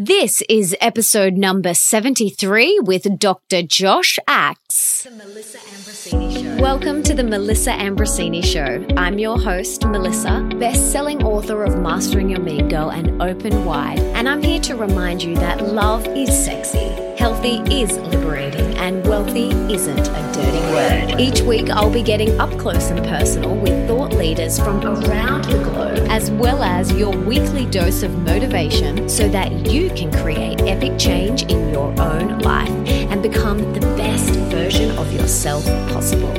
This 0.00 0.42
is 0.48 0.76
episode 0.80 1.34
number 1.34 1.74
73 1.74 2.82
with 2.84 3.18
Dr. 3.18 3.62
Josh 3.62 4.16
Axe. 4.28 5.02
The 5.02 5.10
Melissa 5.10 5.58
Ambrosini 5.58 6.40
Show. 6.40 6.62
Welcome 6.62 7.02
to 7.02 7.14
the 7.14 7.24
Melissa 7.24 7.72
Ambrosini 7.72 8.44
Show. 8.44 8.86
I'm 8.96 9.18
your 9.18 9.40
host, 9.40 9.84
Melissa, 9.86 10.48
best 10.60 10.92
selling 10.92 11.24
author 11.24 11.64
of 11.64 11.80
Mastering 11.80 12.28
Your 12.28 12.38
Mean 12.38 12.68
Girl 12.68 12.90
and 12.90 13.20
Open 13.20 13.64
Wide. 13.64 13.98
And 13.98 14.28
I'm 14.28 14.40
here 14.40 14.60
to 14.60 14.76
remind 14.76 15.20
you 15.20 15.34
that 15.34 15.66
love 15.66 16.06
is 16.06 16.28
sexy, 16.44 16.94
healthy 17.18 17.56
is 17.68 17.98
liberating, 17.98 18.78
and 18.78 19.04
wealthy 19.04 19.48
isn't 19.48 19.98
a 19.98 20.32
dirty 20.32 20.60
word. 20.70 21.20
Each 21.20 21.40
week, 21.40 21.70
I'll 21.70 21.92
be 21.92 22.04
getting 22.04 22.38
up 22.38 22.56
close 22.56 22.88
and 22.92 23.04
personal 23.08 23.56
with 23.56 23.88
thought 23.88 23.97
leaders 24.18 24.58
from 24.58 24.84
around 24.84 25.44
the 25.44 25.62
globe, 25.62 26.06
as 26.10 26.30
well 26.32 26.62
as 26.62 26.92
your 26.92 27.16
weekly 27.16 27.64
dose 27.66 28.02
of 28.02 28.10
motivation 28.24 29.08
so 29.08 29.28
that 29.28 29.52
you 29.72 29.88
can 29.90 30.12
create 30.12 30.60
epic 30.62 30.98
change 30.98 31.44
in 31.44 31.70
your 31.70 31.88
own 32.00 32.40
life 32.40 32.68
and 33.10 33.22
become 33.22 33.58
the 33.72 33.80
best 33.96 34.30
version 34.50 34.90
of 34.98 35.12
yourself 35.12 35.64
possible. 35.92 36.32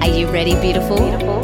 Are 0.00 0.08
you 0.08 0.28
ready, 0.28 0.54
beautiful? 0.60 0.96
beautiful? 0.96 1.42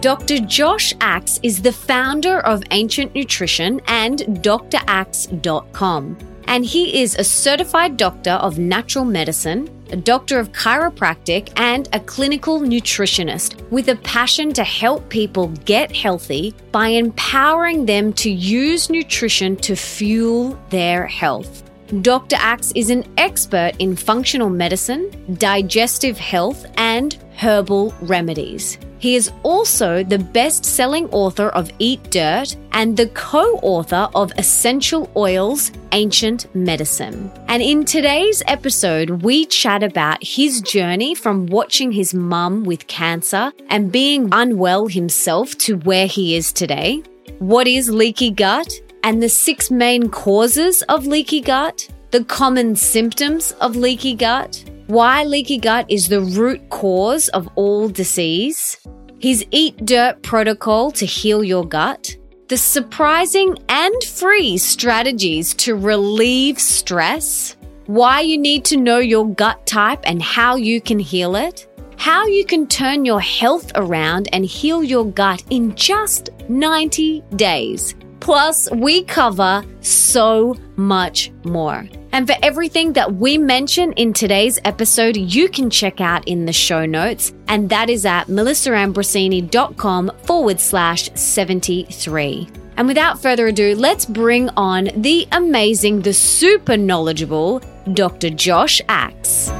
Dr. 0.00 0.38
Josh 0.38 0.94
Axe 1.00 1.40
is 1.42 1.60
the 1.60 1.72
founder 1.72 2.38
of 2.38 2.62
Ancient 2.70 3.16
Nutrition 3.16 3.80
and 3.88 4.20
draxe.com. 4.20 6.16
And 6.44 6.64
he 6.64 7.02
is 7.02 7.16
a 7.16 7.24
certified 7.24 7.96
doctor 7.96 8.30
of 8.30 8.58
natural 8.58 9.04
medicine, 9.04 9.68
a 9.92 9.96
doctor 9.96 10.38
of 10.38 10.52
chiropractic, 10.52 11.52
and 11.56 11.88
a 11.92 12.00
clinical 12.00 12.60
nutritionist 12.60 13.60
with 13.70 13.88
a 13.88 13.96
passion 13.96 14.52
to 14.52 14.64
help 14.64 15.08
people 15.08 15.48
get 15.64 15.94
healthy 15.94 16.54
by 16.72 16.88
empowering 16.88 17.86
them 17.86 18.12
to 18.14 18.30
use 18.30 18.90
nutrition 18.90 19.56
to 19.56 19.76
fuel 19.76 20.58
their 20.70 21.06
health. 21.06 21.67
Dr. 22.02 22.36
Axe 22.38 22.70
is 22.74 22.90
an 22.90 23.04
expert 23.16 23.72
in 23.78 23.96
functional 23.96 24.50
medicine, 24.50 25.10
digestive 25.38 26.18
health, 26.18 26.66
and 26.76 27.16
herbal 27.38 27.94
remedies. 28.02 28.76
He 28.98 29.14
is 29.14 29.30
also 29.42 30.02
the 30.02 30.18
best 30.18 30.66
selling 30.66 31.08
author 31.10 31.48
of 31.50 31.70
Eat 31.78 32.10
Dirt 32.10 32.56
and 32.72 32.94
the 32.94 33.06
co 33.08 33.58
author 33.62 34.08
of 34.14 34.32
Essential 34.36 35.10
Oils 35.16 35.72
Ancient 35.92 36.54
Medicine. 36.54 37.32
And 37.46 37.62
in 37.62 37.86
today's 37.86 38.42
episode, 38.46 39.22
we 39.22 39.46
chat 39.46 39.82
about 39.82 40.22
his 40.22 40.60
journey 40.60 41.14
from 41.14 41.46
watching 41.46 41.90
his 41.90 42.12
mum 42.12 42.64
with 42.64 42.86
cancer 42.86 43.50
and 43.70 43.90
being 43.90 44.28
unwell 44.32 44.88
himself 44.88 45.56
to 45.58 45.78
where 45.78 46.06
he 46.06 46.36
is 46.36 46.52
today. 46.52 47.02
What 47.38 47.66
is 47.66 47.88
leaky 47.88 48.30
gut? 48.30 48.68
And 49.02 49.22
the 49.22 49.28
six 49.28 49.70
main 49.70 50.10
causes 50.10 50.82
of 50.82 51.06
leaky 51.06 51.40
gut, 51.40 51.88
the 52.10 52.24
common 52.24 52.76
symptoms 52.76 53.52
of 53.60 53.76
leaky 53.76 54.14
gut, 54.14 54.64
why 54.86 55.24
leaky 55.24 55.58
gut 55.58 55.86
is 55.90 56.08
the 56.08 56.20
root 56.20 56.70
cause 56.70 57.28
of 57.28 57.48
all 57.54 57.88
disease, 57.88 58.78
his 59.18 59.44
Eat 59.50 59.84
Dirt 59.84 60.22
protocol 60.22 60.90
to 60.92 61.04
heal 61.04 61.44
your 61.44 61.66
gut, 61.66 62.16
the 62.48 62.56
surprising 62.56 63.58
and 63.68 64.02
free 64.04 64.56
strategies 64.56 65.52
to 65.54 65.76
relieve 65.76 66.58
stress, 66.58 67.56
why 67.86 68.20
you 68.20 68.38
need 68.38 68.64
to 68.66 68.76
know 68.76 68.98
your 68.98 69.28
gut 69.28 69.66
type 69.66 70.00
and 70.04 70.22
how 70.22 70.56
you 70.56 70.80
can 70.80 70.98
heal 70.98 71.36
it, 71.36 71.66
how 71.98 72.26
you 72.26 72.44
can 72.44 72.66
turn 72.66 73.04
your 73.04 73.20
health 73.20 73.70
around 73.74 74.28
and 74.32 74.46
heal 74.46 74.82
your 74.82 75.04
gut 75.04 75.42
in 75.50 75.74
just 75.74 76.30
90 76.48 77.22
days. 77.36 77.94
Plus, 78.20 78.70
we 78.70 79.04
cover 79.04 79.64
so 79.80 80.56
much 80.76 81.30
more. 81.44 81.88
And 82.12 82.26
for 82.26 82.34
everything 82.42 82.94
that 82.94 83.14
we 83.14 83.38
mention 83.38 83.92
in 83.92 84.12
today's 84.12 84.58
episode, 84.64 85.16
you 85.16 85.48
can 85.48 85.70
check 85.70 86.00
out 86.00 86.26
in 86.26 86.46
the 86.46 86.52
show 86.52 86.86
notes, 86.86 87.32
and 87.48 87.68
that 87.68 87.90
is 87.90 88.06
at 88.06 88.28
melissaambrosini.com 88.28 90.10
forward 90.24 90.60
slash 90.60 91.10
73. 91.14 92.48
And 92.76 92.86
without 92.86 93.20
further 93.20 93.48
ado, 93.48 93.74
let's 93.74 94.06
bring 94.06 94.48
on 94.50 94.90
the 94.96 95.26
amazing, 95.32 96.02
the 96.02 96.14
super 96.14 96.76
knowledgeable 96.76 97.60
Dr. 97.92 98.30
Josh 98.30 98.80
Axe. 98.88 99.50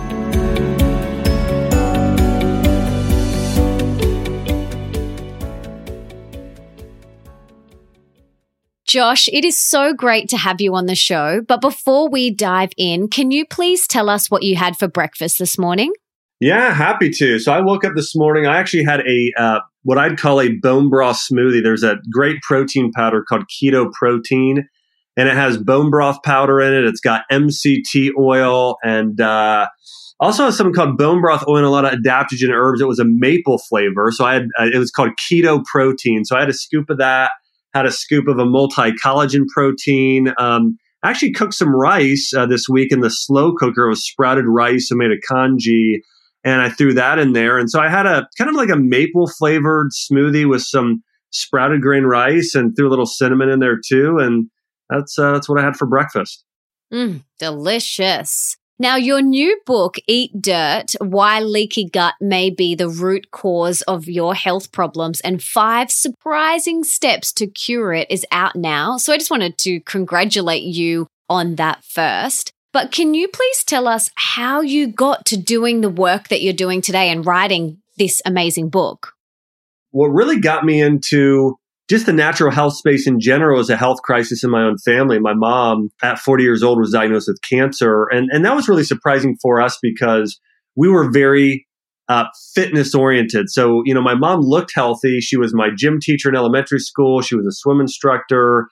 Josh, 8.88 9.28
it 9.30 9.44
is 9.44 9.56
so 9.58 9.92
great 9.92 10.30
to 10.30 10.38
have 10.38 10.62
you 10.62 10.74
on 10.74 10.86
the 10.86 10.94
show. 10.94 11.42
But 11.46 11.60
before 11.60 12.08
we 12.08 12.30
dive 12.30 12.70
in, 12.78 13.08
can 13.08 13.30
you 13.30 13.44
please 13.44 13.86
tell 13.86 14.08
us 14.08 14.30
what 14.30 14.42
you 14.42 14.56
had 14.56 14.78
for 14.78 14.88
breakfast 14.88 15.38
this 15.38 15.58
morning? 15.58 15.92
Yeah, 16.40 16.72
happy 16.72 17.10
to. 17.10 17.38
So 17.38 17.52
I 17.52 17.60
woke 17.60 17.84
up 17.84 17.92
this 17.94 18.16
morning. 18.16 18.46
I 18.46 18.56
actually 18.56 18.84
had 18.84 19.00
a 19.00 19.32
uh, 19.36 19.60
what 19.82 19.98
I'd 19.98 20.18
call 20.18 20.40
a 20.40 20.54
bone 20.54 20.88
broth 20.88 21.18
smoothie. 21.18 21.62
There's 21.62 21.82
a 21.82 21.98
great 22.10 22.40
protein 22.40 22.90
powder 22.92 23.22
called 23.22 23.44
Keto 23.48 23.92
Protein, 23.92 24.66
and 25.18 25.28
it 25.28 25.34
has 25.34 25.58
bone 25.58 25.90
broth 25.90 26.22
powder 26.22 26.58
in 26.58 26.72
it. 26.72 26.86
It's 26.86 27.00
got 27.00 27.24
MCT 27.30 28.12
oil 28.18 28.78
and 28.82 29.20
uh, 29.20 29.66
also 30.18 30.46
has 30.46 30.56
something 30.56 30.72
called 30.72 30.96
bone 30.96 31.20
broth 31.20 31.44
oil 31.46 31.58
and 31.58 31.66
a 31.66 31.70
lot 31.70 31.84
of 31.84 31.92
adaptogen 31.92 32.54
herbs. 32.54 32.80
It 32.80 32.88
was 32.88 33.00
a 33.00 33.04
maple 33.04 33.58
flavor, 33.58 34.10
so 34.12 34.24
I 34.24 34.32
had 34.32 34.46
uh, 34.58 34.70
it 34.72 34.78
was 34.78 34.90
called 34.90 35.10
Keto 35.30 35.62
Protein. 35.62 36.24
So 36.24 36.36
I 36.36 36.40
had 36.40 36.48
a 36.48 36.54
scoop 36.54 36.88
of 36.88 36.96
that 36.98 37.32
had 37.74 37.86
a 37.86 37.92
scoop 37.92 38.28
of 38.28 38.38
a 38.38 38.44
multi 38.44 38.92
collagen 38.92 39.46
protein. 39.52 40.32
Um, 40.38 40.78
actually 41.04 41.32
cooked 41.32 41.54
some 41.54 41.74
rice 41.74 42.32
uh, 42.36 42.46
this 42.46 42.68
week 42.68 42.92
in 42.92 43.00
the 43.00 43.10
slow 43.10 43.52
cooker. 43.54 43.86
It 43.86 43.90
was 43.90 44.04
sprouted 44.04 44.46
rice. 44.46 44.90
I 44.92 44.96
made 44.96 45.12
a 45.12 45.20
congee 45.28 46.02
and 46.44 46.60
I 46.60 46.70
threw 46.70 46.94
that 46.94 47.18
in 47.18 47.32
there. 47.32 47.58
And 47.58 47.70
so 47.70 47.80
I 47.80 47.88
had 47.88 48.06
a 48.06 48.28
kind 48.36 48.48
of 48.48 48.56
like 48.56 48.70
a 48.70 48.76
maple 48.76 49.28
flavored 49.28 49.90
smoothie 49.92 50.48
with 50.48 50.62
some 50.62 51.02
sprouted 51.30 51.82
grain 51.82 52.04
rice 52.04 52.54
and 52.54 52.74
threw 52.74 52.88
a 52.88 52.90
little 52.90 53.06
cinnamon 53.06 53.48
in 53.48 53.60
there 53.60 53.78
too. 53.78 54.18
And 54.18 54.48
that's 54.88 55.18
uh, 55.18 55.32
that's 55.32 55.48
what 55.48 55.60
I 55.60 55.64
had 55.64 55.76
for 55.76 55.86
breakfast. 55.86 56.44
Mm, 56.92 57.22
delicious. 57.38 58.56
Now, 58.80 58.94
your 58.94 59.20
new 59.20 59.60
book, 59.66 59.96
Eat 60.06 60.40
Dirt 60.40 60.94
Why 61.00 61.40
Leaky 61.40 61.84
Gut 61.84 62.14
May 62.20 62.48
Be 62.48 62.76
the 62.76 62.88
Root 62.88 63.32
Cause 63.32 63.82
of 63.82 64.06
Your 64.06 64.36
Health 64.36 64.70
Problems 64.70 65.20
and 65.22 65.42
Five 65.42 65.90
Surprising 65.90 66.84
Steps 66.84 67.32
to 67.32 67.48
Cure 67.48 67.92
It, 67.92 68.06
is 68.08 68.24
out 68.30 68.54
now. 68.54 68.96
So 68.96 69.12
I 69.12 69.18
just 69.18 69.32
wanted 69.32 69.58
to 69.58 69.80
congratulate 69.80 70.62
you 70.62 71.08
on 71.28 71.56
that 71.56 71.82
first. 71.82 72.52
But 72.72 72.92
can 72.92 73.14
you 73.14 73.26
please 73.26 73.64
tell 73.64 73.88
us 73.88 74.10
how 74.14 74.60
you 74.60 74.86
got 74.86 75.26
to 75.26 75.36
doing 75.36 75.80
the 75.80 75.90
work 75.90 76.28
that 76.28 76.40
you're 76.40 76.52
doing 76.52 76.80
today 76.80 77.10
and 77.10 77.26
writing 77.26 77.78
this 77.96 78.22
amazing 78.24 78.68
book? 78.68 79.14
What 79.90 80.08
really 80.08 80.38
got 80.38 80.64
me 80.64 80.80
into 80.80 81.58
just 81.88 82.06
the 82.06 82.12
natural 82.12 82.50
health 82.50 82.74
space 82.74 83.06
in 83.06 83.18
general 83.18 83.60
is 83.60 83.70
a 83.70 83.76
health 83.76 84.02
crisis 84.02 84.44
in 84.44 84.50
my 84.50 84.62
own 84.62 84.76
family. 84.78 85.18
My 85.18 85.34
mom, 85.34 85.88
at 86.02 86.18
40 86.18 86.44
years 86.44 86.62
old, 86.62 86.78
was 86.78 86.92
diagnosed 86.92 87.28
with 87.28 87.40
cancer. 87.42 88.06
And, 88.10 88.28
and 88.30 88.44
that 88.44 88.54
was 88.54 88.68
really 88.68 88.84
surprising 88.84 89.36
for 89.40 89.60
us 89.60 89.78
because 89.80 90.38
we 90.76 90.88
were 90.88 91.10
very 91.10 91.66
uh, 92.08 92.24
fitness 92.54 92.94
oriented. 92.94 93.50
So, 93.50 93.82
you 93.84 93.94
know, 93.94 94.02
my 94.02 94.14
mom 94.14 94.40
looked 94.40 94.72
healthy. 94.74 95.20
She 95.20 95.36
was 95.36 95.54
my 95.54 95.68
gym 95.74 95.98
teacher 96.00 96.28
in 96.28 96.36
elementary 96.36 96.78
school, 96.78 97.22
she 97.22 97.36
was 97.36 97.46
a 97.46 97.52
swim 97.52 97.80
instructor. 97.80 98.68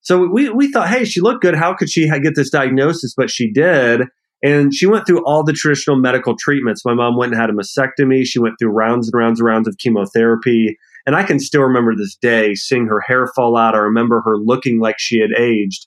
So 0.00 0.28
we, 0.28 0.50
we 0.50 0.70
thought, 0.70 0.88
hey, 0.88 1.06
she 1.06 1.22
looked 1.22 1.40
good. 1.40 1.54
How 1.54 1.72
could 1.72 1.88
she 1.88 2.06
get 2.08 2.34
this 2.34 2.50
diagnosis? 2.50 3.14
But 3.16 3.30
she 3.30 3.50
did. 3.50 4.02
And 4.42 4.74
she 4.74 4.84
went 4.84 5.06
through 5.06 5.24
all 5.24 5.42
the 5.42 5.54
traditional 5.54 5.98
medical 5.98 6.36
treatments. 6.38 6.84
My 6.84 6.92
mom 6.92 7.16
went 7.16 7.32
and 7.32 7.40
had 7.40 7.48
a 7.48 7.54
mastectomy. 7.54 8.26
She 8.26 8.38
went 8.38 8.56
through 8.58 8.72
rounds 8.72 9.08
and 9.08 9.18
rounds 9.18 9.40
and 9.40 9.46
rounds 9.46 9.66
of 9.66 9.78
chemotherapy. 9.78 10.76
And 11.06 11.14
I 11.14 11.22
can 11.22 11.38
still 11.38 11.62
remember 11.62 11.94
this 11.94 12.16
day 12.16 12.54
seeing 12.54 12.86
her 12.86 13.00
hair 13.00 13.30
fall 13.34 13.56
out. 13.56 13.74
I 13.74 13.78
remember 13.78 14.22
her 14.24 14.36
looking 14.36 14.80
like 14.80 14.96
she 14.98 15.20
had 15.20 15.38
aged 15.38 15.86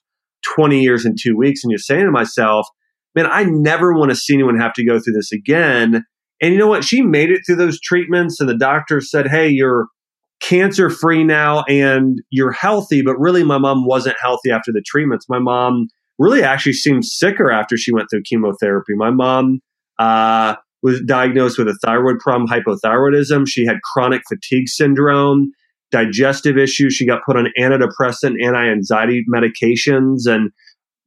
20 0.54 0.80
years 0.80 1.04
in 1.04 1.16
two 1.20 1.36
weeks. 1.36 1.64
And 1.64 1.70
you're 1.70 1.78
saying 1.78 2.04
to 2.04 2.10
myself, 2.10 2.66
man, 3.14 3.26
I 3.26 3.44
never 3.44 3.92
want 3.92 4.10
to 4.10 4.16
see 4.16 4.34
anyone 4.34 4.58
have 4.60 4.74
to 4.74 4.86
go 4.86 5.00
through 5.00 5.14
this 5.14 5.32
again. 5.32 6.04
And 6.40 6.52
you 6.52 6.58
know 6.58 6.68
what? 6.68 6.84
She 6.84 7.02
made 7.02 7.30
it 7.30 7.40
through 7.44 7.56
those 7.56 7.80
treatments, 7.80 8.38
and 8.38 8.48
the 8.48 8.56
doctor 8.56 9.00
said, 9.00 9.26
hey, 9.26 9.48
you're 9.48 9.88
cancer 10.40 10.88
free 10.90 11.24
now 11.24 11.64
and 11.68 12.18
you're 12.30 12.52
healthy. 12.52 13.02
But 13.02 13.18
really, 13.18 13.44
my 13.44 13.58
mom 13.58 13.84
wasn't 13.84 14.16
healthy 14.20 14.50
after 14.50 14.72
the 14.72 14.82
treatments. 14.86 15.26
My 15.28 15.38
mom 15.38 15.88
really 16.18 16.42
actually 16.42 16.74
seemed 16.74 17.04
sicker 17.04 17.50
after 17.50 17.76
she 17.76 17.92
went 17.92 18.08
through 18.10 18.22
chemotherapy. 18.22 18.94
My 18.94 19.10
mom, 19.10 19.60
uh, 19.98 20.56
was 20.82 21.00
diagnosed 21.02 21.58
with 21.58 21.68
a 21.68 21.78
thyroid 21.84 22.18
problem, 22.20 22.48
hypothyroidism. 22.48 23.48
She 23.48 23.64
had 23.64 23.82
chronic 23.82 24.22
fatigue 24.28 24.68
syndrome, 24.68 25.50
digestive 25.90 26.56
issues. 26.56 26.94
She 26.94 27.06
got 27.06 27.24
put 27.26 27.36
on 27.36 27.48
antidepressant, 27.58 28.42
anti 28.42 28.68
anxiety 28.68 29.24
medications. 29.32 30.26
And 30.26 30.50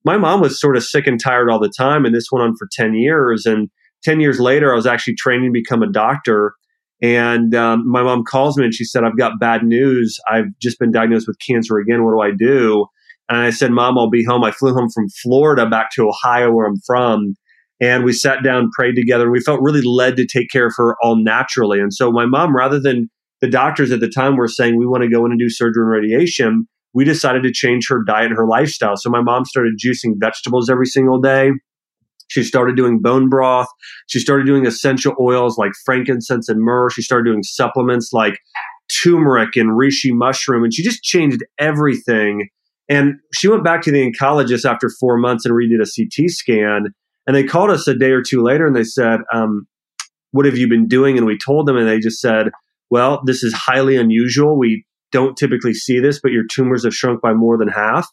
my 0.03 0.17
mom 0.17 0.41
was 0.41 0.59
sort 0.59 0.75
of 0.75 0.83
sick 0.83 1.07
and 1.07 1.19
tired 1.19 1.49
all 1.49 1.59
the 1.59 1.71
time. 1.75 2.05
And 2.05 2.13
this 2.13 2.27
went 2.31 2.43
on 2.43 2.55
for 2.57 2.67
10 2.71 2.95
years. 2.95 3.45
And 3.45 3.69
10 4.03 4.19
years 4.19 4.39
later, 4.39 4.71
I 4.71 4.75
was 4.75 4.87
actually 4.87 5.15
training 5.15 5.49
to 5.49 5.53
become 5.53 5.83
a 5.83 5.91
doctor. 5.91 6.53
And 7.01 7.55
um, 7.55 7.89
my 7.89 8.03
mom 8.03 8.23
calls 8.23 8.57
me 8.57 8.65
and 8.65 8.73
she 8.73 8.83
said, 8.83 9.03
I've 9.03 9.17
got 9.17 9.39
bad 9.39 9.63
news. 9.63 10.19
I've 10.29 10.45
just 10.61 10.79
been 10.79 10.91
diagnosed 10.91 11.27
with 11.27 11.37
cancer 11.45 11.77
again. 11.77 12.03
What 12.03 12.11
do 12.11 12.21
I 12.21 12.31
do? 12.31 12.85
And 13.29 13.39
I 13.39 13.49
said, 13.49 13.71
Mom, 13.71 13.97
I'll 13.97 14.09
be 14.09 14.25
home. 14.25 14.43
I 14.43 14.51
flew 14.51 14.73
home 14.73 14.89
from 14.93 15.07
Florida 15.23 15.67
back 15.67 15.89
to 15.93 16.09
Ohio, 16.09 16.51
where 16.51 16.67
I'm 16.67 16.79
from. 16.85 17.35
And 17.81 18.03
we 18.03 18.13
sat 18.13 18.43
down, 18.43 18.69
prayed 18.77 18.95
together, 18.95 19.23
and 19.23 19.31
we 19.31 19.41
felt 19.41 19.59
really 19.61 19.81
led 19.81 20.15
to 20.17 20.27
take 20.27 20.49
care 20.51 20.67
of 20.67 20.73
her 20.77 20.95
all 21.01 21.15
naturally. 21.15 21.79
And 21.79 21.91
so 21.91 22.11
my 22.11 22.27
mom, 22.27 22.55
rather 22.55 22.79
than 22.79 23.09
the 23.41 23.49
doctors 23.49 23.91
at 23.91 23.99
the 23.99 24.09
time 24.09 24.37
were 24.37 24.47
saying, 24.47 24.77
we 24.77 24.85
want 24.85 25.01
to 25.01 25.09
go 25.09 25.25
in 25.25 25.31
and 25.31 25.39
do 25.39 25.49
surgery 25.49 25.81
and 25.81 25.91
radiation, 25.91 26.67
we 26.93 27.03
decided 27.03 27.41
to 27.43 27.51
change 27.51 27.87
her 27.89 28.03
diet 28.05 28.27
and 28.27 28.37
her 28.37 28.47
lifestyle. 28.47 28.95
So 28.97 29.09
my 29.09 29.21
mom 29.21 29.45
started 29.45 29.79
juicing 29.83 30.13
vegetables 30.19 30.69
every 30.69 30.85
single 30.85 31.19
day. 31.19 31.51
She 32.27 32.43
started 32.43 32.77
doing 32.77 33.01
bone 33.01 33.29
broth. 33.29 33.67
She 34.07 34.19
started 34.19 34.45
doing 34.45 34.65
essential 34.65 35.15
oils 35.19 35.57
like 35.57 35.71
frankincense 35.83 36.47
and 36.47 36.61
myrrh. 36.61 36.89
She 36.89 37.01
started 37.01 37.25
doing 37.25 37.43
supplements 37.43 38.13
like 38.13 38.39
turmeric 39.01 39.55
and 39.55 39.71
reishi 39.71 40.11
mushroom. 40.11 40.63
And 40.63 40.73
she 40.73 40.83
just 40.83 41.03
changed 41.03 41.43
everything. 41.59 42.47
And 42.87 43.15
she 43.33 43.47
went 43.47 43.63
back 43.63 43.81
to 43.83 43.91
the 43.91 44.09
oncologist 44.11 44.69
after 44.69 44.89
four 44.99 45.17
months 45.17 45.45
and 45.45 45.53
redid 45.53 45.81
a 45.81 45.89
CT 45.89 46.29
scan. 46.29 46.85
And 47.27 47.35
they 47.35 47.43
called 47.43 47.69
us 47.69 47.87
a 47.87 47.95
day 47.95 48.11
or 48.11 48.21
two 48.21 48.41
later 48.41 48.65
and 48.65 48.75
they 48.75 48.83
said, 48.83 49.19
um, 49.33 49.67
What 50.31 50.45
have 50.45 50.57
you 50.57 50.67
been 50.67 50.87
doing? 50.87 51.17
And 51.17 51.25
we 51.25 51.37
told 51.37 51.67
them, 51.67 51.77
and 51.77 51.87
they 51.87 51.99
just 51.99 52.19
said, 52.19 52.47
Well, 52.89 53.21
this 53.25 53.43
is 53.43 53.53
highly 53.53 53.97
unusual. 53.97 54.57
We 54.57 54.85
don't 55.11 55.37
typically 55.37 55.73
see 55.73 55.99
this, 55.99 56.19
but 56.21 56.31
your 56.31 56.45
tumors 56.49 56.83
have 56.83 56.95
shrunk 56.95 57.21
by 57.21 57.33
more 57.33 57.57
than 57.57 57.67
half. 57.67 58.07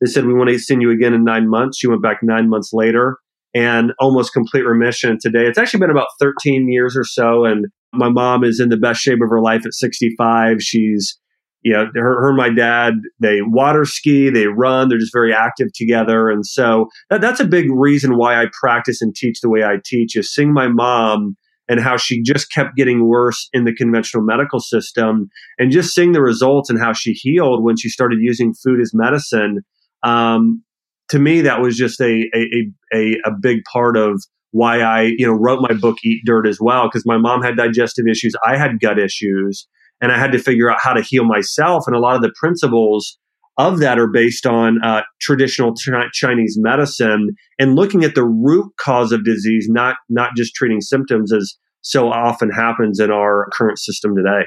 They 0.00 0.06
said, 0.10 0.26
We 0.26 0.34
want 0.34 0.50
to 0.50 0.58
send 0.58 0.82
you 0.82 0.90
again 0.90 1.14
in 1.14 1.24
nine 1.24 1.48
months. 1.48 1.78
She 1.78 1.88
went 1.88 2.02
back 2.02 2.18
nine 2.22 2.48
months 2.48 2.70
later 2.72 3.18
and 3.54 3.92
almost 3.98 4.32
complete 4.32 4.62
remission 4.62 5.18
today. 5.20 5.46
It's 5.46 5.58
actually 5.58 5.80
been 5.80 5.90
about 5.90 6.08
13 6.20 6.70
years 6.70 6.96
or 6.96 7.04
so. 7.04 7.44
And 7.44 7.66
my 7.92 8.08
mom 8.08 8.44
is 8.44 8.60
in 8.60 8.70
the 8.70 8.76
best 8.76 9.00
shape 9.00 9.20
of 9.22 9.28
her 9.28 9.40
life 9.40 9.66
at 9.66 9.74
65. 9.74 10.62
She's, 10.62 11.18
you 11.62 11.72
know, 11.72 11.86
her, 11.94 12.20
her 12.22 12.28
and 12.28 12.36
my 12.36 12.50
dad, 12.50 12.94
they 13.20 13.40
water 13.40 13.84
ski, 13.84 14.30
they 14.30 14.46
run, 14.46 14.88
they're 14.88 14.98
just 14.98 15.12
very 15.12 15.32
active 15.32 15.68
together. 15.74 16.28
And 16.28 16.44
so 16.44 16.88
that, 17.08 17.20
that's 17.20 17.40
a 17.40 17.44
big 17.44 17.66
reason 17.70 18.16
why 18.16 18.40
I 18.40 18.46
practice 18.60 19.00
and 19.00 19.14
teach 19.14 19.40
the 19.40 19.48
way 19.48 19.62
I 19.62 19.76
teach 19.84 20.16
is 20.16 20.34
seeing 20.34 20.52
my 20.52 20.68
mom 20.68 21.36
and 21.68 21.80
how 21.80 21.96
she 21.96 22.20
just 22.22 22.50
kept 22.50 22.76
getting 22.76 23.06
worse 23.06 23.48
in 23.52 23.64
the 23.64 23.74
conventional 23.74 24.24
medical 24.24 24.58
system 24.58 25.28
and 25.58 25.70
just 25.70 25.94
seeing 25.94 26.12
the 26.12 26.20
results 26.20 26.68
and 26.68 26.80
how 26.80 26.92
she 26.92 27.12
healed 27.12 27.62
when 27.62 27.76
she 27.76 27.88
started 27.88 28.18
using 28.20 28.52
food 28.52 28.80
as 28.80 28.92
medicine. 28.92 29.60
Um, 30.02 30.64
to 31.10 31.18
me, 31.18 31.42
that 31.42 31.60
was 31.60 31.76
just 31.76 32.00
a, 32.00 32.28
a, 32.34 32.70
a, 32.92 33.16
a 33.24 33.30
big 33.40 33.58
part 33.72 33.96
of 33.96 34.20
why 34.50 34.80
I, 34.80 35.14
you 35.16 35.26
know, 35.26 35.32
wrote 35.32 35.60
my 35.62 35.74
book 35.74 35.98
Eat 36.04 36.22
Dirt 36.26 36.46
as 36.46 36.58
well, 36.60 36.88
because 36.88 37.06
my 37.06 37.16
mom 37.16 37.42
had 37.42 37.56
digestive 37.56 38.06
issues. 38.10 38.34
I 38.44 38.56
had 38.56 38.80
gut 38.80 38.98
issues 38.98 39.66
and 40.02 40.12
I 40.12 40.18
had 40.18 40.32
to 40.32 40.38
figure 40.38 40.70
out 40.70 40.80
how 40.82 40.92
to 40.92 41.00
heal 41.00 41.24
myself. 41.24 41.84
And 41.86 41.96
a 41.96 42.00
lot 42.00 42.16
of 42.16 42.22
the 42.22 42.32
principles 42.38 43.16
of 43.56 43.78
that 43.78 43.98
are 43.98 44.08
based 44.08 44.46
on 44.46 44.82
uh, 44.82 45.02
traditional 45.20 45.74
Chinese 46.12 46.58
medicine 46.58 47.30
and 47.58 47.76
looking 47.76 48.02
at 48.02 48.14
the 48.14 48.24
root 48.24 48.72
cause 48.78 49.12
of 49.12 49.24
disease, 49.24 49.68
not, 49.70 49.96
not 50.10 50.30
just 50.36 50.54
treating 50.54 50.80
symptoms 50.80 51.32
as 51.32 51.54
so 51.82 52.08
often 52.08 52.50
happens 52.50 52.98
in 52.98 53.10
our 53.10 53.48
current 53.52 53.78
system 53.78 54.14
today. 54.16 54.44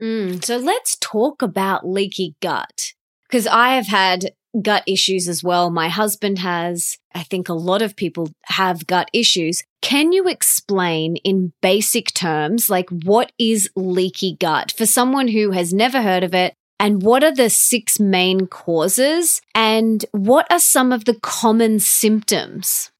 Mm, 0.00 0.44
so 0.44 0.56
let's 0.56 0.96
talk 1.00 1.42
about 1.42 1.86
leaky 1.86 2.34
gut 2.40 2.92
because 3.28 3.46
I 3.46 3.74
have 3.74 3.86
had 3.86 4.32
gut 4.60 4.82
issues 4.86 5.28
as 5.28 5.42
well. 5.42 5.70
My 5.70 5.88
husband 5.88 6.38
has. 6.40 6.98
I 7.14 7.22
think 7.22 7.48
a 7.48 7.54
lot 7.54 7.82
of 7.82 7.96
people 7.96 8.30
have 8.44 8.86
gut 8.86 9.08
issues. 9.12 9.62
Can 9.80 10.12
you 10.12 10.28
explain 10.28 11.16
in 11.16 11.52
basic 11.62 12.12
terms, 12.14 12.68
like 12.70 12.88
what 12.90 13.32
is 13.38 13.68
leaky 13.76 14.36
gut 14.38 14.72
for 14.76 14.86
someone 14.86 15.28
who 15.28 15.50
has 15.52 15.72
never 15.72 16.02
heard 16.02 16.24
of 16.24 16.34
it? 16.34 16.54
And 16.78 17.02
what 17.02 17.22
are 17.22 17.34
the 17.34 17.48
six 17.48 18.00
main 18.00 18.46
causes? 18.48 19.40
And 19.54 20.04
what 20.10 20.50
are 20.50 20.58
some 20.58 20.90
of 20.90 21.04
the 21.04 21.14
common 21.20 21.78
symptoms? 21.78 22.90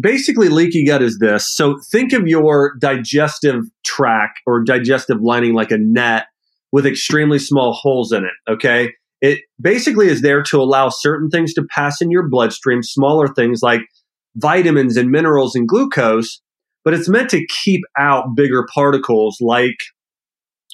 Basically, 0.00 0.48
leaky 0.48 0.86
gut 0.86 1.02
is 1.02 1.18
this. 1.18 1.54
So 1.54 1.78
think 1.90 2.12
of 2.12 2.26
your 2.26 2.74
digestive 2.80 3.64
tract 3.84 4.40
or 4.46 4.62
digestive 4.62 5.20
lining 5.20 5.54
like 5.54 5.70
a 5.70 5.76
net 5.78 6.26
with 6.70 6.86
extremely 6.86 7.38
small 7.38 7.72
holes 7.72 8.12
in 8.12 8.24
it. 8.24 8.50
Okay. 8.50 8.92
It 9.22 9.40
basically 9.60 10.08
is 10.08 10.20
there 10.20 10.42
to 10.42 10.60
allow 10.60 10.88
certain 10.90 11.30
things 11.30 11.54
to 11.54 11.64
pass 11.70 12.02
in 12.02 12.10
your 12.10 12.28
bloodstream, 12.28 12.82
smaller 12.82 13.28
things 13.28 13.60
like 13.62 13.80
vitamins 14.34 14.96
and 14.96 15.10
minerals 15.10 15.54
and 15.54 15.68
glucose, 15.68 16.42
but 16.84 16.92
it's 16.92 17.08
meant 17.08 17.30
to 17.30 17.46
keep 17.46 17.80
out 17.96 18.34
bigger 18.34 18.66
particles 18.74 19.38
like, 19.40 19.76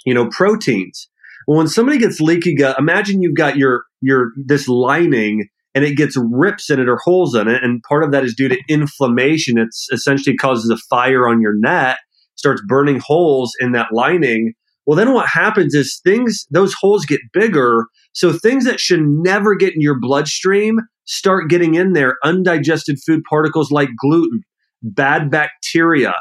you 0.07 0.15
know, 0.15 0.29
proteins. 0.31 1.09
Well, 1.47 1.59
when 1.59 1.69
somebody 1.69 1.99
gets 1.99 2.21
leaky 2.21 2.55
gut, 2.55 2.79
imagine 2.79 3.21
you've 3.21 3.37
got 3.37 3.59
your, 3.59 3.85
your, 4.01 4.33
this 4.43 4.67
lining 4.67 5.49
and 5.75 5.85
it 5.85 5.97
gets 5.97 6.17
rips 6.17 6.71
in 6.71 6.81
it 6.81 6.89
or 6.89 6.97
holes 6.97 7.35
in 7.35 7.49
it. 7.49 7.63
And 7.63 7.83
part 7.83 8.03
of 8.03 8.13
that 8.13 8.25
is 8.25 8.35
due 8.35 8.49
to 8.49 8.59
inflammation. 8.69 9.59
It's 9.59 9.89
essentially 9.93 10.37
causes 10.37 10.71
a 10.71 10.79
fire 10.89 11.29
on 11.29 11.43
your 11.43 11.55
net, 11.55 11.99
starts 12.37 12.63
burning 12.67 13.01
holes 13.05 13.53
in 13.61 13.73
that 13.73 13.89
lining. 13.93 14.55
Well, 14.89 14.97
then 14.97 15.13
what 15.13 15.29
happens 15.29 15.75
is 15.75 16.01
things, 16.03 16.47
those 16.51 16.73
holes 16.73 17.05
get 17.05 17.21
bigger. 17.35 17.85
So 18.15 18.33
things 18.33 18.65
that 18.65 18.81
should 18.81 19.03
never 19.03 19.55
get 19.55 19.75
in 19.75 19.83
your 19.83 20.01
bloodstream 20.01 20.79
start 21.05 21.51
getting 21.51 21.75
in 21.75 21.93
there. 21.93 22.17
Undigested 22.25 22.97
food 23.05 23.21
particles 23.29 23.71
like 23.71 23.91
gluten, 24.01 24.41
bad 24.83 25.31
bacteria, 25.31 26.15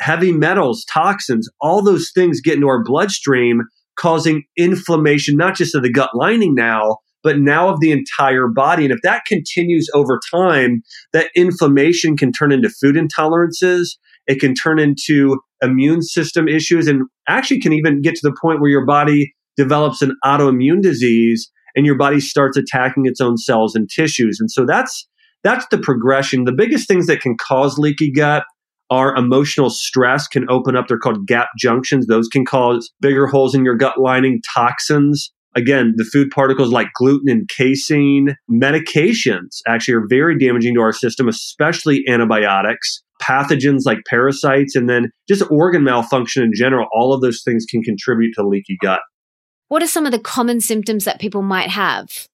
heavy 0.00 0.32
metals, 0.32 0.84
toxins, 0.92 1.48
all 1.62 1.80
those 1.80 2.10
things 2.14 2.42
get 2.42 2.56
into 2.56 2.68
our 2.68 2.84
bloodstream, 2.84 3.62
causing 3.98 4.42
inflammation, 4.54 5.38
not 5.38 5.56
just 5.56 5.74
of 5.74 5.82
the 5.82 5.90
gut 5.90 6.10
lining 6.12 6.54
now, 6.54 6.98
but 7.22 7.38
now 7.38 7.70
of 7.70 7.80
the 7.80 7.90
entire 7.90 8.48
body. 8.48 8.84
And 8.84 8.92
if 8.92 9.00
that 9.02 9.24
continues 9.26 9.88
over 9.94 10.20
time, 10.30 10.82
that 11.14 11.30
inflammation 11.34 12.18
can 12.18 12.32
turn 12.32 12.52
into 12.52 12.68
food 12.68 12.96
intolerances. 12.96 13.96
It 14.30 14.38
can 14.38 14.54
turn 14.54 14.78
into 14.78 15.40
immune 15.60 16.02
system 16.02 16.46
issues 16.46 16.86
and 16.86 17.02
actually 17.26 17.58
can 17.58 17.72
even 17.72 18.00
get 18.00 18.14
to 18.14 18.20
the 18.22 18.36
point 18.40 18.60
where 18.60 18.70
your 18.70 18.86
body 18.86 19.34
develops 19.56 20.02
an 20.02 20.16
autoimmune 20.24 20.80
disease 20.80 21.50
and 21.74 21.84
your 21.84 21.98
body 21.98 22.20
starts 22.20 22.56
attacking 22.56 23.06
its 23.06 23.20
own 23.20 23.36
cells 23.36 23.74
and 23.74 23.90
tissues. 23.90 24.38
And 24.38 24.48
so 24.48 24.64
that's 24.64 25.08
that's 25.42 25.66
the 25.72 25.78
progression. 25.78 26.44
The 26.44 26.52
biggest 26.52 26.86
things 26.86 27.08
that 27.08 27.20
can 27.20 27.36
cause 27.40 27.76
leaky 27.76 28.12
gut 28.12 28.44
are 28.88 29.16
emotional 29.16 29.68
stress 29.68 30.28
can 30.28 30.48
open 30.48 30.76
up 30.76 30.86
they're 30.86 30.98
called 30.98 31.26
gap 31.26 31.48
junctions. 31.58 32.06
Those 32.06 32.28
can 32.28 32.44
cause 32.44 32.88
bigger 33.00 33.26
holes 33.26 33.52
in 33.52 33.64
your 33.64 33.76
gut 33.76 33.98
lining, 33.98 34.40
toxins, 34.54 35.32
again, 35.56 35.94
the 35.96 36.04
food 36.04 36.30
particles 36.30 36.70
like 36.70 36.86
gluten 36.94 37.28
and 37.28 37.48
casein, 37.48 38.36
medications 38.48 39.58
actually 39.66 39.94
are 39.94 40.06
very 40.08 40.38
damaging 40.38 40.74
to 40.74 40.80
our 40.80 40.92
system, 40.92 41.26
especially 41.26 42.04
antibiotics 42.08 43.02
pathogens 43.22 43.82
like 43.84 43.98
parasites, 44.08 44.74
and 44.74 44.88
then 44.88 45.10
just 45.28 45.42
organ 45.50 45.84
malfunction 45.84 46.42
in 46.42 46.52
general. 46.54 46.86
All 46.92 47.12
of 47.12 47.20
those 47.20 47.42
things 47.44 47.64
can 47.68 47.82
contribute 47.82 48.32
to 48.34 48.46
leaky 48.46 48.76
gut. 48.80 49.00
What 49.68 49.82
are 49.82 49.88
some 49.88 50.06
of 50.06 50.12
the 50.12 50.18
common 50.18 50.60
symptoms 50.60 51.04
that 51.04 51.20
people 51.20 51.42
might 51.42 51.70
have? 51.70 52.26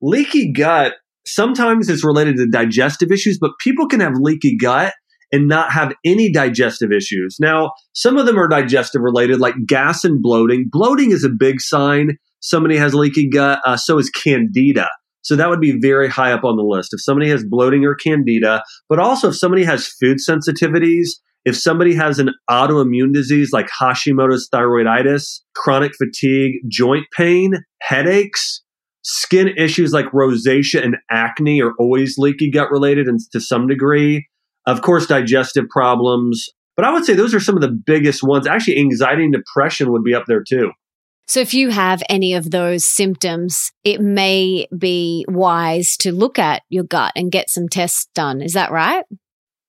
Leaky 0.00 0.52
gut 0.52 0.94
sometimes 1.26 1.88
it's 1.88 2.04
related 2.04 2.36
to 2.36 2.46
digestive 2.46 3.10
issues, 3.12 3.38
but 3.38 3.52
people 3.60 3.88
can 3.88 4.00
have 4.00 4.14
leaky 4.16 4.56
gut 4.56 4.94
and 5.30 5.48
not 5.48 5.72
have 5.72 5.94
any 6.04 6.30
digestive 6.30 6.92
issues. 6.92 7.36
Now, 7.40 7.72
some 7.94 8.18
of 8.18 8.26
them 8.26 8.38
are 8.38 8.48
digestive 8.48 9.02
related, 9.02 9.40
like 9.40 9.54
gas 9.66 10.04
and 10.04 10.20
bloating. 10.20 10.66
Bloating 10.70 11.10
is 11.10 11.24
a 11.24 11.30
big 11.30 11.60
sign 11.60 12.18
somebody 12.40 12.76
has 12.76 12.94
leaky 12.94 13.28
gut. 13.28 13.60
Uh, 13.64 13.76
so 13.76 13.98
is 13.98 14.10
candida. 14.10 14.88
So 15.22 15.36
that 15.36 15.48
would 15.48 15.60
be 15.60 15.78
very 15.80 16.08
high 16.08 16.32
up 16.32 16.44
on 16.44 16.56
the 16.56 16.62
list. 16.62 16.92
If 16.92 17.02
somebody 17.02 17.30
has 17.30 17.44
bloating 17.44 17.84
or 17.84 17.94
candida, 17.94 18.62
but 18.88 18.98
also 18.98 19.28
if 19.28 19.36
somebody 19.36 19.64
has 19.64 19.86
food 19.86 20.18
sensitivities, 20.18 21.08
if 21.44 21.56
somebody 21.56 21.94
has 21.94 22.18
an 22.18 22.30
autoimmune 22.50 23.12
disease 23.12 23.50
like 23.52 23.68
Hashimoto's 23.80 24.48
thyroiditis, 24.52 25.40
chronic 25.56 25.92
fatigue, 25.96 26.54
joint 26.68 27.06
pain, 27.16 27.54
headaches, 27.80 28.62
skin 29.02 29.48
issues 29.56 29.92
like 29.92 30.06
rosacea 30.12 30.84
and 30.84 30.96
acne 31.10 31.60
are 31.60 31.72
always 31.78 32.16
leaky 32.18 32.50
gut 32.50 32.70
related 32.70 33.06
and 33.08 33.18
to 33.32 33.40
some 33.40 33.66
degree. 33.66 34.26
Of 34.66 34.82
course, 34.82 35.06
digestive 35.06 35.68
problems. 35.68 36.48
But 36.76 36.84
I 36.84 36.92
would 36.92 37.04
say 37.04 37.14
those 37.14 37.34
are 37.34 37.40
some 37.40 37.56
of 37.56 37.62
the 37.62 37.76
biggest 37.84 38.22
ones. 38.22 38.46
Actually, 38.46 38.78
anxiety 38.78 39.24
and 39.24 39.32
depression 39.32 39.90
would 39.92 40.04
be 40.04 40.14
up 40.14 40.24
there 40.26 40.44
too. 40.48 40.70
So, 41.28 41.40
if 41.40 41.54
you 41.54 41.70
have 41.70 42.02
any 42.08 42.34
of 42.34 42.50
those 42.50 42.84
symptoms, 42.84 43.72
it 43.84 44.00
may 44.00 44.66
be 44.76 45.24
wise 45.28 45.96
to 45.98 46.12
look 46.12 46.38
at 46.38 46.62
your 46.68 46.84
gut 46.84 47.12
and 47.16 47.32
get 47.32 47.48
some 47.48 47.68
tests 47.68 48.08
done. 48.14 48.42
Is 48.42 48.52
that 48.52 48.70
right? 48.70 49.04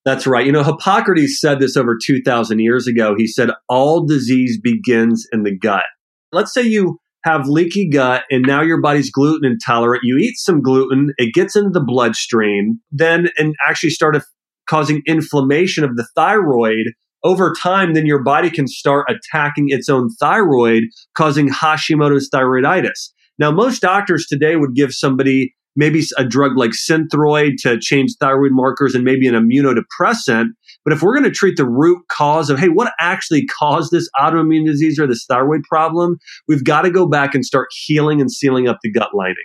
That's 0.05 0.27
right. 0.27 0.45
You 0.45 0.51
know, 0.51 0.63
Hippocrates 0.63 1.39
said 1.39 1.59
this 1.59 1.77
over 1.77 1.97
2,000 2.03 2.59
years 2.59 2.87
ago. 2.87 3.15
He 3.17 3.27
said, 3.27 3.51
All 3.69 4.05
disease 4.05 4.59
begins 4.61 5.25
in 5.31 5.43
the 5.43 5.57
gut. 5.57 5.85
Let's 6.31 6.53
say 6.53 6.63
you 6.63 6.99
have 7.23 7.47
leaky 7.47 7.87
gut 7.87 8.23
and 8.29 8.45
now 8.45 8.61
your 8.61 8.81
body's 8.81 9.09
gluten 9.09 9.49
intolerant. 9.49 10.03
You 10.03 10.17
eat 10.17 10.35
some 10.37 10.61
gluten, 10.61 11.13
it 11.17 11.33
gets 11.33 11.55
into 11.55 11.69
the 11.69 11.83
bloodstream, 11.83 12.81
then 12.91 13.29
and 13.37 13.55
actually 13.65 13.91
started 13.91 14.23
causing 14.67 15.01
inflammation 15.07 15.83
of 15.83 15.95
the 15.95 16.07
thyroid 16.15 16.87
over 17.23 17.53
time, 17.53 17.93
then 17.93 18.05
your 18.05 18.21
body 18.21 18.49
can 18.49 18.67
start 18.67 19.09
attacking 19.09 19.65
its 19.69 19.89
own 19.89 20.09
thyroid, 20.19 20.83
causing 21.15 21.49
Hashimoto's 21.49 22.29
thyroiditis. 22.29 23.09
Now, 23.39 23.51
most 23.51 23.81
doctors 23.81 24.25
today 24.27 24.55
would 24.55 24.75
give 24.75 24.93
somebody 24.93 25.55
maybe 25.75 26.03
a 26.17 26.25
drug 26.25 26.55
like 26.55 26.71
Synthroid 26.71 27.53
to 27.61 27.79
change 27.79 28.11
thyroid 28.19 28.51
markers 28.51 28.93
and 28.93 29.03
maybe 29.03 29.27
an 29.27 29.33
immunodepressant. 29.33 30.47
But 30.83 30.93
if 30.93 31.01
we're 31.01 31.13
going 31.13 31.23
to 31.23 31.31
treat 31.31 31.57
the 31.57 31.67
root 31.67 32.03
cause 32.11 32.49
of, 32.49 32.59
hey, 32.59 32.69
what 32.69 32.93
actually 32.99 33.47
caused 33.47 33.91
this 33.91 34.07
autoimmune 34.19 34.65
disease 34.65 34.99
or 34.99 35.07
this 35.07 35.25
thyroid 35.27 35.63
problem, 35.63 36.17
we've 36.47 36.63
got 36.63 36.83
to 36.83 36.91
go 36.91 37.07
back 37.07 37.33
and 37.33 37.43
start 37.43 37.69
healing 37.85 38.21
and 38.21 38.31
sealing 38.31 38.67
up 38.67 38.77
the 38.83 38.91
gut 38.91 39.15
lining. 39.15 39.35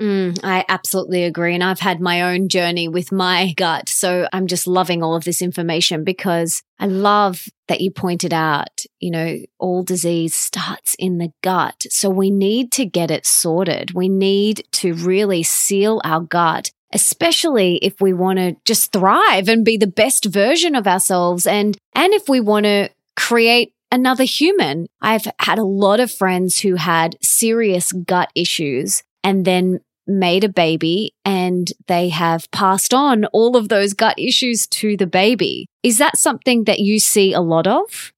Mm, 0.00 0.38
I 0.42 0.64
absolutely 0.68 1.24
agree. 1.24 1.54
And 1.54 1.64
I've 1.64 1.80
had 1.80 2.00
my 2.00 2.22
own 2.22 2.48
journey 2.48 2.88
with 2.88 3.12
my 3.12 3.52
gut. 3.56 3.88
So 3.88 4.28
I'm 4.32 4.46
just 4.46 4.66
loving 4.66 5.02
all 5.02 5.16
of 5.16 5.24
this 5.24 5.40
information 5.40 6.04
because 6.04 6.62
I 6.78 6.86
love 6.86 7.46
that 7.68 7.80
you 7.80 7.90
pointed 7.90 8.32
out, 8.32 8.82
you 9.00 9.10
know, 9.10 9.38
all 9.58 9.82
disease 9.82 10.34
starts 10.34 10.94
in 10.98 11.18
the 11.18 11.30
gut. 11.42 11.86
So 11.88 12.10
we 12.10 12.30
need 12.30 12.72
to 12.72 12.84
get 12.84 13.10
it 13.10 13.26
sorted. 13.26 13.92
We 13.92 14.08
need 14.08 14.64
to 14.72 14.94
really 14.94 15.42
seal 15.42 16.00
our 16.04 16.20
gut 16.20 16.70
especially 16.92 17.76
if 17.78 18.00
we 18.00 18.12
want 18.12 18.38
to 18.38 18.56
just 18.64 18.92
thrive 18.92 19.48
and 19.48 19.64
be 19.64 19.76
the 19.76 19.88
best 19.88 20.24
version 20.26 20.76
of 20.76 20.86
ourselves 20.86 21.44
and 21.44 21.76
and 21.96 22.14
if 22.14 22.28
we 22.28 22.38
want 22.38 22.64
to 22.64 22.88
create 23.16 23.72
another 23.90 24.24
human. 24.24 24.86
I've 25.00 25.26
had 25.38 25.58
a 25.58 25.64
lot 25.64 26.00
of 26.00 26.10
friends 26.10 26.60
who 26.60 26.76
had 26.76 27.16
serious 27.22 27.92
gut 27.92 28.30
issues 28.34 29.02
and 29.22 29.44
then 29.44 29.80
made 30.06 30.44
a 30.44 30.48
baby 30.48 31.14
and 31.24 31.72
they 31.88 32.08
have 32.08 32.50
passed 32.50 32.94
on 32.94 33.24
all 33.26 33.56
of 33.56 33.68
those 33.68 33.92
gut 33.92 34.18
issues 34.18 34.66
to 34.68 34.96
the 34.96 35.06
baby. 35.06 35.66
Is 35.82 35.98
that 35.98 36.16
something 36.16 36.64
that 36.64 36.80
you 36.80 36.98
see 36.98 37.32
a 37.32 37.40
lot 37.40 37.66
of? 37.66 38.12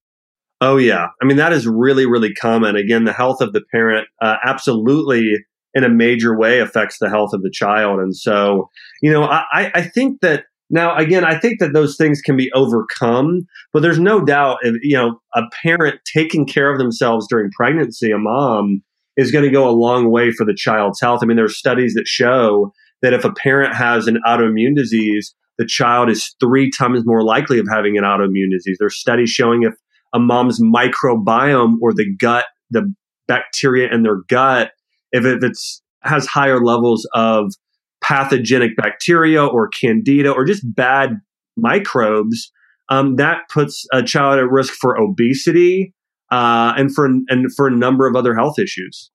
Oh, 0.61 0.76
yeah. 0.76 1.09
I 1.23 1.25
mean, 1.25 1.37
that 1.37 1.52
is 1.52 1.66
really, 1.66 2.04
really 2.04 2.35
common. 2.35 2.76
Again, 2.76 3.04
the 3.04 3.12
health 3.12 3.40
of 3.40 3.52
the 3.52 3.62
parent 3.73 4.09
uh, 4.21 4.37
absolutely 4.45 5.37
in 5.75 5.85
a 5.85 5.88
major 5.88 6.37
way 6.37 6.59
affects 6.59 6.99
the 6.99 7.09
health 7.09 7.30
of 7.33 7.42
the 7.42 7.50
child. 7.50 8.00
And 8.00 8.16
so, 8.16 8.68
you 9.00 9.12
know, 9.12 9.23
I, 9.23 9.71
I 9.75 9.83
think 9.83 10.21
that 10.23 10.45
now, 10.71 10.97
again, 10.97 11.25
I 11.25 11.38
think 11.38 11.61
that 11.61 11.73
those 11.73 11.97
things 11.97 12.21
can 12.21 12.37
be 12.37 12.50
overcome, 12.52 13.47
but 13.73 13.80
there's 13.80 14.00
no 14.00 14.23
doubt, 14.23 14.59
if, 14.62 14.75
you 14.83 14.97
know, 14.97 15.21
a 15.35 15.42
parent 15.62 16.00
taking 16.12 16.45
care 16.45 16.71
of 16.71 16.78
themselves 16.78 17.26
during 17.28 17.50
pregnancy, 17.52 18.11
a 18.11 18.18
mom, 18.18 18.83
is 19.18 19.30
going 19.30 19.44
to 19.44 19.50
go 19.50 19.68
a 19.68 19.75
long 19.76 20.10
way 20.10 20.30
for 20.30 20.46
the 20.46 20.54
child's 20.54 21.00
health. 21.00 21.20
I 21.22 21.26
mean, 21.26 21.37
there 21.37 21.44
are 21.44 21.50
studies 21.50 21.92
that 21.94 22.06
show 22.06 22.72
that 23.02 23.12
if 23.12 23.25
a 23.25 23.32
parent 23.32 23.75
has 23.75 24.06
an 24.06 24.18
autoimmune 24.26 24.75
disease, 24.75 25.34
the 25.58 25.66
child 25.66 26.08
is 26.08 26.34
three 26.40 26.70
times 26.70 27.02
more 27.04 27.25
likely 27.25 27.58
of 27.58 27.66
having 27.70 27.98
an 27.98 28.04
autoimmune 28.04 28.50
disease. 28.50 28.76
There's 28.78 28.98
studies 28.98 29.30
showing 29.30 29.64
if 29.64 29.75
a 30.14 30.20
mom's 30.20 30.62
microbiome 30.62 31.75
or 31.82 31.92
the 31.92 32.06
gut, 32.16 32.46
the 32.70 32.94
bacteria 33.26 33.92
in 33.92 34.04
their 34.04 34.22
gut, 34.28 34.70
if, 35.12 35.25
it, 35.25 35.42
it's 35.42 35.82
has 36.02 36.26
higher 36.26 36.60
levels 36.60 37.06
of 37.12 37.52
pathogenic 38.00 38.76
bacteria 38.76 39.44
or 39.44 39.68
candida 39.68 40.30
or 40.30 40.44
just 40.44 40.62
bad 40.75 41.16
microbes, 41.56 42.52
um, 42.88 43.16
that 43.16 43.40
puts 43.52 43.84
a 43.92 44.02
child 44.02 44.38
at 44.38 44.48
risk 44.48 44.72
for 44.75 44.96
obesity, 44.96 45.92
uh, 46.30 46.75
and 46.76 46.94
for 46.94 47.06
and 47.06 47.54
for 47.54 47.68
a 47.68 47.70
number 47.70 48.06
of 48.06 48.16
other 48.16 48.35
health 48.35 48.58
issues. 48.58 49.11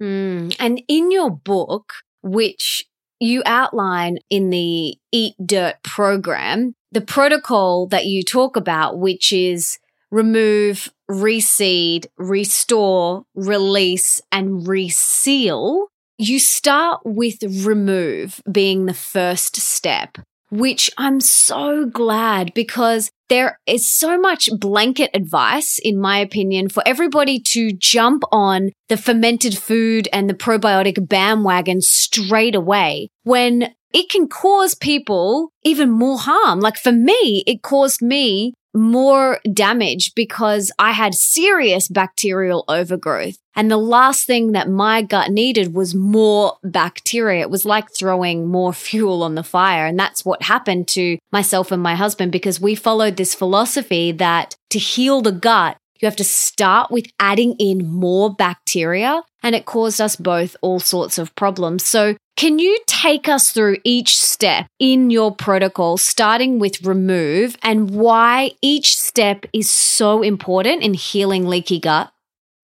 Mm. 0.00 0.56
And 0.58 0.82
in 0.88 1.10
your 1.10 1.30
book, 1.30 1.92
which 2.22 2.84
you 3.20 3.42
outline 3.46 4.18
in 4.30 4.50
the 4.50 4.96
Eat 5.12 5.34
Dirt 5.44 5.76
program, 5.84 6.74
the 6.90 7.00
protocol 7.00 7.86
that 7.88 8.06
you 8.06 8.22
talk 8.22 8.56
about, 8.56 8.98
which 8.98 9.32
is 9.32 9.78
remove, 10.10 10.92
reseed, 11.10 12.06
restore, 12.16 13.24
release, 13.34 14.20
and 14.30 14.66
reseal. 14.66 15.88
You 16.18 16.38
start 16.38 17.00
with 17.04 17.38
remove 17.64 18.40
being 18.50 18.86
the 18.86 18.94
first 18.94 19.56
step 19.56 20.18
which 20.52 20.90
I'm 20.98 21.20
so 21.20 21.86
glad 21.86 22.52
because 22.52 23.10
there 23.30 23.58
is 23.66 23.90
so 23.90 24.18
much 24.18 24.50
blanket 24.60 25.10
advice, 25.14 25.78
in 25.82 25.98
my 25.98 26.18
opinion, 26.18 26.68
for 26.68 26.82
everybody 26.84 27.40
to 27.40 27.72
jump 27.72 28.22
on 28.30 28.70
the 28.90 28.98
fermented 28.98 29.56
food 29.56 30.08
and 30.12 30.28
the 30.28 30.34
probiotic 30.34 31.08
bandwagon 31.08 31.80
straight 31.80 32.54
away 32.54 33.08
when 33.22 33.74
it 33.94 34.10
can 34.10 34.28
cause 34.28 34.74
people 34.74 35.48
even 35.64 35.90
more 35.90 36.18
harm. 36.18 36.60
Like 36.60 36.76
for 36.76 36.92
me, 36.92 37.42
it 37.46 37.62
caused 37.62 38.02
me 38.02 38.52
more 38.74 39.40
damage 39.52 40.14
because 40.14 40.72
I 40.78 40.92
had 40.92 41.14
serious 41.14 41.88
bacterial 41.88 42.64
overgrowth. 42.68 43.36
And 43.54 43.70
the 43.70 43.76
last 43.76 44.26
thing 44.26 44.52
that 44.52 44.68
my 44.68 45.02
gut 45.02 45.30
needed 45.30 45.74
was 45.74 45.94
more 45.94 46.56
bacteria. 46.64 47.42
It 47.42 47.50
was 47.50 47.66
like 47.66 47.92
throwing 47.92 48.46
more 48.46 48.72
fuel 48.72 49.22
on 49.22 49.34
the 49.34 49.42
fire. 49.42 49.86
And 49.86 49.98
that's 49.98 50.24
what 50.24 50.42
happened 50.42 50.88
to 50.88 51.18
myself 51.30 51.70
and 51.70 51.82
my 51.82 51.94
husband 51.94 52.32
because 52.32 52.60
we 52.60 52.74
followed 52.74 53.16
this 53.16 53.34
philosophy 53.34 54.12
that 54.12 54.56
to 54.70 54.78
heal 54.78 55.20
the 55.20 55.32
gut, 55.32 55.76
you 56.02 56.06
have 56.06 56.16
to 56.16 56.24
start 56.24 56.90
with 56.90 57.06
adding 57.20 57.54
in 57.58 57.88
more 57.90 58.34
bacteria. 58.34 59.22
And 59.42 59.54
it 59.54 59.66
caused 59.66 60.00
us 60.00 60.16
both 60.16 60.56
all 60.60 60.80
sorts 60.80 61.16
of 61.16 61.34
problems. 61.36 61.84
So 61.84 62.16
can 62.36 62.58
you 62.58 62.78
take 62.86 63.28
us 63.28 63.50
through 63.52 63.76
each 63.84 64.18
step 64.18 64.66
in 64.78 65.10
your 65.10 65.34
protocol, 65.34 65.96
starting 65.96 66.58
with 66.58 66.82
remove 66.82 67.56
and 67.62 67.90
why 67.90 68.50
each 68.62 68.98
step 68.98 69.46
is 69.52 69.70
so 69.70 70.22
important 70.22 70.82
in 70.82 70.94
healing 70.94 71.46
leaky 71.46 71.78
gut? 71.78 72.12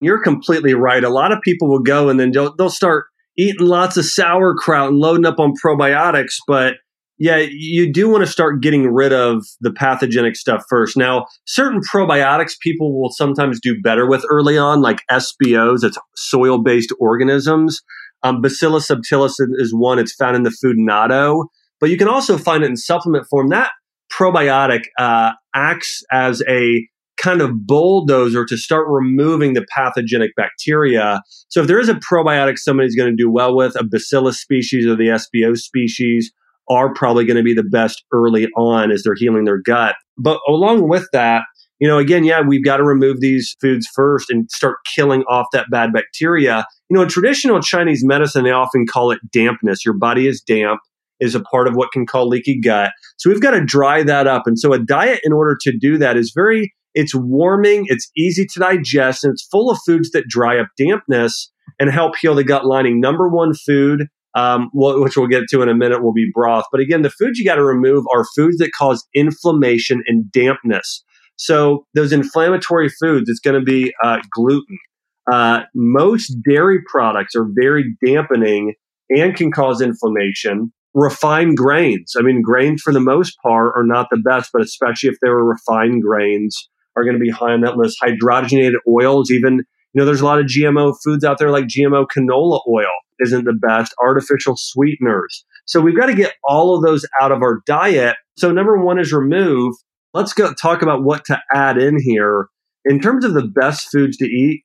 You're 0.00 0.22
completely 0.22 0.74
right. 0.74 1.02
A 1.04 1.08
lot 1.08 1.32
of 1.32 1.40
people 1.42 1.68
will 1.68 1.82
go 1.82 2.08
and 2.08 2.18
then 2.18 2.32
they'll, 2.32 2.54
they'll 2.56 2.70
start 2.70 3.06
eating 3.36 3.66
lots 3.66 3.96
of 3.96 4.04
sauerkraut 4.04 4.88
and 4.88 4.98
loading 4.98 5.26
up 5.26 5.38
on 5.38 5.54
probiotics, 5.64 6.34
but 6.46 6.74
yeah, 7.18 7.44
you 7.50 7.92
do 7.92 8.08
want 8.08 8.24
to 8.24 8.30
start 8.30 8.62
getting 8.62 8.86
rid 8.86 9.12
of 9.12 9.44
the 9.60 9.72
pathogenic 9.72 10.36
stuff 10.36 10.62
first. 10.68 10.96
Now, 10.96 11.26
certain 11.46 11.80
probiotics 11.80 12.52
people 12.60 12.98
will 12.98 13.10
sometimes 13.10 13.60
do 13.60 13.80
better 13.80 14.08
with 14.08 14.24
early 14.30 14.56
on, 14.56 14.80
like 14.80 15.02
SBOs, 15.10 15.82
it's 15.82 15.98
soil 16.14 16.62
based 16.62 16.92
organisms. 17.00 17.82
Um, 18.22 18.40
Bacillus 18.40 18.88
subtilis 18.88 19.34
is 19.38 19.74
one. 19.74 19.98
It's 19.98 20.14
found 20.14 20.36
in 20.36 20.42
the 20.42 20.50
food 20.50 20.76
natto, 20.76 21.46
but 21.80 21.90
you 21.90 21.96
can 21.96 22.08
also 22.08 22.38
find 22.38 22.62
it 22.62 22.70
in 22.70 22.76
supplement 22.76 23.26
form. 23.28 23.48
That 23.48 23.70
probiotic 24.12 24.84
uh, 24.98 25.32
acts 25.54 26.02
as 26.12 26.42
a 26.48 26.86
kind 27.20 27.40
of 27.40 27.66
bulldozer 27.66 28.44
to 28.44 28.56
start 28.56 28.86
removing 28.88 29.54
the 29.54 29.66
pathogenic 29.74 30.30
bacteria. 30.36 31.20
So 31.48 31.62
if 31.62 31.66
there 31.66 31.80
is 31.80 31.88
a 31.88 31.94
probiotic 31.94 32.58
somebody's 32.58 32.94
going 32.94 33.10
to 33.10 33.16
do 33.16 33.30
well 33.30 33.56
with, 33.56 33.74
a 33.74 33.82
Bacillus 33.82 34.40
species 34.40 34.86
or 34.86 34.94
the 34.94 35.18
SBO 35.34 35.56
species 35.56 36.32
are 36.70 36.92
probably 36.92 37.24
going 37.24 37.36
to 37.36 37.42
be 37.42 37.54
the 37.54 37.62
best 37.62 38.04
early 38.12 38.46
on 38.56 38.90
as 38.90 39.02
they're 39.02 39.14
healing 39.16 39.44
their 39.44 39.60
gut. 39.60 39.94
But 40.16 40.40
along 40.48 40.88
with 40.88 41.06
that, 41.12 41.42
you 41.78 41.86
know, 41.86 41.98
again, 41.98 42.24
yeah, 42.24 42.40
we've 42.40 42.64
got 42.64 42.78
to 42.78 42.84
remove 42.84 43.20
these 43.20 43.56
foods 43.60 43.86
first 43.94 44.30
and 44.30 44.50
start 44.50 44.78
killing 44.94 45.22
off 45.28 45.46
that 45.52 45.66
bad 45.70 45.92
bacteria. 45.92 46.66
You 46.88 46.96
know, 46.96 47.02
in 47.02 47.08
traditional 47.08 47.60
Chinese 47.60 48.04
medicine, 48.04 48.44
they 48.44 48.50
often 48.50 48.86
call 48.86 49.12
it 49.12 49.20
dampness. 49.30 49.84
Your 49.84 49.94
body 49.94 50.26
is 50.26 50.40
damp, 50.40 50.80
is 51.20 51.34
a 51.34 51.40
part 51.40 51.68
of 51.68 51.74
what 51.74 51.92
can 51.92 52.04
call 52.04 52.28
leaky 52.28 52.60
gut. 52.60 52.90
So 53.16 53.30
we've 53.30 53.40
got 53.40 53.52
to 53.52 53.64
dry 53.64 54.02
that 54.02 54.26
up. 54.26 54.42
And 54.46 54.58
so 54.58 54.72
a 54.72 54.78
diet, 54.78 55.20
in 55.22 55.32
order 55.32 55.56
to 55.62 55.78
do 55.78 55.98
that, 55.98 56.16
is 56.16 56.32
very, 56.34 56.74
it's 56.94 57.14
warming, 57.14 57.84
it's 57.86 58.10
easy 58.16 58.44
to 58.46 58.60
digest, 58.60 59.22
and 59.22 59.32
it's 59.32 59.46
full 59.46 59.70
of 59.70 59.78
foods 59.86 60.10
that 60.10 60.26
dry 60.26 60.58
up 60.58 60.68
dampness 60.76 61.52
and 61.78 61.90
help 61.90 62.16
heal 62.16 62.34
the 62.34 62.42
gut 62.42 62.66
lining. 62.66 63.00
Number 63.00 63.28
one 63.28 63.54
food 63.54 64.08
um, 64.34 64.70
which 64.72 65.16
we'll 65.16 65.26
get 65.26 65.44
to 65.50 65.62
in 65.62 65.68
a 65.68 65.74
minute, 65.74 66.02
will 66.02 66.12
be 66.12 66.30
broth. 66.32 66.64
But 66.70 66.80
again, 66.80 67.02
the 67.02 67.10
foods 67.10 67.38
you 67.38 67.44
got 67.44 67.56
to 67.56 67.64
remove 67.64 68.04
are 68.14 68.24
foods 68.36 68.58
that 68.58 68.72
cause 68.78 69.06
inflammation 69.14 70.02
and 70.06 70.30
dampness. 70.30 71.02
So 71.36 71.86
those 71.94 72.12
inflammatory 72.12 72.88
foods, 72.88 73.28
it's 73.28 73.40
going 73.40 73.58
to 73.58 73.64
be 73.64 73.92
uh, 74.02 74.18
gluten. 74.32 74.78
Uh, 75.30 75.62
most 75.74 76.36
dairy 76.48 76.80
products 76.90 77.34
are 77.36 77.46
very 77.48 77.94
dampening 78.04 78.74
and 79.10 79.36
can 79.36 79.52
cause 79.52 79.80
inflammation. 79.80 80.72
Refined 80.94 81.56
grains. 81.56 82.14
I 82.18 82.22
mean, 82.22 82.42
grains 82.42 82.82
for 82.82 82.92
the 82.92 83.00
most 83.00 83.36
part 83.42 83.74
are 83.76 83.84
not 83.84 84.08
the 84.10 84.16
best, 84.16 84.50
but 84.52 84.62
especially 84.62 85.10
if 85.10 85.16
they 85.22 85.28
were 85.28 85.44
refined 85.44 86.02
grains, 86.02 86.68
are 86.96 87.04
going 87.04 87.14
to 87.14 87.20
be 87.20 87.30
high 87.30 87.52
on 87.52 87.60
that 87.60 87.76
list. 87.76 87.98
Hydrogenated 88.02 88.78
oils, 88.88 89.30
even 89.30 89.64
you 89.92 90.00
know, 90.00 90.04
there's 90.04 90.20
a 90.20 90.26
lot 90.26 90.38
of 90.38 90.46
GMO 90.46 90.94
foods 91.02 91.24
out 91.24 91.38
there 91.38 91.50
like 91.50 91.64
GMO 91.64 92.06
canola 92.06 92.60
oil 92.68 92.86
isn't 93.20 93.44
the 93.44 93.52
best. 93.52 93.94
Artificial 94.00 94.54
sweeteners. 94.56 95.44
So 95.66 95.80
we've 95.80 95.96
got 95.96 96.06
to 96.06 96.14
get 96.14 96.34
all 96.44 96.76
of 96.76 96.82
those 96.82 97.06
out 97.20 97.32
of 97.32 97.42
our 97.42 97.62
diet. 97.66 98.16
So 98.36 98.52
number 98.52 98.78
one 98.78 98.98
is 98.98 99.12
remove 99.12 99.74
let's 100.14 100.32
go 100.32 100.52
talk 100.52 100.82
about 100.82 101.04
what 101.04 101.24
to 101.26 101.40
add 101.52 101.78
in 101.78 101.96
here. 102.00 102.48
In 102.84 103.00
terms 103.00 103.24
of 103.24 103.34
the 103.34 103.46
best 103.46 103.88
foods 103.90 104.16
to 104.18 104.24
eat, 104.24 104.64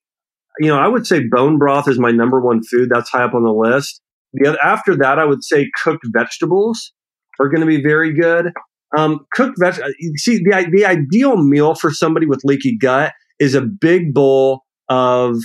you 0.59 0.67
know, 0.67 0.77
I 0.77 0.87
would 0.87 1.05
say 1.05 1.27
bone 1.27 1.57
broth 1.57 1.87
is 1.87 1.99
my 1.99 2.11
number 2.11 2.39
one 2.39 2.61
food. 2.63 2.89
That's 2.91 3.09
high 3.09 3.23
up 3.23 3.33
on 3.33 3.43
the 3.43 3.51
list. 3.51 4.01
The, 4.33 4.57
after 4.63 4.95
that, 4.97 5.19
I 5.19 5.25
would 5.25 5.43
say 5.43 5.69
cooked 5.83 6.05
vegetables 6.13 6.91
are 7.39 7.49
going 7.49 7.61
to 7.61 7.67
be 7.67 7.81
very 7.81 8.13
good. 8.13 8.51
Um, 8.95 9.25
cooked 9.33 9.59
vegetables. 9.59 9.95
See, 10.17 10.37
the, 10.37 10.67
the 10.71 10.85
ideal 10.85 11.37
meal 11.37 11.75
for 11.75 11.91
somebody 11.91 12.25
with 12.25 12.41
leaky 12.43 12.77
gut 12.77 13.13
is 13.39 13.55
a 13.55 13.61
big 13.61 14.13
bowl 14.13 14.63
of 14.89 15.37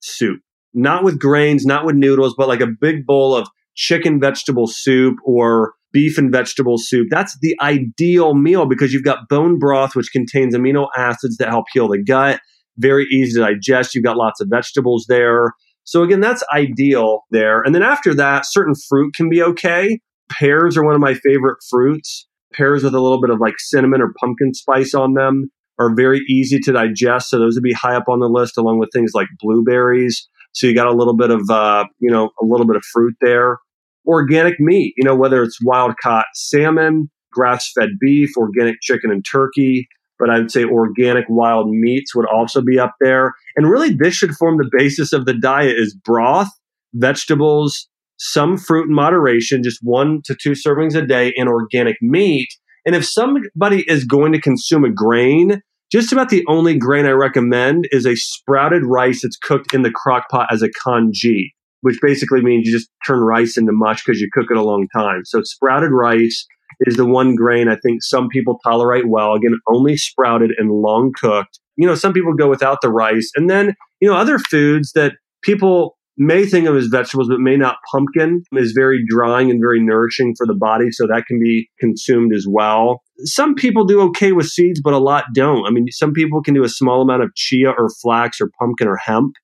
soup, 0.00 0.40
not 0.74 1.04
with 1.04 1.18
grains, 1.18 1.64
not 1.64 1.84
with 1.84 1.96
noodles, 1.96 2.34
but 2.36 2.48
like 2.48 2.60
a 2.60 2.66
big 2.66 3.06
bowl 3.06 3.34
of 3.34 3.48
chicken 3.74 4.18
vegetable 4.18 4.66
soup 4.66 5.16
or 5.24 5.74
beef 5.92 6.18
and 6.18 6.32
vegetable 6.32 6.76
soup. 6.78 7.08
That's 7.10 7.38
the 7.40 7.56
ideal 7.60 8.34
meal 8.34 8.66
because 8.66 8.92
you've 8.92 9.04
got 9.04 9.28
bone 9.28 9.58
broth, 9.58 9.94
which 9.94 10.12
contains 10.12 10.54
amino 10.54 10.88
acids 10.96 11.36
that 11.38 11.48
help 11.48 11.66
heal 11.72 11.88
the 11.88 12.02
gut. 12.02 12.40
Very 12.76 13.06
easy 13.10 13.34
to 13.34 13.46
digest. 13.46 13.94
You've 13.94 14.04
got 14.04 14.16
lots 14.16 14.40
of 14.40 14.48
vegetables 14.50 15.06
there. 15.08 15.52
So 15.84 16.02
again, 16.02 16.20
that's 16.20 16.44
ideal 16.52 17.20
there. 17.30 17.62
And 17.62 17.74
then 17.74 17.82
after 17.82 18.12
that, 18.14 18.44
certain 18.46 18.74
fruit 18.88 19.14
can 19.14 19.28
be 19.28 19.42
okay. 19.42 20.00
Pears 20.28 20.76
are 20.76 20.84
one 20.84 20.94
of 20.94 21.00
my 21.00 21.14
favorite 21.14 21.58
fruits. 21.70 22.26
Pears 22.52 22.82
with 22.82 22.94
a 22.94 23.00
little 23.00 23.20
bit 23.20 23.30
of 23.30 23.40
like 23.40 23.54
cinnamon 23.58 24.02
or 24.02 24.12
pumpkin 24.20 24.52
spice 24.52 24.94
on 24.94 25.14
them 25.14 25.50
are 25.78 25.94
very 25.94 26.20
easy 26.28 26.58
to 26.60 26.72
digest. 26.72 27.30
So 27.30 27.38
those 27.38 27.54
would 27.54 27.62
be 27.62 27.72
high 27.72 27.94
up 27.94 28.08
on 28.08 28.20
the 28.20 28.28
list 28.28 28.56
along 28.56 28.78
with 28.78 28.90
things 28.92 29.12
like 29.14 29.28
blueberries. 29.40 30.28
So 30.52 30.66
you 30.66 30.74
got 30.74 30.86
a 30.86 30.94
little 30.94 31.16
bit 31.16 31.30
of, 31.30 31.48
uh, 31.50 31.84
you 31.98 32.10
know, 32.10 32.30
a 32.40 32.44
little 32.44 32.66
bit 32.66 32.76
of 32.76 32.84
fruit 32.92 33.14
there. 33.20 33.58
Organic 34.06 34.58
meat, 34.58 34.94
you 34.96 35.04
know, 35.04 35.16
whether 35.16 35.42
it's 35.42 35.58
wild 35.62 35.94
caught 36.02 36.26
salmon, 36.34 37.10
grass 37.32 37.70
fed 37.78 37.90
beef, 38.00 38.30
organic 38.36 38.80
chicken 38.80 39.10
and 39.10 39.24
turkey, 39.30 39.88
but 40.18 40.30
I 40.30 40.38
would 40.38 40.50
say 40.50 40.64
organic 40.64 41.26
wild 41.28 41.70
meats 41.70 42.14
would 42.14 42.26
also 42.26 42.62
be 42.62 42.78
up 42.78 42.94
there. 43.00 43.34
And 43.56 43.68
really, 43.68 43.94
this 43.94 44.14
should 44.14 44.34
form 44.34 44.56
the 44.56 44.70
basis 44.72 45.12
of 45.12 45.26
the 45.26 45.34
diet 45.34 45.78
is 45.78 45.94
broth, 45.94 46.48
vegetables, 46.94 47.88
some 48.18 48.56
fruit 48.56 48.88
in 48.88 48.94
moderation, 48.94 49.62
just 49.62 49.80
one 49.82 50.20
to 50.24 50.34
two 50.34 50.52
servings 50.52 50.94
a 50.94 51.06
day, 51.06 51.34
and 51.36 51.48
organic 51.48 51.96
meat. 52.00 52.48
And 52.86 52.94
if 52.94 53.04
somebody 53.04 53.84
is 53.88 54.04
going 54.04 54.32
to 54.32 54.40
consume 54.40 54.84
a 54.84 54.90
grain, 54.90 55.60
just 55.92 56.12
about 56.12 56.30
the 56.30 56.44
only 56.48 56.76
grain 56.76 57.06
I 57.06 57.10
recommend 57.10 57.88
is 57.90 58.06
a 58.06 58.16
sprouted 58.16 58.84
rice 58.84 59.22
that's 59.22 59.36
cooked 59.36 59.72
in 59.72 59.82
the 59.82 59.90
crock 59.90 60.28
pot 60.28 60.48
as 60.50 60.62
a 60.62 60.70
congee, 60.70 61.54
which 61.82 61.98
basically 62.02 62.42
means 62.42 62.66
you 62.66 62.72
just 62.72 62.90
turn 63.06 63.20
rice 63.20 63.56
into 63.56 63.72
mush 63.72 64.04
because 64.04 64.20
you 64.20 64.28
cook 64.32 64.46
it 64.50 64.56
a 64.56 64.64
long 64.64 64.88
time. 64.94 65.22
So 65.24 65.42
sprouted 65.44 65.92
rice 65.92 66.46
is 66.80 66.96
the 66.96 67.06
one 67.06 67.34
grain 67.36 67.68
I 67.68 67.76
think 67.76 68.02
some 68.02 68.28
people 68.28 68.58
tolerate 68.64 69.08
well. 69.08 69.34
Again, 69.34 69.58
only 69.68 69.96
sprouted 69.96 70.52
and 70.58 70.70
long 70.70 71.12
cooked. 71.18 71.60
You 71.76 71.86
know, 71.86 71.94
some 71.94 72.12
people 72.12 72.34
go 72.34 72.48
without 72.48 72.78
the 72.82 72.90
rice. 72.90 73.30
And 73.36 73.48
then, 73.48 73.74
you 74.00 74.08
know, 74.08 74.16
other 74.16 74.38
foods 74.38 74.92
that 74.92 75.12
people 75.42 75.95
may 76.16 76.46
think 76.46 76.66
of 76.66 76.76
as 76.76 76.86
vegetables, 76.86 77.28
but 77.28 77.40
may 77.40 77.56
not. 77.56 77.76
Pumpkin 77.92 78.42
is 78.52 78.72
very 78.72 79.04
drying 79.06 79.50
and 79.50 79.60
very 79.60 79.80
nourishing 79.82 80.34
for 80.36 80.46
the 80.46 80.54
body. 80.54 80.90
So 80.90 81.06
that 81.06 81.26
can 81.26 81.38
be 81.38 81.68
consumed 81.78 82.34
as 82.34 82.46
well. 82.48 83.02
Some 83.24 83.54
people 83.54 83.84
do 83.84 84.00
okay 84.08 84.32
with 84.32 84.46
seeds, 84.46 84.80
but 84.82 84.94
a 84.94 84.98
lot 84.98 85.24
don't. 85.34 85.66
I 85.66 85.70
mean, 85.70 85.86
some 85.90 86.12
people 86.12 86.42
can 86.42 86.54
do 86.54 86.64
a 86.64 86.68
small 86.68 87.02
amount 87.02 87.22
of 87.22 87.34
chia 87.34 87.70
or 87.70 87.88
flax 88.02 88.40
or 88.40 88.50
pumpkin 88.58 88.88
or 88.88 88.96
hemp 88.96 89.34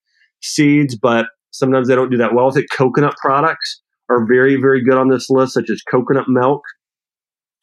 seeds, 0.40 0.96
but 0.96 1.26
sometimes 1.50 1.88
they 1.88 1.94
don't 1.94 2.10
do 2.10 2.16
that 2.18 2.34
well 2.34 2.46
with 2.46 2.56
it. 2.56 2.66
Coconut 2.76 3.16
products 3.20 3.80
are 4.08 4.26
very, 4.26 4.56
very 4.56 4.82
good 4.82 4.98
on 4.98 5.08
this 5.08 5.30
list, 5.30 5.54
such 5.54 5.70
as 5.70 5.82
coconut 5.82 6.28
milk 6.28 6.62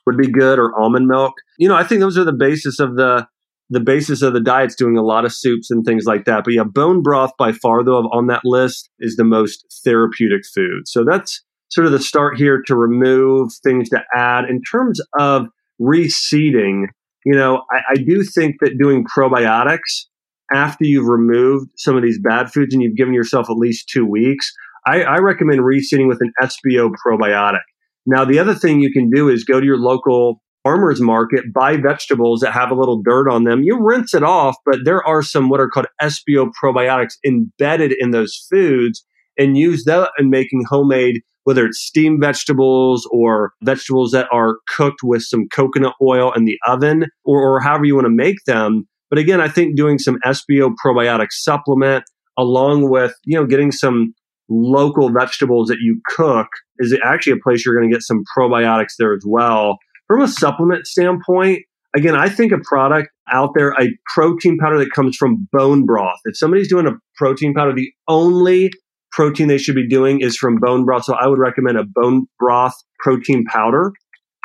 would 0.05 0.17
be 0.17 0.31
good 0.31 0.57
or 0.57 0.79
almond 0.79 1.07
milk. 1.07 1.33
You 1.57 1.67
know, 1.67 1.75
I 1.75 1.83
think 1.83 2.01
those 2.01 2.17
are 2.17 2.23
the 2.23 2.33
basis 2.33 2.79
of 2.79 2.95
the 2.95 3.27
the 3.69 3.79
basis 3.79 4.21
of 4.21 4.33
the 4.33 4.41
diet's 4.41 4.75
doing 4.75 4.97
a 4.97 5.03
lot 5.03 5.25
of 5.25 5.33
soups 5.33 5.69
and 5.69 5.85
things 5.85 6.05
like 6.05 6.25
that. 6.25 6.43
But 6.43 6.53
yeah, 6.53 6.63
bone 6.63 7.03
broth 7.03 7.31
by 7.37 7.51
far 7.51 7.83
though 7.83 7.97
on 8.11 8.27
that 8.27 8.41
list 8.43 8.89
is 8.99 9.15
the 9.15 9.23
most 9.23 9.65
therapeutic 9.83 10.41
food. 10.53 10.87
So 10.87 11.03
that's 11.03 11.43
sort 11.69 11.85
of 11.85 11.93
the 11.93 11.99
start 11.99 12.37
here 12.37 12.61
to 12.65 12.75
remove 12.75 13.51
things 13.63 13.89
to 13.89 14.03
add. 14.15 14.45
In 14.49 14.61
terms 14.61 14.99
of 15.19 15.47
reseeding, 15.79 16.85
you 17.25 17.35
know, 17.35 17.61
I, 17.71 17.79
I 17.91 17.95
do 17.95 18.23
think 18.23 18.55
that 18.61 18.77
doing 18.79 19.05
probiotics 19.05 20.05
after 20.51 20.83
you've 20.83 21.07
removed 21.07 21.69
some 21.77 21.95
of 21.95 22.01
these 22.01 22.19
bad 22.19 22.51
foods 22.51 22.73
and 22.73 22.81
you've 22.81 22.97
given 22.97 23.13
yourself 23.13 23.49
at 23.49 23.57
least 23.57 23.87
two 23.87 24.05
weeks, 24.05 24.51
I, 24.87 25.03
I 25.03 25.17
recommend 25.17 25.59
reseeding 25.59 26.07
with 26.07 26.21
an 26.21 26.31
SBO 26.41 26.91
probiotic. 27.05 27.61
Now, 28.07 28.25
the 28.25 28.39
other 28.39 28.55
thing 28.55 28.79
you 28.79 28.91
can 28.91 29.09
do 29.09 29.29
is 29.29 29.43
go 29.43 29.59
to 29.59 29.65
your 29.65 29.77
local 29.77 30.41
farmer's 30.69 31.01
market, 31.01 31.51
buy 31.51 31.77
vegetables 31.77 32.41
that 32.41 32.53
have 32.53 32.69
a 32.69 32.75
little 32.75 33.01
dirt 33.01 33.27
on 33.27 33.43
them. 33.43 33.63
You 33.63 33.79
rinse 33.81 34.13
it 34.13 34.23
off, 34.23 34.55
but 34.65 34.85
there 34.85 35.03
are 35.03 35.23
some 35.23 35.49
what 35.49 35.59
are 35.59 35.67
called 35.67 35.87
SBO 35.99 36.51
probiotics 36.63 37.13
embedded 37.25 37.91
in 37.99 38.11
those 38.11 38.45
foods 38.51 39.03
and 39.37 39.57
use 39.57 39.85
that 39.85 40.11
in 40.19 40.29
making 40.29 40.65
homemade, 40.69 41.21
whether 41.45 41.65
it's 41.65 41.81
steamed 41.81 42.21
vegetables 42.21 43.09
or 43.11 43.53
vegetables 43.63 44.11
that 44.11 44.27
are 44.31 44.57
cooked 44.67 44.99
with 45.01 45.23
some 45.23 45.47
coconut 45.51 45.93
oil 46.03 46.31
in 46.33 46.45
the 46.45 46.57
oven 46.67 47.05
or, 47.25 47.41
or 47.41 47.59
however 47.59 47.85
you 47.85 47.95
want 47.95 48.05
to 48.05 48.11
make 48.11 48.37
them. 48.45 48.87
But 49.09 49.17
again, 49.17 49.41
I 49.41 49.47
think 49.47 49.75
doing 49.75 49.97
some 49.97 50.19
SBO 50.23 50.71
probiotic 50.85 51.31
supplement 51.31 52.03
along 52.37 52.91
with, 52.91 53.15
you 53.25 53.39
know, 53.39 53.47
getting 53.47 53.71
some 53.71 54.13
local 54.49 55.11
vegetables 55.11 55.67
that 55.69 55.77
you 55.81 55.99
cook 56.15 56.47
is 56.77 56.95
actually 57.03 57.33
a 57.33 57.43
place 57.43 57.65
you're 57.65 57.75
going 57.75 57.89
to 57.89 57.95
get 57.95 58.03
some 58.03 58.23
probiotics 58.37 58.93
there 58.99 59.13
as 59.13 59.23
well 59.25 59.79
from 60.09 60.21
a 60.21 60.27
supplement 60.27 60.87
standpoint, 60.87 61.59
again, 61.95 62.15
I 62.15 62.29
think 62.29 62.51
a 62.51 62.57
product 62.63 63.09
out 63.31 63.51
there, 63.55 63.69
a 63.79 63.87
protein 64.13 64.57
powder 64.57 64.79
that 64.79 64.91
comes 64.91 65.15
from 65.15 65.47
bone 65.53 65.85
broth. 65.85 66.17
If 66.25 66.35
somebody's 66.35 66.67
doing 66.67 66.87
a 66.87 66.97
protein 67.15 67.53
powder, 67.53 67.73
the 67.73 67.91
only 68.07 68.71
protein 69.11 69.47
they 69.47 69.59
should 69.59 69.75
be 69.75 69.87
doing 69.87 70.21
is 70.21 70.35
from 70.35 70.57
bone 70.57 70.83
broth. 70.83 71.05
So 71.05 71.13
I 71.13 71.27
would 71.27 71.37
recommend 71.37 71.77
a 71.77 71.83
bone 71.85 72.25
broth 72.39 72.73
protein 72.99 73.45
powder 73.45 73.91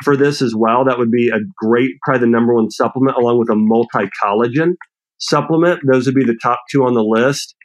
for 0.03 0.15
this 0.15 0.39
as 0.41 0.53
well. 0.55 0.85
That 0.85 0.99
would 0.99 1.11
be 1.11 1.29
a 1.29 1.39
great, 1.57 1.91
probably 2.03 2.21
the 2.21 2.31
number 2.31 2.53
one 2.53 2.69
supplement, 2.69 3.17
along 3.17 3.39
with 3.39 3.49
a 3.49 3.55
multi 3.55 4.07
collagen 4.23 4.73
supplement. 5.17 5.81
Those 5.91 6.05
would 6.05 6.15
be 6.15 6.23
the 6.23 6.37
top 6.43 6.59
two 6.71 6.83
on 6.83 6.93
the 6.93 7.03
list. 7.03 7.55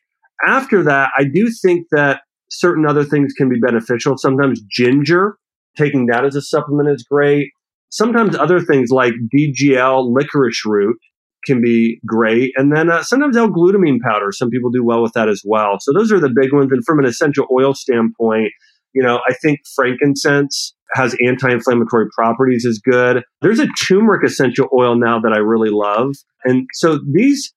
After 0.46 0.82
that, 0.84 1.10
I 1.18 1.24
do 1.24 1.50
think 1.62 1.86
that 1.92 2.22
certain 2.48 2.86
other 2.86 3.04
things 3.04 3.34
can 3.36 3.50
be 3.50 3.60
beneficial. 3.60 4.16
Sometimes 4.16 4.62
ginger, 4.70 5.36
taking 5.76 6.06
that 6.06 6.24
as 6.24 6.34
a 6.34 6.40
supplement 6.40 6.88
is 6.88 7.04
great. 7.08 7.50
Sometimes 7.90 8.37
other 8.37 8.61
things 8.61 8.90
like 8.90 9.12
DGL 9.35 10.12
licorice 10.12 10.64
root 10.64 10.96
can 11.44 11.61
be 11.61 12.00
great. 12.07 12.53
And 12.57 12.74
then 12.74 12.90
uh, 12.90 13.03
sometimes 13.03 13.37
L-glutamine 13.37 14.00
powder. 14.00 14.31
Some 14.31 14.50
people 14.50 14.70
do 14.70 14.85
well 14.85 15.03
with 15.03 15.12
that 15.14 15.29
as 15.29 15.42
well. 15.44 15.79
So 15.81 15.92
those 15.92 16.12
are 16.12 16.20
the 16.20 16.33
big 16.35 16.53
ones. 16.53 16.70
And 16.70 16.85
from 16.85 16.98
an 16.98 17.07
essential 17.07 17.46
oil 17.53 17.74
standpoint, 17.74 18.53
you 18.92 19.03
know, 19.03 19.20
I 19.29 19.35
think 19.35 19.61
frankincense 19.74 20.74
has 20.94 21.16
anti-inflammatory 21.24 22.09
properties 22.14 22.64
is 22.64 22.81
good. 22.81 23.22
There's 23.40 23.61
a 23.61 23.68
turmeric 23.68 24.24
essential 24.24 24.68
oil 24.76 24.96
now 24.96 25.20
that 25.20 25.33
I 25.33 25.38
really 25.38 25.70
love. 25.70 26.14
And 26.44 26.66
so 26.74 26.98
these, 27.12 27.53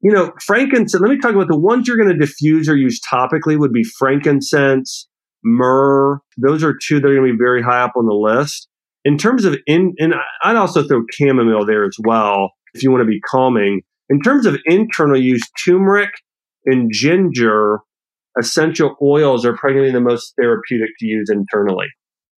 you 0.00 0.12
know, 0.12 0.32
frankincense, 0.40 1.00
let 1.00 1.10
me 1.10 1.18
talk 1.18 1.34
about 1.34 1.48
the 1.48 1.58
ones 1.58 1.88
you're 1.88 1.96
going 1.96 2.16
to 2.16 2.16
diffuse 2.16 2.68
or 2.68 2.76
use 2.76 3.00
topically 3.00 3.58
would 3.58 3.72
be 3.72 3.82
frankincense, 3.82 5.08
myrrh. 5.42 6.20
Those 6.38 6.62
are 6.62 6.74
two 6.80 7.00
that 7.00 7.08
are 7.08 7.14
going 7.14 7.26
to 7.26 7.32
be 7.32 7.38
very 7.38 7.62
high 7.62 7.82
up 7.82 7.94
on 7.96 8.06
the 8.06 8.14
list 8.14 8.68
in 9.04 9.18
terms 9.18 9.44
of 9.44 9.56
in, 9.66 9.94
and 9.98 10.14
I'd 10.42 10.56
also 10.56 10.86
throw 10.86 11.02
chamomile 11.10 11.66
there 11.66 11.84
as 11.84 11.96
well 12.04 12.50
if 12.74 12.82
you 12.82 12.90
want 12.90 13.02
to 13.02 13.06
be 13.06 13.20
calming. 13.20 13.82
In 14.08 14.20
terms 14.20 14.46
of 14.46 14.58
internal 14.66 15.20
use, 15.20 15.42
turmeric 15.64 16.10
and 16.66 16.90
ginger 16.92 17.80
essential 18.38 18.96
oils 19.02 19.44
are 19.44 19.56
probably 19.56 19.90
the 19.90 20.00
most 20.00 20.34
therapeutic 20.40 20.90
to 20.98 21.06
use 21.06 21.30
internally. 21.30 21.86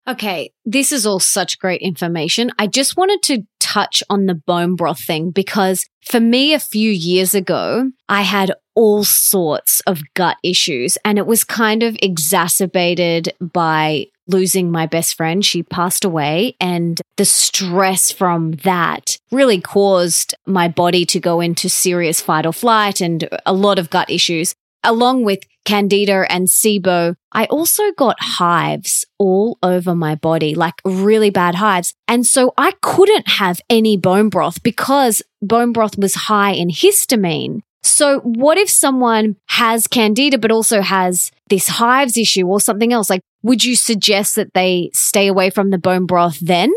Okay, 0.08 0.52
this 0.66 0.92
is 0.92 1.06
all 1.06 1.20
such 1.20 1.60
great 1.60 1.82
information. 1.82 2.52
I 2.58 2.68
just 2.68 2.98
wanted 2.98 3.22
to 3.24 3.44
touch 3.60 4.02
on 4.10 4.26
the 4.26 4.34
bone 4.34 4.76
broth 4.76 5.04
thing 5.04 5.30
because 5.32 5.86
for 6.06 6.20
me, 6.20 6.54
a 6.54 6.60
few 6.60 6.90
years 6.90 7.34
ago, 7.34 7.92
I 8.10 8.24
had 8.24 8.52
all 8.74 9.04
sorts 9.04 9.80
of 9.82 10.02
gut 10.16 10.38
issues 10.44 10.98
and 11.06 11.18
it 11.18 11.28
was 11.28 11.44
kind 11.44 11.84
of 11.84 11.96
exacerbated 12.02 13.34
by 13.40 14.08
losing 14.28 14.72
my 14.72 14.88
best 14.88 15.16
friend. 15.16 15.46
She 15.46 15.62
passed 15.62 16.04
away 16.04 16.56
and 16.60 17.00
the 17.18 17.26
stress 17.26 18.12
from 18.12 18.54
that 18.64 19.18
really 19.32 19.62
caused 19.62 20.34
my 20.46 20.68
body 20.68 21.06
to 21.06 21.20
go 21.20 21.42
into 21.42 21.70
serious 21.70 22.22
fight 22.22 22.46
or 22.46 22.54
flight 22.54 23.02
and 23.02 23.28
a 23.46 23.54
lot 23.54 23.78
of 23.78 23.90
gut 23.90 24.10
issues. 24.10 24.56
Along 24.84 25.24
with 25.24 25.42
candida 25.66 26.26
and 26.30 26.48
SIBO, 26.48 27.16
I 27.32 27.46
also 27.46 27.92
got 27.98 28.18
hives 28.20 29.06
all 29.18 29.58
over 29.64 29.96
my 29.96 30.16
body, 30.16 30.56
like 30.56 30.76
really 30.86 31.30
bad 31.30 31.56
hives. 31.56 31.94
And 32.08 32.26
so 32.26 32.54
I 32.58 32.72
couldn't 32.82 33.28
have 33.28 33.62
any 33.70 33.98
bone 33.98 34.30
broth 34.30 34.64
because 34.64 35.22
bone 35.42 35.72
broth 35.72 35.98
was 35.98 36.16
high 36.16 36.52
in 36.52 36.70
histamine. 36.70 37.62
So 37.84 38.20
what 38.20 38.58
if 38.58 38.70
someone 38.70 39.38
has 39.48 39.88
candida, 39.88 40.38
but 40.38 40.52
also 40.52 40.82
has 40.82 41.32
this 41.50 41.68
hives 41.68 42.18
issue 42.18 42.48
or 42.48 42.60
something 42.60 42.94
else? 42.94 43.10
Like, 43.10 43.22
would 43.44 43.64
you 43.64 43.76
suggest 43.76 44.36
that 44.36 44.54
they 44.54 44.92
stay 44.94 45.28
away 45.28 45.50
from 45.50 45.72
the 45.72 45.80
bone 45.80 46.06
broth 46.06 46.40
then? 46.40 46.72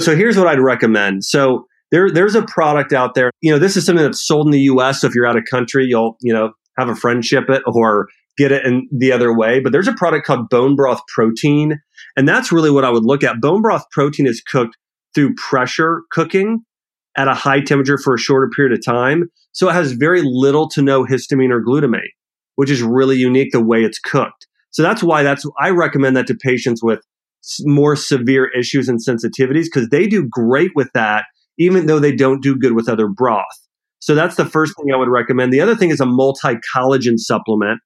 So 0.00 0.16
here's 0.16 0.36
what 0.36 0.48
I'd 0.48 0.60
recommend. 0.60 1.24
So 1.24 1.66
there, 1.92 2.10
there's 2.10 2.34
a 2.34 2.42
product 2.42 2.92
out 2.92 3.14
there. 3.14 3.30
You 3.40 3.52
know, 3.52 3.60
this 3.60 3.76
is 3.76 3.86
something 3.86 4.04
that's 4.04 4.26
sold 4.26 4.48
in 4.48 4.50
the 4.50 4.62
U.S. 4.62 5.00
So 5.00 5.06
if 5.06 5.14
you're 5.14 5.26
out 5.26 5.36
of 5.36 5.44
country, 5.48 5.86
you'll, 5.86 6.16
you 6.20 6.32
know, 6.32 6.50
have 6.76 6.88
a 6.88 6.94
friendship 6.94 7.48
it 7.48 7.62
or 7.66 8.08
get 8.36 8.52
it 8.52 8.66
in 8.66 8.88
the 8.90 9.12
other 9.12 9.36
way. 9.36 9.60
But 9.60 9.72
there's 9.72 9.88
a 9.88 9.94
product 9.94 10.26
called 10.26 10.48
bone 10.48 10.76
broth 10.76 11.00
protein. 11.14 11.80
And 12.16 12.28
that's 12.28 12.52
really 12.52 12.70
what 12.70 12.84
I 12.84 12.90
would 12.90 13.04
look 13.04 13.22
at. 13.22 13.40
Bone 13.40 13.62
broth 13.62 13.84
protein 13.90 14.26
is 14.26 14.40
cooked 14.40 14.76
through 15.14 15.34
pressure 15.34 16.02
cooking 16.10 16.60
at 17.16 17.28
a 17.28 17.34
high 17.34 17.60
temperature 17.60 17.98
for 17.98 18.14
a 18.14 18.18
shorter 18.18 18.50
period 18.54 18.76
of 18.76 18.84
time. 18.84 19.30
So 19.52 19.68
it 19.68 19.74
has 19.74 19.92
very 19.92 20.22
little 20.24 20.68
to 20.70 20.82
no 20.82 21.04
histamine 21.04 21.50
or 21.50 21.64
glutamate, 21.64 22.12
which 22.56 22.70
is 22.70 22.82
really 22.82 23.16
unique 23.16 23.52
the 23.52 23.64
way 23.64 23.82
it's 23.84 24.00
cooked. 24.00 24.48
So 24.70 24.82
that's 24.82 25.02
why 25.02 25.22
that's 25.22 25.46
I 25.60 25.70
recommend 25.70 26.16
that 26.16 26.26
to 26.26 26.34
patients 26.34 26.82
with 26.82 27.00
more 27.60 27.94
severe 27.94 28.48
issues 28.48 28.88
and 28.88 28.98
sensitivities 28.98 29.64
because 29.64 29.88
they 29.90 30.06
do 30.06 30.26
great 30.28 30.72
with 30.74 30.90
that 30.94 31.26
even 31.58 31.86
though 31.86 32.00
they 32.00 32.14
don't 32.14 32.42
do 32.42 32.56
good 32.56 32.72
with 32.72 32.88
other 32.88 33.06
broth. 33.06 33.44
So 34.04 34.14
that's 34.14 34.36
the 34.36 34.44
first 34.44 34.74
thing 34.76 34.92
I 34.92 34.98
would 34.98 35.08
recommend. 35.08 35.50
The 35.50 35.62
other 35.62 35.74
thing 35.74 35.88
is 35.88 35.98
a 35.98 36.04
multi-collagen 36.04 37.18
supplement. 37.18 37.80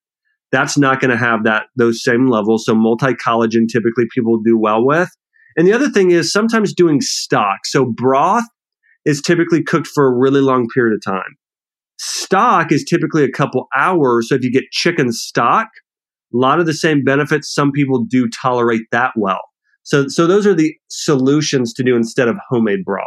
That's 0.50 0.76
not 0.76 1.00
going 1.00 1.12
to 1.12 1.16
have 1.16 1.44
that 1.44 1.66
those 1.76 2.02
same 2.02 2.26
levels. 2.26 2.64
So 2.64 2.74
multi-collagen 2.74 3.68
typically 3.70 4.06
people 4.12 4.40
do 4.44 4.58
well 4.58 4.84
with. 4.84 5.08
And 5.56 5.64
the 5.64 5.72
other 5.72 5.88
thing 5.88 6.10
is 6.10 6.32
sometimes 6.32 6.74
doing 6.74 7.00
stock. 7.00 7.58
So 7.66 7.84
broth 7.84 8.42
is 9.04 9.22
typically 9.22 9.62
cooked 9.62 9.86
for 9.86 10.08
a 10.08 10.12
really 10.12 10.40
long 10.40 10.66
period 10.74 10.92
of 10.92 11.04
time. 11.04 11.36
Stock 12.00 12.72
is 12.72 12.82
typically 12.82 13.22
a 13.22 13.30
couple 13.30 13.68
hours. 13.76 14.28
So 14.28 14.34
if 14.34 14.42
you 14.42 14.50
get 14.50 14.64
chicken 14.72 15.12
stock, 15.12 15.68
a 16.34 16.36
lot 16.36 16.58
of 16.58 16.66
the 16.66 16.74
same 16.74 17.04
benefits. 17.04 17.54
Some 17.54 17.70
people 17.70 18.04
do 18.04 18.28
tolerate 18.28 18.82
that 18.90 19.12
well. 19.14 19.42
So, 19.84 20.08
so 20.08 20.26
those 20.26 20.48
are 20.48 20.54
the 20.54 20.74
solutions 20.88 21.72
to 21.74 21.84
do 21.84 21.94
instead 21.94 22.26
of 22.26 22.34
homemade 22.48 22.84
broth. 22.84 23.06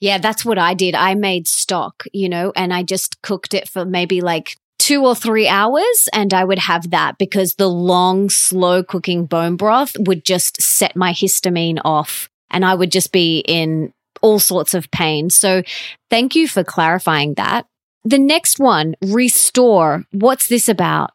Yeah, 0.00 0.18
that's 0.18 0.44
what 0.44 0.58
I 0.58 0.74
did. 0.74 0.94
I 0.94 1.14
made 1.14 1.48
stock, 1.48 2.04
you 2.12 2.28
know, 2.28 2.52
and 2.54 2.72
I 2.72 2.82
just 2.82 3.22
cooked 3.22 3.54
it 3.54 3.68
for 3.68 3.84
maybe 3.84 4.20
like 4.20 4.56
two 4.78 5.04
or 5.04 5.14
three 5.14 5.48
hours 5.48 6.08
and 6.12 6.34
I 6.34 6.44
would 6.44 6.58
have 6.58 6.90
that 6.90 7.18
because 7.18 7.54
the 7.54 7.68
long, 7.68 8.28
slow 8.28 8.82
cooking 8.82 9.24
bone 9.26 9.56
broth 9.56 9.96
would 9.98 10.24
just 10.24 10.60
set 10.60 10.94
my 10.94 11.12
histamine 11.12 11.80
off 11.84 12.28
and 12.50 12.64
I 12.64 12.74
would 12.74 12.92
just 12.92 13.10
be 13.10 13.40
in 13.48 13.92
all 14.20 14.38
sorts 14.38 14.74
of 14.74 14.90
pain. 14.90 15.30
So 15.30 15.62
thank 16.10 16.34
you 16.34 16.46
for 16.46 16.62
clarifying 16.62 17.34
that. 17.34 17.66
The 18.04 18.18
next 18.18 18.60
one, 18.60 18.94
restore. 19.02 20.04
What's 20.12 20.48
this 20.48 20.68
about? 20.68 21.10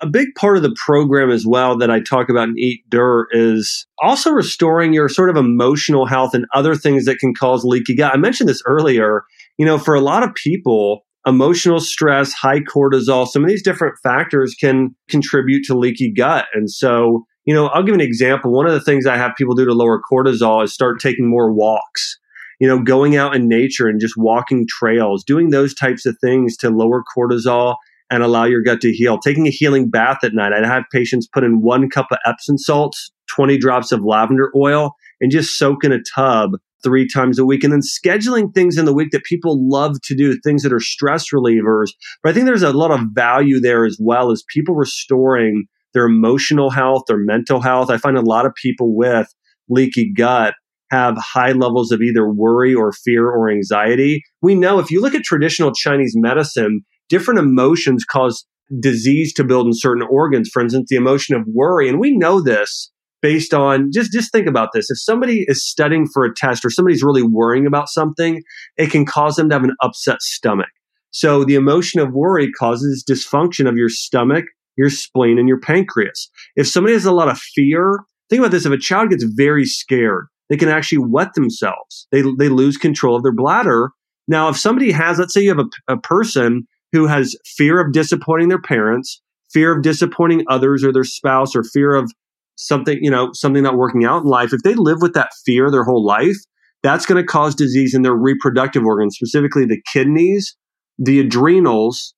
A 0.00 0.06
big 0.06 0.28
part 0.36 0.56
of 0.56 0.62
the 0.62 0.74
program 0.76 1.30
as 1.30 1.44
well 1.46 1.76
that 1.78 1.90
I 1.90 2.00
talk 2.00 2.28
about 2.28 2.48
in 2.48 2.58
Eat 2.58 2.88
Dirt 2.88 3.28
is 3.32 3.86
also 4.00 4.30
restoring 4.30 4.92
your 4.92 5.08
sort 5.08 5.30
of 5.30 5.36
emotional 5.36 6.06
health 6.06 6.34
and 6.34 6.46
other 6.54 6.74
things 6.76 7.04
that 7.06 7.18
can 7.18 7.34
cause 7.34 7.64
leaky 7.64 7.96
gut. 7.96 8.14
I 8.14 8.16
mentioned 8.16 8.48
this 8.48 8.62
earlier. 8.66 9.22
You 9.58 9.66
know, 9.66 9.76
for 9.76 9.94
a 9.94 10.00
lot 10.00 10.22
of 10.22 10.34
people, 10.34 11.04
emotional 11.26 11.80
stress, 11.80 12.32
high 12.32 12.60
cortisol, 12.60 13.26
some 13.26 13.42
of 13.42 13.48
these 13.48 13.62
different 13.62 13.96
factors 14.02 14.54
can 14.54 14.94
contribute 15.08 15.64
to 15.64 15.76
leaky 15.76 16.12
gut. 16.12 16.46
And 16.54 16.70
so, 16.70 17.24
you 17.44 17.52
know, 17.52 17.66
I'll 17.68 17.82
give 17.82 17.94
an 17.94 18.00
example. 18.00 18.52
One 18.52 18.66
of 18.66 18.72
the 18.72 18.80
things 18.80 19.04
I 19.04 19.16
have 19.16 19.32
people 19.36 19.54
do 19.54 19.64
to 19.64 19.74
lower 19.74 20.00
cortisol 20.00 20.62
is 20.62 20.72
start 20.72 21.00
taking 21.00 21.28
more 21.28 21.52
walks. 21.52 22.18
You 22.60 22.66
know, 22.66 22.82
going 22.82 23.16
out 23.16 23.36
in 23.36 23.48
nature 23.48 23.86
and 23.86 24.00
just 24.00 24.14
walking 24.16 24.66
trails, 24.68 25.22
doing 25.24 25.50
those 25.50 25.74
types 25.74 26.06
of 26.06 26.16
things 26.20 26.56
to 26.58 26.70
lower 26.70 27.04
cortisol 27.16 27.76
and 28.10 28.22
allow 28.22 28.44
your 28.44 28.62
gut 28.62 28.80
to 28.80 28.92
heal. 28.92 29.18
Taking 29.18 29.46
a 29.46 29.50
healing 29.50 29.90
bath 29.90 30.18
at 30.22 30.34
night. 30.34 30.52
I'd 30.52 30.64
have 30.64 30.84
patients 30.92 31.26
put 31.26 31.44
in 31.44 31.62
one 31.62 31.90
cup 31.90 32.06
of 32.10 32.18
Epsom 32.24 32.58
salts, 32.58 33.10
20 33.34 33.58
drops 33.58 33.92
of 33.92 34.04
lavender 34.04 34.50
oil, 34.56 34.92
and 35.20 35.30
just 35.30 35.58
soak 35.58 35.84
in 35.84 35.92
a 35.92 35.98
tub 36.14 36.52
three 36.82 37.08
times 37.08 37.38
a 37.38 37.44
week. 37.44 37.64
And 37.64 37.72
then 37.72 37.80
scheduling 37.80 38.54
things 38.54 38.78
in 38.78 38.84
the 38.84 38.94
week 38.94 39.10
that 39.10 39.24
people 39.24 39.58
love 39.68 40.00
to 40.04 40.14
do, 40.14 40.38
things 40.40 40.62
that 40.62 40.72
are 40.72 40.80
stress 40.80 41.26
relievers. 41.34 41.90
But 42.22 42.30
I 42.30 42.32
think 42.32 42.46
there's 42.46 42.62
a 42.62 42.72
lot 42.72 42.90
of 42.90 43.00
value 43.12 43.60
there 43.60 43.84
as 43.84 43.98
well 44.00 44.30
as 44.30 44.44
people 44.52 44.74
restoring 44.74 45.66
their 45.94 46.06
emotional 46.06 46.70
health, 46.70 47.04
their 47.08 47.18
mental 47.18 47.60
health. 47.60 47.90
I 47.90 47.98
find 47.98 48.16
a 48.16 48.22
lot 48.22 48.46
of 48.46 48.54
people 48.54 48.94
with 48.94 49.34
leaky 49.68 50.12
gut 50.12 50.54
have 50.90 51.18
high 51.18 51.52
levels 51.52 51.92
of 51.92 52.00
either 52.00 52.28
worry 52.28 52.74
or 52.74 52.92
fear 52.92 53.28
or 53.28 53.50
anxiety. 53.50 54.22
We 54.40 54.54
know 54.54 54.78
if 54.78 54.90
you 54.90 55.02
look 55.02 55.14
at 55.14 55.22
traditional 55.22 55.72
Chinese 55.72 56.14
medicine, 56.16 56.82
different 57.08 57.40
emotions 57.40 58.04
cause 58.04 58.44
disease 58.80 59.32
to 59.34 59.44
build 59.44 59.66
in 59.66 59.72
certain 59.72 60.06
organs. 60.10 60.48
For 60.48 60.60
instance, 60.60 60.88
the 60.88 60.96
emotion 60.96 61.34
of 61.34 61.42
worry. 61.46 61.88
And 61.88 61.98
we 61.98 62.16
know 62.16 62.40
this 62.40 62.90
based 63.20 63.54
on 63.54 63.90
just, 63.92 64.12
just 64.12 64.30
think 64.30 64.46
about 64.46 64.70
this. 64.72 64.90
If 64.90 65.00
somebody 65.00 65.44
is 65.48 65.66
studying 65.66 66.06
for 66.06 66.24
a 66.24 66.34
test 66.34 66.64
or 66.64 66.70
somebody's 66.70 67.02
really 67.02 67.22
worrying 67.22 67.66
about 67.66 67.88
something, 67.88 68.42
it 68.76 68.90
can 68.90 69.04
cause 69.06 69.36
them 69.36 69.48
to 69.48 69.54
have 69.54 69.64
an 69.64 69.74
upset 69.82 70.22
stomach. 70.22 70.68
So 71.10 71.44
the 71.44 71.54
emotion 71.54 72.00
of 72.00 72.12
worry 72.12 72.52
causes 72.52 73.04
dysfunction 73.08 73.68
of 73.68 73.76
your 73.76 73.88
stomach, 73.88 74.44
your 74.76 74.90
spleen, 74.90 75.38
and 75.38 75.48
your 75.48 75.58
pancreas. 75.58 76.30
If 76.54 76.68
somebody 76.68 76.94
has 76.94 77.06
a 77.06 77.12
lot 77.12 77.28
of 77.28 77.38
fear, 77.38 78.00
think 78.28 78.40
about 78.40 78.52
this. 78.52 78.66
If 78.66 78.72
a 78.72 78.78
child 78.78 79.10
gets 79.10 79.24
very 79.24 79.64
scared, 79.64 80.26
they 80.48 80.56
can 80.56 80.68
actually 80.68 80.98
wet 80.98 81.34
themselves. 81.34 82.06
They, 82.12 82.22
they 82.38 82.48
lose 82.48 82.76
control 82.76 83.16
of 83.16 83.22
their 83.22 83.32
bladder. 83.32 83.90
Now, 84.28 84.50
if 84.50 84.58
somebody 84.58 84.92
has, 84.92 85.18
let's 85.18 85.32
say 85.32 85.40
you 85.40 85.48
have 85.48 85.58
a, 85.58 85.94
a 85.94 85.98
person 85.98 86.68
who 86.92 87.06
has 87.06 87.36
fear 87.44 87.80
of 87.80 87.92
disappointing 87.92 88.48
their 88.48 88.60
parents, 88.60 89.20
fear 89.52 89.76
of 89.76 89.82
disappointing 89.82 90.44
others 90.48 90.84
or 90.84 90.92
their 90.92 91.04
spouse, 91.04 91.54
or 91.54 91.62
fear 91.62 91.94
of 91.94 92.10
something, 92.56 92.98
you 93.00 93.10
know, 93.10 93.30
something 93.32 93.62
not 93.62 93.76
working 93.76 94.04
out 94.04 94.22
in 94.22 94.28
life, 94.28 94.52
if 94.52 94.62
they 94.62 94.74
live 94.74 94.98
with 95.00 95.14
that 95.14 95.30
fear 95.46 95.70
their 95.70 95.84
whole 95.84 96.04
life, 96.04 96.36
that's 96.82 97.06
going 97.06 97.20
to 97.20 97.26
cause 97.26 97.54
disease 97.54 97.94
in 97.94 98.02
their 98.02 98.14
reproductive 98.14 98.84
organs, 98.84 99.16
specifically 99.16 99.64
the 99.64 99.80
kidneys, 99.92 100.56
the 100.98 101.20
adrenals. 101.20 102.14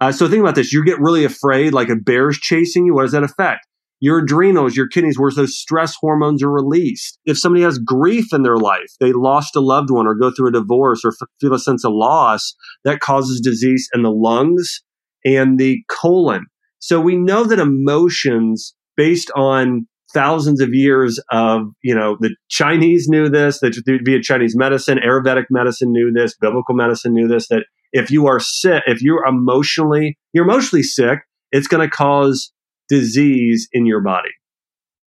Uh, 0.00 0.12
so 0.12 0.28
think 0.28 0.40
about 0.40 0.54
this. 0.54 0.72
You 0.72 0.84
get 0.84 1.00
really 1.00 1.24
afraid, 1.24 1.72
like 1.72 1.88
a 1.88 1.96
bear's 1.96 2.38
chasing 2.38 2.86
you. 2.86 2.94
What 2.94 3.02
does 3.02 3.12
that 3.12 3.22
affect? 3.22 3.66
Your 4.00 4.20
adrenals, 4.20 4.76
your 4.76 4.88
kidneys, 4.88 5.18
where 5.18 5.30
those 5.30 5.56
stress 5.56 5.94
hormones 6.00 6.42
are 6.42 6.50
released. 6.50 7.18
If 7.26 7.38
somebody 7.38 7.62
has 7.62 7.78
grief 7.78 8.32
in 8.32 8.42
their 8.42 8.56
life, 8.56 8.90
they 8.98 9.12
lost 9.12 9.54
a 9.54 9.60
loved 9.60 9.90
one 9.90 10.06
or 10.06 10.14
go 10.14 10.30
through 10.30 10.48
a 10.48 10.52
divorce 10.52 11.02
or 11.04 11.12
feel 11.40 11.54
a 11.54 11.58
sense 11.58 11.84
of 11.84 11.92
loss, 11.92 12.54
that 12.84 13.00
causes 13.00 13.40
disease 13.40 13.88
in 13.94 14.02
the 14.02 14.10
lungs 14.10 14.82
and 15.24 15.58
the 15.58 15.78
colon. 15.88 16.46
So 16.78 16.98
we 16.98 17.14
know 17.14 17.44
that 17.44 17.58
emotions 17.58 18.74
based 18.96 19.30
on 19.36 19.86
thousands 20.12 20.60
of 20.60 20.70
years 20.72 21.20
of, 21.30 21.62
you 21.82 21.94
know, 21.94 22.16
the 22.20 22.34
Chinese 22.48 23.06
knew 23.08 23.28
this, 23.28 23.60
that 23.60 23.80
via 24.04 24.20
Chinese 24.20 24.56
medicine, 24.56 24.98
Ayurvedic 24.98 25.44
medicine 25.50 25.92
knew 25.92 26.10
this, 26.10 26.34
biblical 26.40 26.74
medicine 26.74 27.12
knew 27.12 27.28
this, 27.28 27.48
that 27.48 27.64
if 27.92 28.10
you 28.10 28.26
are 28.26 28.40
sick, 28.40 28.82
if 28.86 29.02
you're 29.02 29.24
emotionally, 29.26 30.18
you're 30.32 30.48
emotionally 30.48 30.82
sick, 30.82 31.20
it's 31.52 31.66
going 31.66 31.88
to 31.88 31.94
cause 31.94 32.50
disease 32.90 33.68
in 33.72 33.86
your 33.86 34.02
body. 34.02 34.28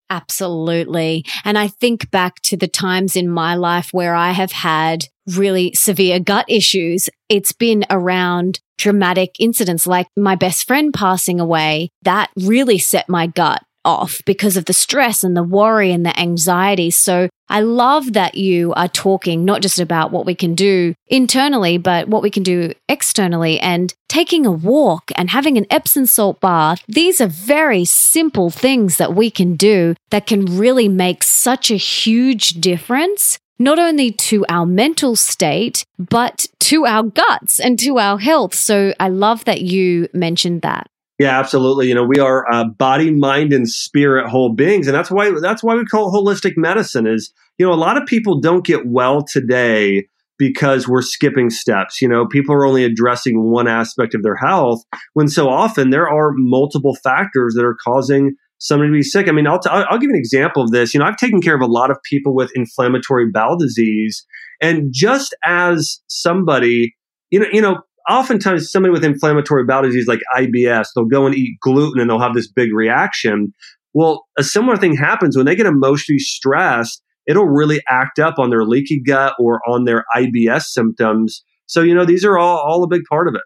Absolutely. 0.08 1.24
And 1.44 1.58
I 1.58 1.68
think 1.68 2.10
back 2.10 2.40
to 2.42 2.56
the 2.56 2.68
times 2.68 3.16
in 3.16 3.28
my 3.28 3.54
life 3.56 3.88
where 3.92 4.14
I 4.14 4.30
have 4.30 4.52
had 4.52 5.06
really 5.26 5.72
severe 5.74 6.20
gut 6.20 6.44
issues. 6.48 7.08
It's 7.28 7.52
been 7.52 7.84
around 7.90 8.60
dramatic 8.78 9.34
incidents 9.40 9.86
like 9.86 10.06
my 10.16 10.36
best 10.36 10.66
friend 10.66 10.92
passing 10.92 11.40
away. 11.40 11.90
That 12.02 12.30
really 12.36 12.78
set 12.78 13.08
my 13.08 13.26
gut 13.26 13.62
off 13.84 14.22
because 14.24 14.56
of 14.56 14.64
the 14.64 14.72
stress 14.72 15.22
and 15.24 15.36
the 15.36 15.42
worry 15.42 15.92
and 15.92 16.04
the 16.04 16.18
anxiety. 16.18 16.90
So 16.90 17.28
I 17.48 17.60
love 17.60 18.14
that 18.14 18.36
you 18.36 18.72
are 18.74 18.88
talking 18.88 19.44
not 19.44 19.60
just 19.60 19.78
about 19.78 20.10
what 20.10 20.26
we 20.26 20.34
can 20.34 20.54
do 20.54 20.94
internally, 21.08 21.78
but 21.78 22.08
what 22.08 22.22
we 22.22 22.30
can 22.30 22.42
do 22.42 22.72
externally 22.88 23.60
and 23.60 23.92
taking 24.08 24.46
a 24.46 24.50
walk 24.50 25.10
and 25.16 25.30
having 25.30 25.58
an 25.58 25.66
Epsom 25.70 26.06
salt 26.06 26.40
bath. 26.40 26.82
These 26.88 27.20
are 27.20 27.26
very 27.26 27.84
simple 27.84 28.50
things 28.50 28.96
that 28.96 29.14
we 29.14 29.30
can 29.30 29.56
do 29.56 29.94
that 30.10 30.26
can 30.26 30.56
really 30.56 30.88
make 30.88 31.22
such 31.22 31.70
a 31.70 31.76
huge 31.76 32.60
difference. 32.60 33.38
Not 33.58 33.78
only 33.78 34.10
to 34.10 34.44
our 34.48 34.66
mental 34.66 35.14
state, 35.14 35.84
but 35.96 36.46
to 36.60 36.86
our 36.86 37.04
guts 37.04 37.60
and 37.60 37.78
to 37.78 37.98
our 37.98 38.18
health. 38.18 38.52
So 38.54 38.94
I 38.98 39.08
love 39.08 39.44
that 39.44 39.60
you 39.60 40.08
mentioned 40.12 40.62
that. 40.62 40.88
Yeah, 41.18 41.38
absolutely. 41.38 41.88
You 41.88 41.94
know, 41.94 42.04
we 42.04 42.18
are 42.18 42.44
uh, 42.52 42.64
body, 42.64 43.10
mind, 43.10 43.52
and 43.52 43.68
spirit 43.68 44.28
whole 44.28 44.52
beings, 44.52 44.88
and 44.88 44.94
that's 44.96 45.10
why 45.10 45.30
that's 45.40 45.62
why 45.62 45.76
we 45.76 45.84
call 45.84 46.08
it 46.08 46.12
holistic 46.18 46.54
medicine. 46.56 47.06
Is 47.06 47.32
you 47.58 47.66
know, 47.66 47.72
a 47.72 47.76
lot 47.76 47.96
of 47.96 48.06
people 48.06 48.40
don't 48.40 48.66
get 48.66 48.86
well 48.86 49.22
today 49.24 50.08
because 50.38 50.88
we're 50.88 51.02
skipping 51.02 51.50
steps. 51.50 52.02
You 52.02 52.08
know, 52.08 52.26
people 52.26 52.52
are 52.54 52.66
only 52.66 52.84
addressing 52.84 53.48
one 53.50 53.68
aspect 53.68 54.14
of 54.14 54.24
their 54.24 54.34
health 54.34 54.82
when 55.12 55.28
so 55.28 55.48
often 55.48 55.90
there 55.90 56.08
are 56.08 56.32
multiple 56.34 56.96
factors 56.96 57.54
that 57.54 57.64
are 57.64 57.76
causing 57.84 58.34
somebody 58.58 58.88
to 58.90 58.92
be 58.94 59.02
sick. 59.02 59.28
I 59.28 59.32
mean, 59.32 59.46
I'll, 59.46 59.60
t- 59.60 59.70
I'll 59.70 59.98
give 59.98 60.10
an 60.10 60.16
example 60.16 60.62
of 60.64 60.70
this. 60.72 60.94
You 60.94 60.98
know, 61.00 61.06
I've 61.06 61.16
taken 61.16 61.40
care 61.40 61.54
of 61.54 61.60
a 61.60 61.66
lot 61.66 61.90
of 61.92 61.98
people 62.02 62.34
with 62.34 62.50
inflammatory 62.56 63.30
bowel 63.30 63.56
disease, 63.56 64.26
and 64.60 64.88
just 64.92 65.32
as 65.44 66.00
somebody, 66.08 66.96
you 67.30 67.38
know, 67.38 67.46
you 67.52 67.60
know, 67.60 67.82
oftentimes 68.08 68.70
somebody 68.70 68.92
with 68.92 69.04
inflammatory 69.04 69.64
bowel 69.64 69.82
disease 69.82 70.06
like 70.06 70.20
IBS, 70.36 70.88
they'll 70.94 71.04
go 71.04 71.26
and 71.26 71.34
eat 71.34 71.58
gluten 71.60 72.00
and 72.00 72.08
they'll 72.08 72.20
have 72.20 72.34
this 72.34 72.50
big 72.50 72.72
reaction. 72.74 73.52
Well, 73.92 74.24
a 74.38 74.42
similar 74.42 74.76
thing 74.76 74.96
happens 74.96 75.36
when 75.36 75.46
they 75.46 75.56
get 75.56 75.66
emotionally 75.66 76.18
stressed. 76.18 77.02
It'll 77.26 77.46
really 77.46 77.80
act 77.88 78.18
up 78.18 78.38
on 78.38 78.50
their 78.50 78.64
leaky 78.64 79.00
gut 79.00 79.34
or 79.38 79.60
on 79.66 79.84
their 79.84 80.04
IBS 80.16 80.64
symptoms. 80.64 81.42
So, 81.66 81.80
you 81.80 81.94
know, 81.94 82.04
these 82.04 82.24
are 82.24 82.36
all, 82.36 82.58
all 82.58 82.82
a 82.82 82.88
big 82.88 83.02
part 83.08 83.28
of 83.28 83.34
it. 83.34 83.42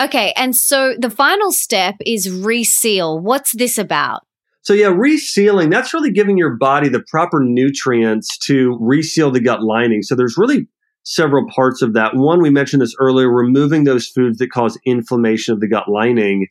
Okay. 0.00 0.32
And 0.36 0.56
so 0.56 0.94
the 0.98 1.10
final 1.10 1.52
step 1.52 1.96
is 2.06 2.30
reseal. 2.30 3.18
What's 3.18 3.52
this 3.52 3.76
about? 3.76 4.22
So 4.62 4.74
yeah, 4.74 4.88
resealing, 4.88 5.70
that's 5.70 5.94
really 5.94 6.12
giving 6.12 6.36
your 6.36 6.56
body 6.56 6.88
the 6.88 7.02
proper 7.10 7.40
nutrients 7.42 8.38
to 8.46 8.76
reseal 8.80 9.30
the 9.30 9.40
gut 9.40 9.62
lining. 9.62 10.02
So 10.02 10.14
there's 10.14 10.36
really 10.36 10.68
several 11.04 11.46
parts 11.54 11.82
of 11.82 11.94
that. 11.94 12.14
One, 12.14 12.40
we 12.40 12.50
mentioned 12.50 12.82
this 12.82 12.94
earlier, 13.00 13.28
removing 13.28 13.84
those 13.84 14.06
foods 14.06 14.38
that 14.38 14.50
cause 14.50 14.78
inflammation 14.86 15.54
of 15.54 15.60
the 15.60 15.68
gut 15.68 15.88
lining. 15.88 16.46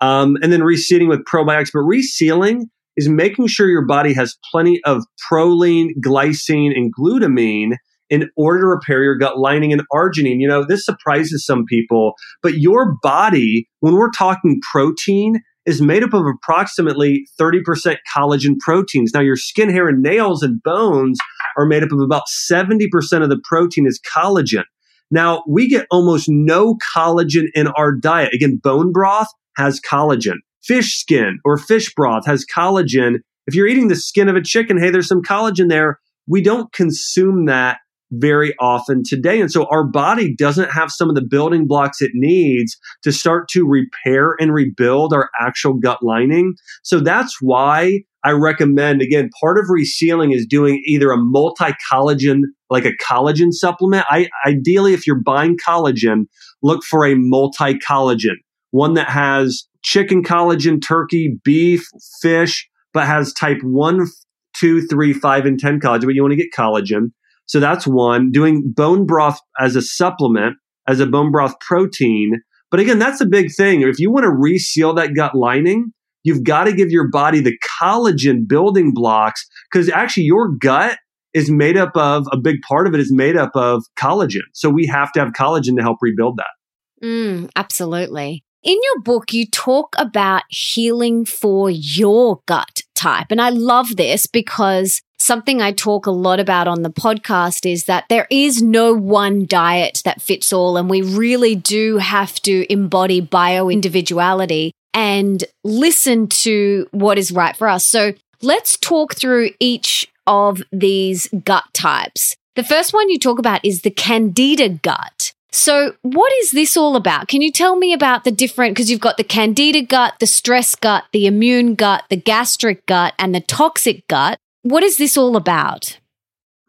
Um, 0.00 0.36
and 0.42 0.52
then 0.52 0.60
resealing 0.60 1.08
with 1.08 1.24
probiotics. 1.24 1.70
But 1.72 1.80
resealing 1.80 2.64
is 2.96 3.08
making 3.08 3.46
sure 3.48 3.68
your 3.68 3.86
body 3.86 4.12
has 4.14 4.36
plenty 4.50 4.80
of 4.84 5.04
proline, 5.30 5.90
glycine, 6.04 6.72
and 6.74 6.92
glutamine 6.94 7.76
in 8.08 8.28
order 8.36 8.60
to 8.62 8.66
repair 8.66 9.02
your 9.02 9.16
gut 9.16 9.38
lining 9.38 9.72
and 9.72 9.82
arginine. 9.92 10.40
You 10.40 10.48
know, 10.48 10.64
this 10.66 10.84
surprises 10.84 11.46
some 11.46 11.64
people, 11.64 12.14
but 12.42 12.54
your 12.54 12.96
body, 13.02 13.68
when 13.80 13.94
we're 13.94 14.10
talking 14.10 14.60
protein, 14.72 15.40
is 15.66 15.82
made 15.82 16.02
up 16.02 16.14
of 16.14 16.24
approximately 16.26 17.26
30% 17.38 17.96
collagen 18.14 18.58
proteins. 18.58 19.12
Now, 19.12 19.20
your 19.20 19.36
skin, 19.36 19.70
hair, 19.70 19.88
and 19.88 20.02
nails 20.02 20.42
and 20.42 20.62
bones 20.62 21.18
are 21.56 21.66
made 21.66 21.82
up 21.82 21.92
of 21.92 22.00
about 22.00 22.24
70% 22.28 22.86
of 23.22 23.28
the 23.28 23.40
protein 23.44 23.86
is 23.86 24.00
collagen. 24.00 24.64
Now, 25.10 25.42
we 25.48 25.68
get 25.68 25.86
almost 25.90 26.28
no 26.28 26.76
collagen 26.94 27.46
in 27.54 27.68
our 27.68 27.92
diet. 27.92 28.32
Again, 28.32 28.60
bone 28.62 28.92
broth 28.92 29.28
has 29.56 29.80
collagen. 29.80 30.36
Fish 30.62 30.96
skin 30.98 31.38
or 31.44 31.56
fish 31.56 31.92
broth 31.94 32.26
has 32.26 32.44
collagen. 32.44 33.16
If 33.46 33.54
you're 33.54 33.66
eating 33.66 33.88
the 33.88 33.96
skin 33.96 34.28
of 34.28 34.36
a 34.36 34.42
chicken, 34.42 34.78
hey, 34.78 34.90
there's 34.90 35.08
some 35.08 35.22
collagen 35.22 35.68
there. 35.68 35.98
We 36.26 36.42
don't 36.42 36.72
consume 36.72 37.46
that 37.46 37.78
very 38.12 38.54
often 38.58 39.02
today. 39.04 39.40
And 39.40 39.50
so 39.50 39.66
our 39.70 39.84
body 39.84 40.34
doesn't 40.34 40.70
have 40.70 40.90
some 40.90 41.08
of 41.08 41.14
the 41.14 41.24
building 41.24 41.66
blocks 41.66 42.02
it 42.02 42.10
needs 42.14 42.76
to 43.02 43.12
start 43.12 43.48
to 43.50 43.66
repair 43.66 44.34
and 44.40 44.52
rebuild 44.52 45.12
our 45.12 45.30
actual 45.40 45.74
gut 45.74 46.02
lining. 46.02 46.54
So 46.82 47.00
that's 47.00 47.38
why 47.40 48.00
I 48.24 48.32
recommend, 48.32 49.00
again, 49.00 49.30
part 49.40 49.58
of 49.58 49.66
resealing 49.66 50.34
is 50.34 50.46
doing 50.46 50.82
either 50.86 51.10
a 51.10 51.16
multi 51.16 51.72
collagen, 51.90 52.42
like 52.68 52.84
a 52.84 52.96
collagen 52.96 53.52
supplement. 53.52 54.04
I 54.10 54.28
ideally, 54.46 54.92
if 54.92 55.06
you're 55.06 55.22
buying 55.22 55.56
collagen, 55.56 56.24
look 56.62 56.84
for 56.84 57.06
a 57.06 57.14
multi 57.14 57.74
collagen, 57.74 58.36
one 58.72 58.94
that 58.94 59.08
has 59.08 59.66
chicken 59.82 60.22
collagen, 60.22 60.82
turkey, 60.82 61.38
beef, 61.44 61.86
fish, 62.20 62.68
but 62.92 63.06
has 63.06 63.32
type 63.32 63.58
one, 63.62 64.06
two, 64.54 64.86
three, 64.86 65.12
five, 65.12 65.46
and 65.46 65.58
10 65.58 65.80
collagen, 65.80 66.04
but 66.04 66.14
you 66.14 66.22
want 66.22 66.32
to 66.32 66.36
get 66.36 66.52
collagen. 66.56 67.12
So 67.46 67.60
that's 67.60 67.86
one. 67.86 68.30
Doing 68.30 68.72
bone 68.74 69.06
broth 69.06 69.38
as 69.58 69.76
a 69.76 69.82
supplement, 69.82 70.56
as 70.86 71.00
a 71.00 71.06
bone 71.06 71.32
broth 71.32 71.54
protein. 71.60 72.40
But 72.70 72.80
again, 72.80 72.98
that's 72.98 73.20
a 73.20 73.26
big 73.26 73.52
thing. 73.52 73.82
If 73.82 73.98
you 73.98 74.12
want 74.12 74.24
to 74.24 74.30
reseal 74.30 74.94
that 74.94 75.14
gut 75.14 75.34
lining, 75.34 75.92
you've 76.22 76.44
got 76.44 76.64
to 76.64 76.72
give 76.72 76.90
your 76.90 77.08
body 77.08 77.40
the 77.40 77.56
collagen 77.80 78.46
building 78.46 78.92
blocks 78.94 79.44
because 79.70 79.88
actually 79.90 80.24
your 80.24 80.48
gut 80.48 80.98
is 81.32 81.50
made 81.50 81.76
up 81.76 81.96
of 81.96 82.26
a 82.32 82.36
big 82.36 82.56
part 82.68 82.86
of 82.86 82.94
it 82.94 83.00
is 83.00 83.12
made 83.12 83.36
up 83.36 83.50
of 83.54 83.84
collagen. 83.98 84.40
So 84.52 84.68
we 84.68 84.86
have 84.86 85.12
to 85.12 85.20
have 85.20 85.32
collagen 85.32 85.76
to 85.76 85.82
help 85.82 85.98
rebuild 86.00 86.38
that. 86.38 87.06
Mm, 87.06 87.50
absolutely. 87.56 88.44
In 88.62 88.76
your 88.82 89.02
book, 89.02 89.32
you 89.32 89.46
talk 89.46 89.94
about 89.96 90.42
healing 90.50 91.24
for 91.24 91.70
your 91.70 92.40
gut 92.46 92.82
type. 92.94 93.28
And 93.30 93.40
I 93.40 93.48
love 93.50 93.96
this 93.96 94.26
because 94.26 95.00
something 95.20 95.60
I 95.60 95.72
talk 95.72 96.06
a 96.06 96.10
lot 96.10 96.40
about 96.40 96.68
on 96.68 96.82
the 96.82 96.90
podcast 96.90 97.70
is 97.70 97.84
that 97.84 98.04
there 98.08 98.26
is 98.30 98.62
no 98.62 98.94
one 98.94 99.46
diet 99.46 100.02
that 100.04 100.22
fits 100.22 100.52
all. 100.52 100.76
And 100.76 100.88
we 100.88 101.02
really 101.02 101.54
do 101.54 101.98
have 101.98 102.40
to 102.42 102.70
embody 102.72 103.20
bio 103.20 103.68
individuality 103.68 104.72
and 104.94 105.44
listen 105.64 106.26
to 106.28 106.88
what 106.90 107.18
is 107.18 107.32
right 107.32 107.56
for 107.56 107.68
us. 107.68 107.84
So 107.84 108.14
let's 108.42 108.76
talk 108.76 109.14
through 109.14 109.50
each 109.60 110.08
of 110.26 110.62
these 110.72 111.28
gut 111.44 111.64
types. 111.72 112.36
The 112.56 112.64
first 112.64 112.92
one 112.92 113.08
you 113.08 113.18
talk 113.18 113.38
about 113.38 113.64
is 113.64 113.82
the 113.82 113.90
candida 113.90 114.68
gut. 114.68 115.32
So, 115.52 115.94
what 116.02 116.32
is 116.40 116.52
this 116.52 116.76
all 116.76 116.94
about? 116.94 117.26
Can 117.26 117.42
you 117.42 117.50
tell 117.50 117.74
me 117.74 117.92
about 117.92 118.22
the 118.22 118.30
different? 118.30 118.74
Because 118.74 118.90
you've 118.90 119.00
got 119.00 119.16
the 119.16 119.24
candida 119.24 119.82
gut, 119.82 120.14
the 120.20 120.26
stress 120.26 120.76
gut, 120.76 121.04
the 121.12 121.26
immune 121.26 121.74
gut, 121.74 122.04
the 122.08 122.16
gastric 122.16 122.86
gut, 122.86 123.14
and 123.18 123.34
the 123.34 123.40
toxic 123.40 124.06
gut. 124.06 124.38
What 124.62 124.82
is 124.82 124.98
this 124.98 125.16
all 125.16 125.36
about? 125.36 125.98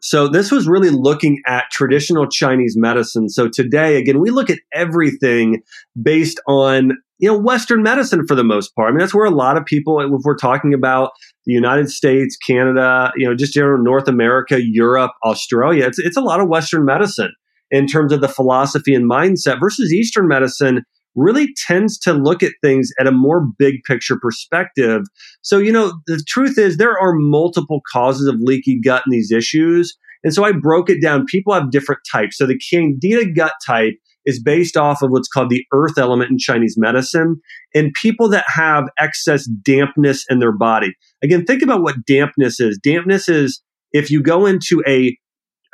So, 0.00 0.26
this 0.26 0.50
was 0.50 0.66
really 0.66 0.90
looking 0.90 1.40
at 1.46 1.64
traditional 1.70 2.26
Chinese 2.26 2.76
medicine. 2.76 3.28
So, 3.28 3.48
today, 3.48 3.96
again, 3.96 4.18
we 4.18 4.30
look 4.30 4.50
at 4.50 4.58
everything 4.72 5.62
based 6.00 6.40
on 6.48 6.92
you 7.18 7.28
know 7.28 7.38
Western 7.38 7.82
medicine 7.82 8.26
for 8.26 8.34
the 8.34 8.42
most 8.42 8.74
part. 8.74 8.88
I 8.88 8.90
mean, 8.90 8.98
that's 8.98 9.14
where 9.14 9.26
a 9.26 9.30
lot 9.30 9.56
of 9.56 9.64
people, 9.64 10.00
if 10.00 10.22
we're 10.24 10.36
talking 10.36 10.74
about 10.74 11.10
the 11.46 11.52
United 11.52 11.88
States, 11.88 12.36
Canada, 12.36 13.12
you 13.16 13.28
know, 13.28 13.36
just 13.36 13.54
general 13.54 13.82
North 13.82 14.08
America, 14.08 14.58
Europe, 14.60 15.12
Australia, 15.24 15.86
it's 15.86 16.00
it's 16.00 16.16
a 16.16 16.20
lot 16.20 16.40
of 16.40 16.48
Western 16.48 16.84
medicine 16.84 17.32
in 17.70 17.86
terms 17.86 18.12
of 18.12 18.20
the 18.20 18.28
philosophy 18.28 18.94
and 18.94 19.08
mindset 19.08 19.60
versus 19.60 19.92
Eastern 19.92 20.26
medicine 20.26 20.82
really 21.14 21.48
tends 21.66 21.98
to 21.98 22.12
look 22.12 22.42
at 22.42 22.52
things 22.62 22.90
at 22.98 23.06
a 23.06 23.12
more 23.12 23.46
big 23.58 23.82
picture 23.84 24.18
perspective. 24.20 25.02
So, 25.42 25.58
you 25.58 25.72
know, 25.72 25.92
the 26.06 26.22
truth 26.26 26.58
is 26.58 26.76
there 26.76 26.98
are 26.98 27.14
multiple 27.14 27.80
causes 27.92 28.26
of 28.28 28.36
leaky 28.40 28.80
gut 28.80 29.02
in 29.06 29.10
these 29.10 29.30
issues. 29.30 29.96
And 30.24 30.32
so 30.32 30.44
I 30.44 30.52
broke 30.52 30.88
it 30.88 31.02
down. 31.02 31.26
People 31.26 31.52
have 31.52 31.70
different 31.70 32.00
types. 32.10 32.38
So 32.38 32.46
the 32.46 32.58
candida 32.58 33.30
gut 33.30 33.54
type 33.66 33.94
is 34.24 34.40
based 34.40 34.76
off 34.76 35.02
of 35.02 35.10
what's 35.10 35.28
called 35.28 35.50
the 35.50 35.64
earth 35.72 35.98
element 35.98 36.30
in 36.30 36.38
Chinese 36.38 36.76
medicine 36.78 37.40
and 37.74 37.92
people 38.00 38.28
that 38.28 38.44
have 38.46 38.84
excess 38.98 39.46
dampness 39.46 40.24
in 40.30 40.38
their 40.38 40.52
body. 40.52 40.94
Again, 41.24 41.44
think 41.44 41.62
about 41.62 41.82
what 41.82 42.06
dampness 42.06 42.60
is. 42.60 42.78
Dampness 42.80 43.28
is 43.28 43.62
if 43.92 44.10
you 44.10 44.22
go 44.22 44.46
into 44.46 44.82
a 44.86 45.16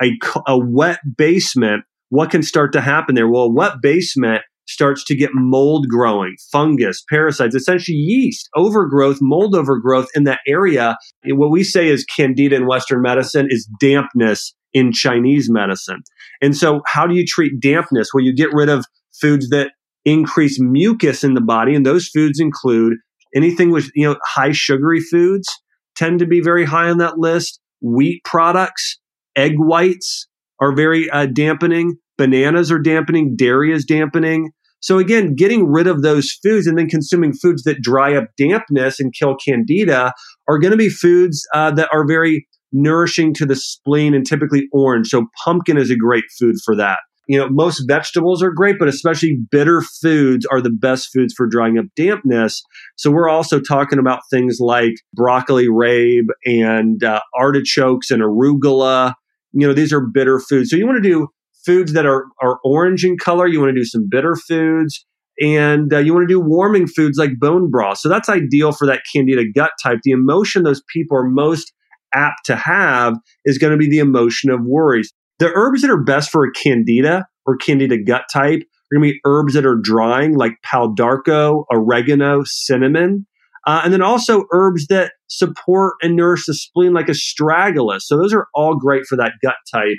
a, 0.00 0.12
a 0.46 0.56
wet 0.56 1.00
basement 1.16 1.84
what 2.10 2.30
can 2.30 2.42
start 2.42 2.72
to 2.72 2.80
happen 2.80 3.14
there? 3.14 3.28
Well, 3.28 3.44
a 3.44 3.52
wet 3.52 3.74
basement 3.82 4.42
starts 4.68 5.02
to 5.04 5.16
get 5.16 5.30
mold 5.32 5.86
growing, 5.88 6.36
fungus, 6.52 7.02
parasites, 7.08 7.54
essentially 7.54 7.96
yeast, 7.96 8.48
overgrowth, 8.54 9.18
mold 9.20 9.56
overgrowth 9.56 10.08
in 10.14 10.24
that 10.24 10.40
area. 10.46 10.96
What 11.26 11.50
we 11.50 11.64
say 11.64 11.88
is 11.88 12.04
candida 12.04 12.54
in 12.54 12.66
Western 12.66 13.02
medicine 13.02 13.48
is 13.50 13.68
dampness 13.80 14.54
in 14.74 14.92
Chinese 14.92 15.50
medicine. 15.50 16.02
And 16.42 16.56
so, 16.56 16.82
how 16.86 17.06
do 17.06 17.14
you 17.14 17.24
treat 17.26 17.58
dampness? 17.60 18.10
Well, 18.12 18.22
you 18.22 18.34
get 18.34 18.52
rid 18.52 18.68
of 18.68 18.84
foods 19.20 19.48
that 19.48 19.72
increase 20.04 20.60
mucus 20.60 21.24
in 21.24 21.34
the 21.34 21.40
body, 21.40 21.74
and 21.74 21.84
those 21.84 22.08
foods 22.08 22.38
include 22.38 22.94
anything 23.34 23.70
with 23.70 23.90
you 23.94 24.06
know 24.06 24.16
high 24.24 24.52
sugary 24.52 25.00
foods 25.00 25.48
tend 25.96 26.18
to 26.20 26.26
be 26.26 26.40
very 26.40 26.64
high 26.64 26.90
on 26.90 26.98
that 26.98 27.18
list. 27.18 27.60
Wheat 27.80 28.22
products, 28.24 28.98
egg 29.36 29.54
whites, 29.56 30.28
are 30.60 30.74
very 30.74 31.08
uh, 31.10 31.26
dampening. 31.26 31.96
Bananas 32.16 32.72
are 32.72 32.80
dampening. 32.80 33.36
Dairy 33.36 33.72
is 33.72 33.84
dampening. 33.84 34.50
So 34.80 34.98
again, 34.98 35.34
getting 35.34 35.66
rid 35.66 35.86
of 35.86 36.02
those 36.02 36.30
foods 36.42 36.66
and 36.66 36.78
then 36.78 36.88
consuming 36.88 37.32
foods 37.32 37.62
that 37.64 37.82
dry 37.82 38.16
up 38.16 38.26
dampness 38.36 39.00
and 39.00 39.12
kill 39.12 39.36
candida 39.36 40.12
are 40.48 40.58
going 40.58 40.70
to 40.70 40.76
be 40.76 40.88
foods 40.88 41.46
uh, 41.54 41.70
that 41.72 41.88
are 41.92 42.06
very 42.06 42.46
nourishing 42.72 43.32
to 43.34 43.46
the 43.46 43.56
spleen 43.56 44.14
and 44.14 44.26
typically 44.26 44.68
orange. 44.72 45.08
So 45.08 45.26
pumpkin 45.44 45.78
is 45.78 45.90
a 45.90 45.96
great 45.96 46.24
food 46.38 46.56
for 46.64 46.76
that. 46.76 46.98
You 47.26 47.38
know, 47.38 47.48
most 47.50 47.84
vegetables 47.86 48.42
are 48.42 48.50
great, 48.50 48.76
but 48.78 48.88
especially 48.88 49.38
bitter 49.50 49.82
foods 50.00 50.46
are 50.46 50.62
the 50.62 50.70
best 50.70 51.10
foods 51.12 51.34
for 51.36 51.46
drying 51.46 51.76
up 51.76 51.84
dampness. 51.94 52.62
So 52.96 53.10
we're 53.10 53.28
also 53.28 53.60
talking 53.60 53.98
about 53.98 54.20
things 54.30 54.58
like 54.60 54.94
broccoli 55.12 55.68
rabe 55.68 56.28
and 56.46 57.04
uh, 57.04 57.20
artichokes 57.38 58.10
and 58.10 58.22
arugula 58.22 59.12
you 59.52 59.66
know, 59.66 59.72
these 59.72 59.92
are 59.92 60.00
bitter 60.00 60.38
foods. 60.38 60.70
So 60.70 60.76
you 60.76 60.86
want 60.86 61.02
to 61.02 61.08
do 61.08 61.28
foods 61.64 61.92
that 61.92 62.06
are, 62.06 62.26
are 62.42 62.58
orange 62.64 63.04
in 63.04 63.16
color. 63.16 63.46
You 63.46 63.60
want 63.60 63.70
to 63.70 63.80
do 63.80 63.84
some 63.84 64.06
bitter 64.10 64.36
foods 64.36 65.04
and 65.40 65.92
uh, 65.92 65.98
you 65.98 66.12
want 66.12 66.28
to 66.28 66.32
do 66.32 66.40
warming 66.40 66.86
foods 66.86 67.18
like 67.18 67.38
bone 67.38 67.70
broth. 67.70 67.98
So 67.98 68.08
that's 68.08 68.28
ideal 68.28 68.72
for 68.72 68.86
that 68.86 69.02
candida 69.12 69.44
gut 69.54 69.70
type. 69.82 70.00
The 70.02 70.10
emotion 70.10 70.62
those 70.62 70.82
people 70.92 71.16
are 71.16 71.28
most 71.28 71.72
apt 72.14 72.46
to 72.46 72.56
have 72.56 73.16
is 73.44 73.58
going 73.58 73.72
to 73.72 73.76
be 73.76 73.88
the 73.88 73.98
emotion 73.98 74.50
of 74.50 74.60
worries. 74.64 75.12
The 75.38 75.52
herbs 75.54 75.82
that 75.82 75.90
are 75.90 76.02
best 76.02 76.30
for 76.30 76.44
a 76.44 76.52
candida 76.52 77.26
or 77.46 77.56
candida 77.56 78.02
gut 78.02 78.24
type 78.32 78.62
are 78.62 78.98
going 78.98 79.08
to 79.08 79.12
be 79.12 79.20
herbs 79.24 79.54
that 79.54 79.66
are 79.66 79.76
drying 79.76 80.34
like 80.36 80.52
pau 80.64 80.88
d'arco, 80.88 81.64
oregano, 81.70 82.42
cinnamon. 82.44 83.26
Uh, 83.66 83.82
and 83.84 83.92
then 83.92 84.02
also 84.02 84.44
herbs 84.52 84.86
that 84.86 85.12
support 85.28 85.94
and 86.02 86.16
nourish 86.16 86.46
the 86.46 86.54
spleen 86.54 86.94
like 86.94 87.06
astragalus. 87.06 88.02
So 88.02 88.16
those 88.16 88.32
are 88.32 88.48
all 88.54 88.76
great 88.76 89.04
for 89.06 89.16
that 89.16 89.32
gut 89.42 89.56
type, 89.72 89.98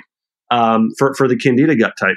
um, 0.50 0.90
for, 0.98 1.14
for 1.14 1.28
the 1.28 1.36
candida 1.36 1.76
gut 1.76 1.94
type. 1.98 2.16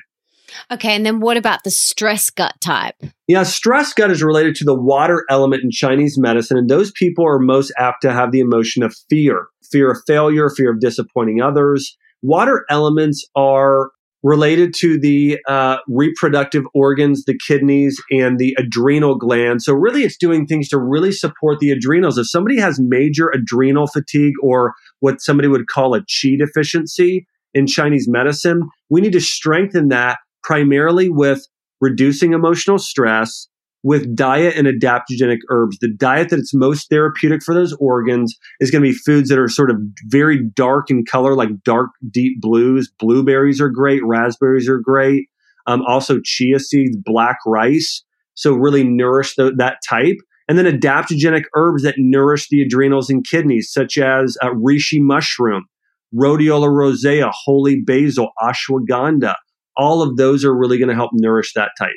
Okay, 0.72 0.96
and 0.96 1.06
then 1.06 1.20
what 1.20 1.36
about 1.36 1.64
the 1.64 1.72
stress 1.72 2.30
gut 2.30 2.54
type? 2.62 2.96
Yeah, 3.28 3.44
stress 3.44 3.94
gut 3.94 4.12
is 4.12 4.22
related 4.22 4.56
to 4.56 4.64
the 4.64 4.76
water 4.76 5.26
element 5.30 5.64
in 5.64 5.72
Chinese 5.72 6.18
medicine, 6.18 6.58
and 6.58 6.70
those 6.70 6.92
people 6.92 7.26
are 7.26 7.40
most 7.40 7.74
apt 7.78 8.04
to 8.04 8.14
have 8.14 8.32
the 8.32 8.40
emotion 8.40 8.84
of 8.84 8.96
fear 9.10 9.48
fear 9.74 9.92
of 9.92 9.98
failure, 10.06 10.50
fear 10.50 10.72
of 10.72 10.80
disappointing 10.80 11.42
others. 11.42 11.98
Water 12.22 12.64
elements 12.70 13.26
are 13.36 13.90
related 14.22 14.74
to 14.74 14.98
the 14.98 15.38
uh, 15.50 15.78
reproductive 15.90 16.64
organs, 16.74 17.26
the 17.26 17.38
kidneys, 17.46 18.02
and 18.10 18.40
the 18.40 18.56
adrenal 18.58 19.18
gland. 19.18 19.62
So, 19.62 19.74
really, 19.74 20.04
it's 20.04 20.16
doing 20.16 20.46
things 20.46 20.70
to 20.70 20.78
really 20.78 21.12
support 21.12 21.60
the 21.60 21.72
adrenals. 21.72 22.18
If 22.18 22.30
somebody 22.30 22.58
has 22.60 22.80
major 22.80 23.30
adrenal 23.30 23.88
fatigue 23.88 24.36
or 24.42 24.74
what 25.02 25.22
somebody 25.22 25.50
would 25.50 25.68
call 25.68 25.96
a 25.96 26.02
qi 26.02 26.38
deficiency 26.38 27.28
in 27.54 27.68
Chinese 27.68 28.08
medicine, 28.08 28.70
we 28.90 29.02
need 29.02 29.14
to 29.14 29.22
strengthen 29.22 29.90
that 29.90 30.18
primarily 30.44 31.10
with 31.10 31.48
reducing 31.82 32.34
emotional 32.34 32.78
stress, 32.78 33.48
with 33.84 34.16
diet 34.16 34.56
and 34.56 34.68
adaptogenic 34.68 35.40
herbs. 35.50 35.78
The 35.80 35.90
diet 35.90 36.30
that 36.30 36.40
it's 36.40 36.54
most 36.54 36.90
therapeutic 36.90 37.44
for 37.44 37.54
those 37.54 37.74
organs 37.74 38.36
is 38.62 38.72
going 38.72 38.82
to 38.82 38.90
be 38.90 38.96
foods 38.96 39.30
that 39.30 39.38
are 39.38 39.50
sort 39.50 39.70
of 39.70 39.78
very 40.08 40.42
dark 40.56 40.90
in 40.90 41.04
color, 41.06 41.36
like 41.36 41.64
dark, 41.64 41.90
deep 42.10 42.40
blues. 42.42 42.90
Blueberries 43.00 43.60
are 43.60 43.70
great. 43.70 44.04
Raspberries 44.06 44.70
are 44.70 44.80
great. 44.80 45.28
Um, 45.68 45.82
also, 45.86 46.20
chia 46.24 46.60
seeds, 46.60 46.98
black 46.98 47.38
rice. 47.46 48.04
So, 48.36 48.54
really 48.54 48.84
nourish 48.84 49.36
the, 49.36 49.54
that 49.58 49.78
type. 49.88 50.18
And 50.50 50.58
then 50.58 50.66
adaptogenic 50.66 51.44
herbs 51.56 51.84
that 51.84 51.96
nourish 51.98 52.50
the 52.50 52.62
adrenals 52.62 53.10
and 53.10 53.26
kidneys, 53.26 53.72
such 53.72 53.98
as 53.98 54.38
uh, 54.42 54.50
reishi 54.50 55.00
mushroom, 55.00 55.66
rhodiola 56.16 56.70
rosea, 56.70 57.32
holy 57.34 57.82
basil, 57.82 58.30
ashwagandha. 58.42 59.36
All 59.78 60.02
of 60.02 60.18
those 60.18 60.46
are 60.46 60.56
really 60.56 60.78
going 60.78 60.90
to 60.90 60.96
help 60.96 61.12
nourish 61.14 61.54
that 61.56 61.72
type. 61.80 61.90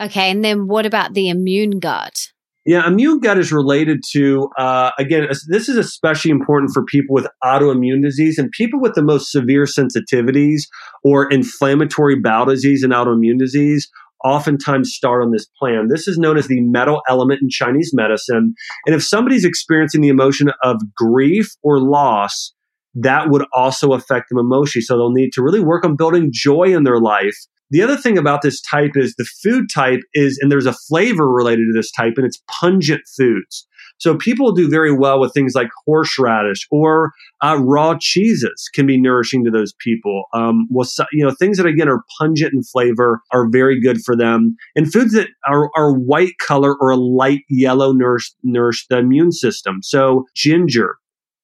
Okay. 0.00 0.30
And 0.30 0.44
then 0.44 0.66
what 0.66 0.86
about 0.86 1.14
the 1.14 1.28
immune 1.28 1.80
gut? 1.80 2.28
Yeah, 2.66 2.86
immune 2.86 3.20
gut 3.20 3.38
is 3.38 3.50
related 3.50 4.02
to, 4.12 4.50
uh, 4.58 4.90
again, 4.98 5.26
this 5.48 5.70
is 5.70 5.76
especially 5.78 6.30
important 6.30 6.70
for 6.74 6.84
people 6.84 7.14
with 7.14 7.26
autoimmune 7.42 8.02
disease 8.02 8.36
and 8.38 8.50
people 8.50 8.78
with 8.78 8.94
the 8.94 9.02
most 9.02 9.32
severe 9.32 9.64
sensitivities 9.64 10.64
or 11.02 11.32
inflammatory 11.32 12.20
bowel 12.20 12.44
disease 12.44 12.82
and 12.82 12.92
autoimmune 12.92 13.38
disease 13.38 13.88
oftentimes 14.24 14.92
start 14.92 15.22
on 15.22 15.30
this 15.30 15.46
plan. 15.58 15.88
This 15.88 16.06
is 16.06 16.18
known 16.18 16.36
as 16.36 16.48
the 16.48 16.60
metal 16.60 17.00
element 17.08 17.40
in 17.40 17.48
Chinese 17.48 17.92
medicine. 17.94 18.54
And 18.84 18.94
if 18.94 19.02
somebody's 19.02 19.44
experiencing 19.44 20.00
the 20.00 20.08
emotion 20.08 20.50
of 20.62 20.76
grief 20.94 21.48
or 21.62 21.80
loss, 21.80 22.52
that 22.94 23.30
would 23.30 23.44
also 23.52 23.92
affect 23.92 24.28
them 24.28 24.38
emotionally. 24.38 24.82
So 24.82 24.96
they'll 24.96 25.12
need 25.12 25.32
to 25.34 25.42
really 25.42 25.60
work 25.60 25.84
on 25.84 25.96
building 25.96 26.30
joy 26.32 26.74
in 26.74 26.84
their 26.84 27.00
life 27.00 27.36
the 27.70 27.82
other 27.82 27.96
thing 27.96 28.16
about 28.16 28.42
this 28.42 28.60
type 28.62 28.92
is 28.94 29.14
the 29.16 29.26
food 29.42 29.66
type 29.72 30.00
is, 30.14 30.38
and 30.40 30.50
there's 30.50 30.66
a 30.66 30.72
flavor 30.72 31.28
related 31.28 31.66
to 31.66 31.72
this 31.74 31.90
type, 31.90 32.14
and 32.16 32.24
it's 32.24 32.42
pungent 32.60 33.02
foods. 33.16 33.66
So 33.98 34.16
people 34.16 34.52
do 34.52 34.70
very 34.70 34.96
well 34.96 35.20
with 35.20 35.34
things 35.34 35.54
like 35.54 35.68
horseradish 35.84 36.66
or 36.70 37.12
uh, 37.42 37.58
raw 37.60 37.96
cheeses 38.00 38.70
can 38.72 38.86
be 38.86 38.98
nourishing 38.98 39.44
to 39.44 39.50
those 39.50 39.74
people. 39.80 40.24
Um, 40.32 40.68
well, 40.70 40.88
you 41.12 41.24
know, 41.24 41.32
things 41.32 41.58
that 41.58 41.66
again 41.66 41.88
are 41.88 42.04
pungent 42.18 42.54
in 42.54 42.62
flavor 42.62 43.20
are 43.32 43.48
very 43.50 43.80
good 43.80 44.00
for 44.04 44.16
them. 44.16 44.56
And 44.76 44.90
foods 44.90 45.14
that 45.14 45.28
are, 45.48 45.68
are 45.76 45.92
white 45.92 46.38
color 46.38 46.76
or 46.80 46.90
a 46.90 46.96
light 46.96 47.42
yellow 47.50 47.92
nourish, 47.92 48.32
nourish 48.44 48.86
the 48.88 48.98
immune 48.98 49.32
system. 49.32 49.80
So 49.82 50.26
ginger 50.34 50.96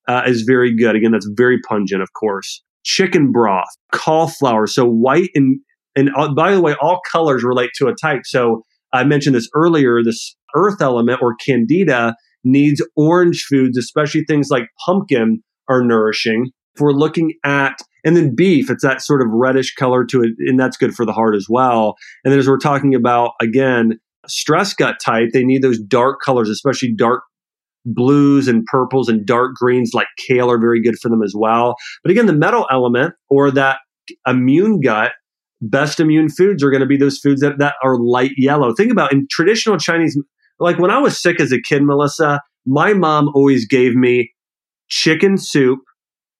uh, 0.08 0.22
is 0.26 0.42
very 0.42 0.74
good. 0.74 0.96
Again, 0.96 1.12
that's 1.12 1.28
very 1.36 1.58
pungent, 1.66 2.02
of 2.02 2.12
course. 2.12 2.62
Chicken 2.84 3.32
broth, 3.32 3.68
cauliflower. 3.92 4.66
So 4.66 4.84
white 4.84 5.30
and 5.34 5.58
and 5.96 6.10
uh, 6.16 6.34
by 6.34 6.54
the 6.54 6.60
way, 6.60 6.74
all 6.80 7.00
colors 7.10 7.44
relate 7.44 7.70
to 7.76 7.86
a 7.86 7.94
type. 7.94 8.22
So 8.24 8.62
I 8.92 9.04
mentioned 9.04 9.34
this 9.34 9.48
earlier. 9.54 10.02
This 10.02 10.36
earth 10.54 10.80
element 10.80 11.20
or 11.22 11.34
candida 11.36 12.14
needs 12.42 12.82
orange 12.96 13.44
foods, 13.48 13.78
especially 13.78 14.24
things 14.24 14.48
like 14.50 14.68
pumpkin 14.84 15.42
are 15.68 15.82
nourishing. 15.82 16.50
If 16.74 16.80
we're 16.80 16.92
looking 16.92 17.34
at, 17.44 17.78
and 18.04 18.16
then 18.16 18.34
beef, 18.34 18.70
it's 18.70 18.82
that 18.82 19.00
sort 19.00 19.22
of 19.22 19.28
reddish 19.30 19.74
color 19.74 20.04
to 20.06 20.22
it, 20.22 20.30
and 20.40 20.58
that's 20.58 20.76
good 20.76 20.94
for 20.94 21.06
the 21.06 21.12
heart 21.12 21.34
as 21.34 21.46
well. 21.48 21.94
And 22.24 22.32
then 22.32 22.38
as 22.38 22.48
we're 22.48 22.58
talking 22.58 22.94
about, 22.94 23.32
again, 23.40 23.98
stress 24.26 24.74
gut 24.74 24.96
type, 25.02 25.30
they 25.32 25.44
need 25.44 25.62
those 25.62 25.78
dark 25.78 26.20
colors, 26.20 26.50
especially 26.50 26.92
dark 26.92 27.22
blues 27.84 28.48
and 28.48 28.64
purples 28.66 29.08
and 29.08 29.26
dark 29.26 29.54
greens 29.54 29.92
like 29.94 30.06
kale 30.26 30.50
are 30.50 30.58
very 30.58 30.82
good 30.82 30.98
for 31.00 31.08
them 31.08 31.22
as 31.22 31.34
well. 31.36 31.74
But 32.02 32.10
again, 32.10 32.26
the 32.26 32.32
metal 32.32 32.66
element 32.70 33.14
or 33.28 33.50
that 33.50 33.78
immune 34.26 34.80
gut 34.80 35.12
best 35.60 36.00
immune 36.00 36.28
foods 36.28 36.62
are 36.62 36.70
going 36.70 36.80
to 36.80 36.86
be 36.86 36.96
those 36.96 37.18
foods 37.18 37.40
that, 37.40 37.58
that 37.58 37.74
are 37.82 37.98
light 37.98 38.32
yellow. 38.36 38.74
Think 38.74 38.92
about 38.92 39.12
in 39.12 39.26
traditional 39.30 39.78
Chinese, 39.78 40.20
like 40.58 40.78
when 40.78 40.90
I 40.90 40.98
was 40.98 41.20
sick 41.20 41.40
as 41.40 41.52
a 41.52 41.60
kid, 41.60 41.82
Melissa, 41.82 42.40
my 42.66 42.92
mom 42.92 43.30
always 43.34 43.66
gave 43.66 43.94
me 43.94 44.32
chicken 44.88 45.38
soup 45.38 45.80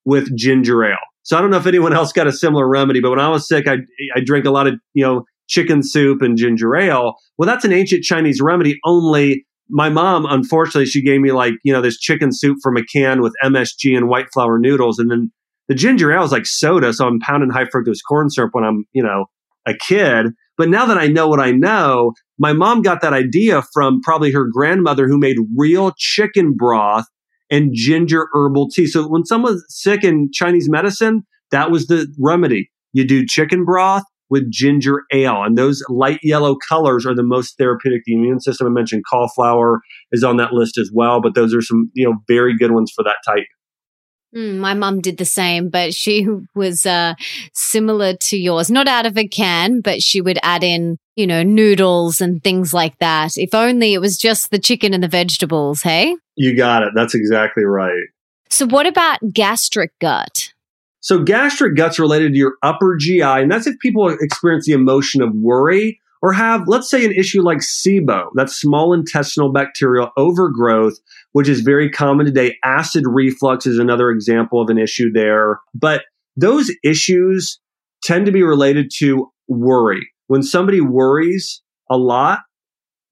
with 0.05 0.37
ginger 0.37 0.85
ale. 0.85 0.99
So 1.23 1.39
I 1.39 1.41
don't 1.41 1.51
know 1.51 1.57
if 1.57 1.67
anyone 1.67 1.95
else 1.95 2.13
got 2.13 2.27
a 2.27 2.33
similar 2.33 2.69
remedy, 2.69 3.01
but 3.01 3.11
when 3.11 3.21
I 3.21 3.29
was 3.29 3.49
sick, 3.49 3.67
I 3.67 3.77
I 4.15 4.21
drink 4.25 4.45
a 4.45 4.51
lot 4.51 4.67
of 4.67 4.75
you 4.93 5.05
know 5.05 5.25
chicken 5.49 5.83
soup 5.83 6.21
and 6.21 6.37
ginger 6.37 6.77
ale. 6.77 7.15
Well, 7.39 7.47
that's 7.47 7.65
an 7.65 7.73
ancient 7.73 8.05
Chinese 8.05 8.41
remedy. 8.43 8.79
Only 8.85 9.47
my 9.69 9.89
mom, 9.89 10.27
unfortunately, 10.27 10.87
she 10.87 11.03
gave 11.03 11.21
me 11.21 11.33
like 11.33 11.55
you 11.65 11.73
know 11.73 11.81
this 11.81 11.99
chicken 11.99 12.31
soup 12.33 12.59
from 12.63 12.77
a 12.77 12.85
can 12.85 13.23
with 13.23 13.35
MSG 13.43 13.97
and 13.97 14.09
white 14.09 14.27
flour 14.33 14.59
noodles, 14.59 14.99
and 14.99 15.11
then 15.11 15.31
the 15.69 15.75
ginger 15.75 16.13
ale 16.13 16.25
is 16.25 16.33
like 16.33 16.47
soda, 16.47 16.93
so 16.93 17.07
I'm 17.07 17.21
pounding 17.21 17.51
high 17.51 17.65
fructose 17.65 18.01
corn 18.07 18.29
syrup 18.31 18.51
when 18.53 18.65
I'm, 18.65 18.85
you 18.93 19.03
know, 19.03 19.27
a 19.67 19.75
kid. 19.75 20.27
But 20.57 20.69
now 20.69 20.87
that 20.87 20.99
I 20.99 21.07
know 21.07 21.29
what 21.29 21.41
I 21.41 21.53
know, 21.53 22.13
my 22.39 22.53
mom 22.53 22.83
got 22.83 23.01
that 23.01 23.13
idea 23.13 23.63
from 23.73 24.01
probably 24.03 24.31
her 24.33 24.47
grandmother 24.53 25.09
who 25.09 25.19
made 25.19 25.37
real 25.57 25.93
chicken 25.97 26.55
broth 26.57 27.07
and 27.51 27.71
ginger 27.73 28.29
herbal 28.35 28.69
tea. 28.71 28.87
So 28.87 29.09
when 29.09 29.25
someone's 29.25 29.65
sick 29.69 30.05
in 30.05 30.31
Chinese 30.33 30.69
medicine, 30.69 31.23
that 31.51 31.71
was 31.71 31.87
the 31.87 32.13
remedy. 32.21 32.71
You 32.93 33.07
do 33.07 33.27
chicken 33.27 33.65
broth 33.65 34.05
with 34.35 34.51
ginger 34.51 35.03
ale, 35.13 35.45
and 35.45 35.57
those 35.57 35.81
light 35.89 36.19
yellow 36.25 36.57
colors 36.57 37.07
are 37.07 37.15
the 37.15 37.23
most 37.23 37.57
therapeutic. 37.57 38.03
The 38.05 38.15
immune 38.15 38.41
system 38.41 38.67
I 38.67 38.71
mentioned 38.71 39.05
cauliflower 39.09 39.81
is 40.11 40.25
on 40.25 40.39
that 40.39 40.53
list 40.53 40.77
as 40.77 40.91
well, 40.93 41.21
but 41.21 41.37
those 41.37 41.55
are 41.55 41.63
some 41.63 41.91
you 41.95 42.05
know 42.05 42.17
very 42.27 42.57
good 42.59 42.73
ones 42.73 42.93
for 42.95 43.05
that 43.05 43.19
type. 43.25 43.47
Mm, 44.35 44.59
my 44.59 44.75
mum 44.75 45.01
did 45.01 45.19
the 45.19 45.25
same, 45.25 45.69
but 45.69 45.95
she 45.95 46.27
was 46.57 46.85
uh, 46.85 47.15
similar 47.53 48.15
to 48.15 48.37
yours. 48.37 48.71
Not 48.71 48.89
out 48.89 49.07
of 49.07 49.17
a 49.17 49.29
can, 49.29 49.81
but 49.81 50.03
she 50.03 50.21
would 50.21 50.41
add 50.43 50.65
in, 50.65 50.99
you 51.15 51.27
know, 51.27 51.45
noodles 51.45 52.21
and 52.21 52.43
things 52.43 52.75
like 52.75 52.99
that. 52.99 53.39
If 53.39 53.55
only 53.55 53.95
it 53.95 54.01
was 54.01 54.19
just 54.19 54.51
the 54.51 54.59
chicken 54.59 54.93
and 54.93 55.05
the 55.05 55.09
vegetables, 55.09 55.83
hey? 55.83 56.17
You 56.35 56.57
got 56.57 56.83
it. 56.83 56.91
That's 56.97 57.15
exactly 57.15 57.63
right. 57.63 58.09
So, 58.51 58.67
what 58.67 58.87
about 58.87 59.21
gastric 59.33 59.93
gut? 60.01 60.54
So, 61.05 61.23
gastric 61.23 61.77
gut's 61.77 61.99
related 61.99 62.33
to 62.33 62.39
your 62.39 62.55
upper 62.63 62.97
GI, 62.97 63.21
and 63.21 63.53
that's 63.53 63.67
if 63.67 63.79
people 63.79 64.09
experience 64.09 64.65
the 64.65 64.73
emotion 64.73 65.21
of 65.21 65.35
worry 65.35 66.01
or 66.23 66.33
have, 66.33 66.67
let's 66.67 66.89
say, 66.89 67.05
an 67.05 67.13
issue 67.13 67.43
like 67.43 67.59
SIBO, 67.59 68.31
that's 68.35 68.59
small 68.59 68.95
intestinal 68.95 69.53
bacterial 69.53 70.13
overgrowth, 70.17 70.95
which 71.33 71.47
is 71.47 71.61
very 71.61 71.91
common 71.91 72.25
today. 72.25 72.57
Acid 72.65 73.05
reflux 73.07 73.67
is 73.67 73.79
another 73.79 74.09
example 74.09 74.63
of 74.63 74.71
an 74.71 74.79
issue 74.79 75.13
there. 75.13 75.61
But 75.75 76.05
those 76.39 76.73
issues 76.83 77.61
tend 78.03 78.25
to 78.25 78.33
be 78.33 78.43
related 78.43 78.91
to 79.01 79.31
worry. 79.47 80.09
When 80.29 80.43
somebody 80.43 80.81
worries 80.81 81.61
a 81.91 81.99
lot, 81.99 82.39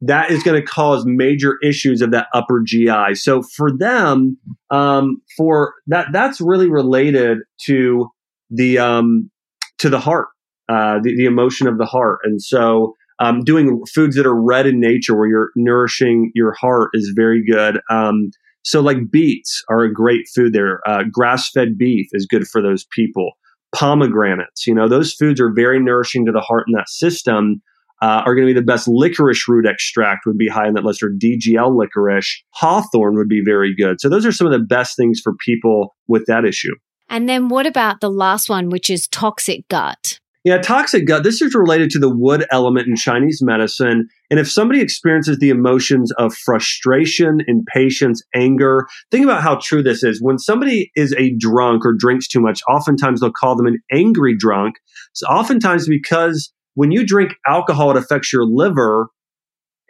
that 0.03 0.31
is 0.31 0.43
going 0.43 0.61
to 0.61 0.67
cause 0.67 1.05
major 1.07 1.57
issues 1.63 2.03
of 2.03 2.11
that 2.11 2.27
upper 2.35 2.61
GI. 2.65 3.15
So 3.15 3.43
for 3.43 3.71
them, 3.77 4.37
um, 4.71 5.23
for 5.37 5.75
that, 5.87 6.09
that's 6.13 6.41
really 6.41 6.69
related 6.69 7.39
to 7.67 8.09
the 8.51 8.79
um, 8.79 9.31
to 9.79 9.89
the 9.89 10.01
heart, 10.01 10.29
uh, 10.69 10.99
the, 11.03 11.17
the 11.17 11.25
emotion 11.25 11.67
of 11.67 11.79
the 11.79 11.87
heart. 11.87 12.19
And 12.25 12.43
so 12.43 12.95
um, 13.21 13.45
doing 13.45 13.81
foods 13.95 14.17
that 14.17 14.27
are 14.27 14.35
red 14.35 14.67
in 14.67 14.81
nature, 14.81 15.17
where 15.17 15.29
you're 15.29 15.51
nourishing 15.55 16.33
your 16.35 16.53
heart, 16.53 16.91
is 16.95 17.13
very 17.15 17.45
good. 17.45 17.81
Um, 17.89 18.31
so, 18.65 18.81
like 18.81 19.11
beets 19.11 19.63
are 19.69 19.83
a 19.83 19.93
great 19.93 20.27
food 20.35 20.53
there. 20.53 20.81
Uh, 20.87 21.05
Grass 21.11 21.51
fed 21.51 21.79
beef 21.79 22.09
is 22.13 22.27
good 22.27 22.49
for 22.49 22.61
those 22.61 22.85
people. 22.91 23.33
Pomegranates, 23.75 24.67
you 24.67 24.75
know, 24.75 24.89
those 24.89 25.15
foods 25.15 25.41
are 25.41 25.53
very 25.53 25.81
nourishing 25.81 26.27
to 26.27 26.33
the 26.33 26.41
heart 26.41 26.65
and 26.67 26.77
that 26.77 26.89
system. 26.89 27.63
Uh, 28.03 28.21
are 28.27 28.35
going 28.35 28.47
to 28.49 28.53
be 28.53 28.59
the 28.59 28.67
best 28.67 28.89
licorice 28.89 29.47
root 29.47 29.65
extract 29.65 30.27
would 30.27 30.37
be 30.37 30.49
high 30.49 30.67
in 30.67 30.75
that 30.75 30.85
list 30.85 31.05
or 31.05 31.09
DGL 31.11 31.77
licorice. 31.77 32.43
Hawthorn 32.51 33.17
would 33.17 33.29
be 33.29 33.43
very 33.45 33.75
good. 33.75 34.01
So 34.01 34.09
those 34.09 34.27
are 34.27 34.33
some 34.33 34.47
of 34.47 34.53
the 34.53 34.59
best 34.59 34.97
things 34.97 35.21
for 35.23 35.35
people 35.37 35.95
with 36.09 36.27
that 36.27 36.45
issue. 36.45 36.75
And 37.09 37.29
then 37.29 37.49
what 37.49 37.65
about 37.65 38.01
the 38.01 38.11
last 38.11 38.49
one, 38.49 38.71
which 38.71 38.91
is 38.91 39.07
toxic 39.07 39.69
gut? 39.69 40.19
Yeah, 40.45 40.59
toxic 40.59 41.07
gut. 41.07 41.23
This 41.23 41.41
is 41.41 41.55
related 41.55 41.91
to 41.91 42.01
the 42.01 42.13
wood 42.13 42.45
element 42.51 42.89
in 42.89 42.97
Chinese 42.97 43.41
medicine. 43.41 44.09
And 44.29 44.41
if 44.41 44.51
somebody 44.51 44.81
experiences 44.81 45.39
the 45.39 45.51
emotions 45.51 46.11
of 46.19 46.35
frustration, 46.35 47.39
impatience, 47.47 48.21
anger, 48.35 48.89
think 49.13 49.25
about 49.25 49.43
how 49.43 49.61
true 49.63 49.85
this 49.85 50.03
is. 50.03 50.21
When 50.21 50.39
somebody 50.39 50.91
is 50.97 51.15
a 51.17 51.33
drunk 51.39 51.87
or 51.87 51.93
drinks 51.93 52.27
too 52.27 52.41
much, 52.41 52.61
oftentimes 52.69 53.21
they'll 53.21 53.31
call 53.31 53.55
them 53.55 53.67
an 53.67 53.79
angry 53.93 54.37
drunk. 54.37 54.75
So 55.13 55.27
oftentimes 55.29 55.87
because 55.87 56.53
when 56.75 56.91
you 56.91 57.07
drink 57.07 57.33
alcohol, 57.47 57.91
it 57.91 57.97
affects 57.97 58.33
your 58.33 58.45
liver 58.45 59.09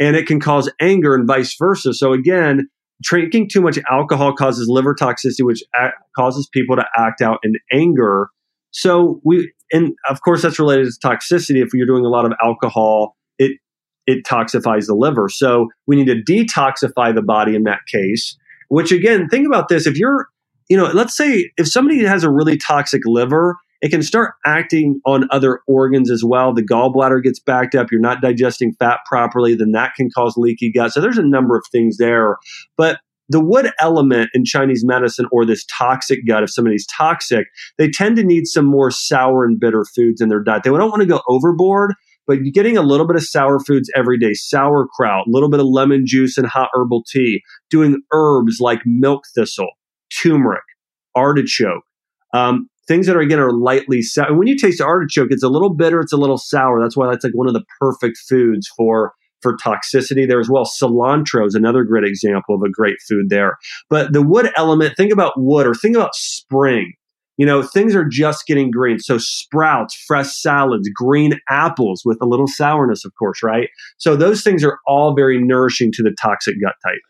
and 0.00 0.16
it 0.16 0.26
can 0.26 0.40
cause 0.40 0.70
anger 0.80 1.14
and 1.14 1.26
vice 1.26 1.54
versa. 1.58 1.94
So 1.94 2.12
again, 2.12 2.68
drinking 3.02 3.48
too 3.50 3.60
much 3.60 3.78
alcohol 3.90 4.34
causes 4.34 4.68
liver 4.68 4.94
toxicity, 4.94 5.44
which 5.44 5.62
causes 6.16 6.48
people 6.52 6.76
to 6.76 6.84
act 6.96 7.20
out 7.20 7.38
in 7.42 7.54
anger 7.72 8.28
So 8.72 9.20
we, 9.24 9.52
and 9.72 9.94
of 10.08 10.22
course, 10.22 10.42
that's 10.42 10.58
related 10.58 10.86
to 10.86 11.08
toxicity. 11.08 11.62
If 11.62 11.68
you're 11.74 11.86
doing 11.86 12.04
a 12.04 12.08
lot 12.08 12.24
of 12.24 12.32
alcohol, 12.42 13.16
it 13.38 13.52
it 14.06 14.24
toxifies 14.24 14.86
the 14.86 14.94
liver. 14.94 15.28
So 15.28 15.68
we 15.86 15.96
need 15.96 16.06
to 16.06 16.22
detoxify 16.22 17.14
the 17.14 17.22
body 17.22 17.54
in 17.54 17.64
that 17.64 17.80
case. 17.90 18.36
Which 18.68 18.90
again, 18.92 19.28
think 19.28 19.46
about 19.46 19.68
this: 19.68 19.86
if 19.86 19.96
you're, 19.98 20.28
you 20.68 20.76
know, 20.76 20.86
let's 20.92 21.16
say 21.16 21.50
if 21.56 21.68
somebody 21.68 22.02
has 22.04 22.24
a 22.24 22.30
really 22.30 22.56
toxic 22.56 23.02
liver, 23.04 23.56
it 23.82 23.90
can 23.90 24.02
start 24.02 24.34
acting 24.46 25.00
on 25.04 25.28
other 25.30 25.60
organs 25.66 26.10
as 26.10 26.22
well. 26.24 26.54
The 26.54 26.62
gallbladder 26.62 27.22
gets 27.22 27.40
backed 27.40 27.74
up. 27.74 27.90
You're 27.90 28.00
not 28.00 28.22
digesting 28.22 28.72
fat 28.78 29.00
properly, 29.06 29.56
then 29.56 29.72
that 29.72 29.94
can 29.96 30.08
cause 30.16 30.34
leaky 30.36 30.70
gut. 30.70 30.92
So 30.92 31.00
there's 31.00 31.18
a 31.18 31.22
number 31.22 31.56
of 31.56 31.64
things 31.72 31.96
there. 31.98 32.36
But 32.76 33.00
the 33.28 33.40
wood 33.40 33.70
element 33.80 34.30
in 34.34 34.44
Chinese 34.44 34.84
medicine 34.84 35.26
or 35.32 35.44
this 35.44 35.64
toxic 35.66 36.20
gut, 36.26 36.44
if 36.44 36.50
somebody's 36.50 36.86
toxic, 36.86 37.46
they 37.76 37.90
tend 37.90 38.16
to 38.16 38.24
need 38.24 38.46
some 38.46 38.66
more 38.66 38.90
sour 38.90 39.44
and 39.44 39.58
bitter 39.58 39.84
foods 39.96 40.20
in 40.20 40.28
their 40.28 40.42
diet. 40.42 40.62
They 40.62 40.70
don't 40.70 40.90
want 40.90 41.02
to 41.02 41.06
go 41.06 41.22
overboard, 41.28 41.94
but 42.26 42.38
getting 42.54 42.76
a 42.76 42.82
little 42.82 43.06
bit 43.06 43.16
of 43.16 43.24
sour 43.24 43.58
foods 43.58 43.90
every 43.96 44.18
day, 44.18 44.32
sauerkraut, 44.32 45.26
a 45.26 45.30
little 45.30 45.50
bit 45.50 45.60
of 45.60 45.66
lemon 45.66 46.06
juice 46.06 46.38
and 46.38 46.46
hot 46.46 46.68
herbal 46.72 47.02
tea, 47.08 47.42
doing 47.68 48.00
herbs 48.12 48.58
like 48.60 48.80
milk 48.84 49.24
thistle, 49.34 49.70
turmeric, 50.22 50.62
artichoke, 51.16 51.82
um, 52.32 52.68
things 52.92 53.06
that 53.06 53.16
are 53.16 53.20
again 53.20 53.40
are 53.40 53.52
lightly 53.52 54.02
sour. 54.02 54.36
When 54.36 54.46
you 54.46 54.56
taste 54.56 54.82
artichoke, 54.82 55.28
it's 55.30 55.42
a 55.42 55.48
little 55.48 55.74
bitter, 55.74 56.00
it's 56.00 56.12
a 56.12 56.18
little 56.18 56.36
sour. 56.36 56.78
That's 56.78 56.94
why 56.94 57.08
that's 57.08 57.24
like 57.24 57.32
one 57.32 57.48
of 57.48 57.54
the 57.54 57.64
perfect 57.80 58.18
foods 58.28 58.68
for 58.76 59.12
for 59.40 59.56
toxicity 59.56 60.28
there 60.28 60.38
as 60.38 60.50
well. 60.50 60.64
Cilantro 60.64 61.46
is 61.46 61.54
another 61.54 61.84
great 61.84 62.04
example 62.04 62.54
of 62.54 62.62
a 62.62 62.70
great 62.70 62.96
food 63.08 63.30
there. 63.30 63.56
But 63.88 64.12
the 64.12 64.22
wood 64.22 64.50
element, 64.56 64.94
think 64.96 65.10
about 65.10 65.32
wood 65.36 65.66
or 65.66 65.74
think 65.74 65.96
about 65.96 66.14
spring. 66.14 66.92
You 67.38 67.46
know, 67.46 67.62
things 67.62 67.94
are 67.94 68.04
just 68.04 68.46
getting 68.46 68.70
green. 68.70 68.98
So 68.98 69.16
sprouts, 69.18 69.96
fresh 70.06 70.30
salads, 70.36 70.88
green 70.94 71.40
apples 71.48 72.02
with 72.04 72.18
a 72.20 72.26
little 72.26 72.46
sourness, 72.46 73.04
of 73.06 73.12
course, 73.18 73.42
right? 73.42 73.68
So 73.96 74.14
those 74.16 74.42
things 74.42 74.62
are 74.62 74.78
all 74.86 75.14
very 75.16 75.42
nourishing 75.42 75.92
to 75.92 76.02
the 76.02 76.14
toxic 76.22 76.54
gut 76.62 76.74
type. 76.86 77.00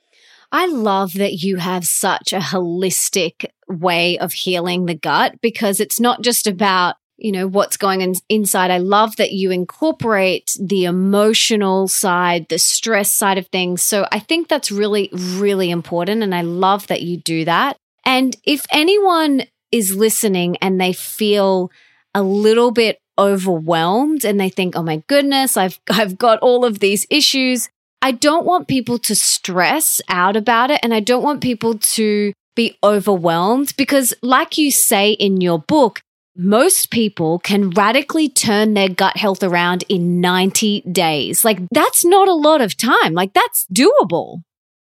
I 0.53 0.67
love 0.67 1.15
that 1.15 1.33
you 1.33 1.57
have 1.57 1.87
such 1.87 2.33
a 2.33 2.39
holistic 2.39 3.47
way 3.69 4.19
of 4.19 4.33
healing 4.33 4.85
the 4.85 4.95
gut 4.95 5.41
because 5.41 5.81
it's 5.81 5.99
not 5.99 6.23
just 6.23 6.47
about 6.47 6.97
you 7.23 7.31
know, 7.31 7.47
what's 7.47 7.77
going 7.77 8.03
on 8.03 8.15
inside. 8.29 8.73
I 8.73 8.79
love 8.79 9.15
that 9.17 9.31
you 9.31 9.53
incorporate 9.53 10.57
the 10.61 10.87
emotional 10.87 11.87
side, 11.87 12.49
the 12.49 12.59
stress 12.59 13.13
side 13.13 13.39
of 13.39 13.47
things. 13.47 13.81
So 13.81 14.07
I 14.11 14.19
think 14.19 14.49
that's 14.49 14.73
really, 14.73 15.09
really 15.13 15.71
important. 15.71 16.25
And 16.25 16.35
I 16.35 16.43
love 16.43 16.89
that 16.89 17.03
you 17.03 17.19
do 17.19 17.45
that. 17.45 17.77
And 18.05 18.37
if 18.45 18.67
anyone 18.73 19.43
is 19.71 19.95
listening 19.95 20.57
and 20.57 20.81
they 20.81 20.93
feel 20.93 21.71
a 22.13 22.25
little 22.25 22.73
bit 22.73 22.99
overwhelmed 23.17 24.25
and 24.25 24.41
they 24.41 24.49
think, 24.49 24.75
oh 24.75 24.83
my 24.83 25.03
goodness, 25.07 25.57
I've, 25.57 25.79
I've 25.89 26.19
got 26.19 26.41
all 26.41 26.65
of 26.65 26.81
these 26.81 27.07
issues. 27.09 27.69
I 28.03 28.11
don't 28.11 28.45
want 28.45 28.67
people 28.67 28.99
to 28.99 29.15
stress 29.15 30.01
out 30.09 30.37
about 30.37 30.73
it. 30.73 30.81
And 30.83 30.93
I 30.93 31.01
don't 31.01 31.23
want 31.23 31.41
people 31.41 31.79
to 31.79 32.33
be 32.57 32.77
overwhelmed 32.83 33.75
because, 33.77 34.13
like 34.23 34.59
you 34.59 34.71
say 34.71 35.13
in 35.13 35.41
your 35.41 35.61
book, 35.61 36.03
most 36.37 36.91
people 36.91 37.39
can 37.39 37.71
radically 37.71 38.29
turn 38.29 38.75
their 38.75 38.89
gut 38.89 39.17
health 39.17 39.43
around 39.43 39.85
in 39.89 40.21
90 40.21 40.81
days. 40.93 41.45
Like, 41.45 41.61
that's 41.71 42.05
not 42.05 42.27
a 42.27 42.35
lot 42.35 42.61
of 42.61 42.77
time. 42.77 43.13
Like, 43.13 43.35
that's 43.35 43.67
doable. 43.73 44.41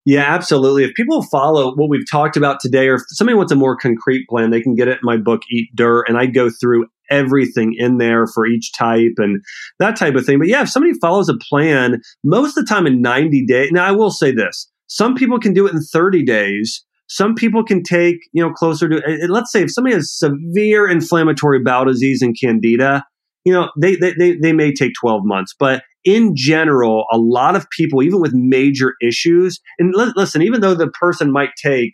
Yeah, 0.06 0.24
absolutely. 0.34 0.84
If 0.84 0.94
people 0.94 1.22
follow 1.22 1.74
what 1.74 1.88
we've 1.88 2.08
talked 2.10 2.36
about 2.36 2.60
today, 2.60 2.88
or 2.88 2.96
if 2.96 3.02
somebody 3.08 3.36
wants 3.36 3.52
a 3.52 3.56
more 3.56 3.76
concrete 3.76 4.26
plan, 4.28 4.50
they 4.50 4.60
can 4.60 4.74
get 4.74 4.88
it 4.88 4.98
in 4.98 5.04
my 5.04 5.16
book, 5.16 5.42
Eat 5.50 5.70
Dirt, 5.74 6.08
and 6.08 6.18
I 6.18 6.26
go 6.26 6.50
through 6.50 6.86
everything 7.10 7.74
in 7.76 7.98
there 7.98 8.26
for 8.26 8.46
each 8.46 8.72
type 8.76 9.14
and 9.18 9.42
that 9.78 9.96
type 9.96 10.14
of 10.14 10.24
thing. 10.24 10.38
But 10.38 10.48
yeah, 10.48 10.62
if 10.62 10.70
somebody 10.70 10.94
follows 11.00 11.28
a 11.28 11.36
plan, 11.36 12.00
most 12.22 12.56
of 12.56 12.64
the 12.64 12.68
time 12.68 12.86
in 12.86 13.00
90 13.00 13.46
days, 13.46 13.70
now 13.72 13.84
I 13.84 13.92
will 13.92 14.10
say 14.10 14.32
this 14.32 14.70
some 14.86 15.14
people 15.14 15.38
can 15.38 15.52
do 15.52 15.66
it 15.66 15.72
in 15.72 15.80
30 15.80 16.24
days 16.24 16.84
some 17.08 17.34
people 17.34 17.62
can 17.62 17.82
take, 17.82 18.16
you 18.32 18.42
know, 18.42 18.52
closer 18.52 18.88
to, 18.88 18.96
eh, 19.06 19.26
let's 19.28 19.52
say 19.52 19.62
if 19.62 19.72
somebody 19.72 19.94
has 19.94 20.12
severe 20.12 20.88
inflammatory 20.88 21.60
bowel 21.60 21.84
disease 21.84 22.22
and 22.22 22.36
candida, 22.38 23.04
you 23.44 23.52
know, 23.52 23.70
they, 23.78 23.96
they, 23.96 24.14
they, 24.18 24.36
they 24.36 24.52
may 24.52 24.72
take 24.72 24.92
12 24.98 25.22
months. 25.24 25.54
But 25.58 25.82
in 26.04 26.34
general, 26.34 27.04
a 27.12 27.18
lot 27.18 27.56
of 27.56 27.68
people, 27.70 28.02
even 28.02 28.20
with 28.20 28.32
major 28.34 28.94
issues, 29.02 29.60
and 29.78 29.94
listen, 29.94 30.42
even 30.42 30.60
though 30.60 30.74
the 30.74 30.88
person 30.88 31.30
might 31.30 31.50
take 31.56 31.92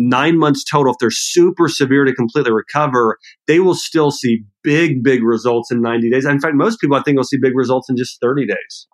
nine 0.00 0.38
months 0.38 0.64
total, 0.64 0.92
if 0.92 0.98
they're 0.98 1.10
super 1.10 1.68
severe 1.68 2.04
to 2.04 2.14
completely 2.14 2.52
recover, 2.52 3.18
they 3.46 3.60
will 3.60 3.74
still 3.74 4.10
see 4.10 4.44
big, 4.62 5.02
big 5.02 5.22
results 5.22 5.70
in 5.70 5.82
90 5.82 6.10
days. 6.10 6.24
In 6.24 6.40
fact, 6.40 6.54
most 6.54 6.80
people 6.80 6.96
I 6.96 7.02
think 7.02 7.16
will 7.16 7.24
see 7.24 7.38
big 7.40 7.54
results 7.54 7.88
in 7.88 7.96
just 7.96 8.20
30 8.20 8.46
days. 8.46 8.88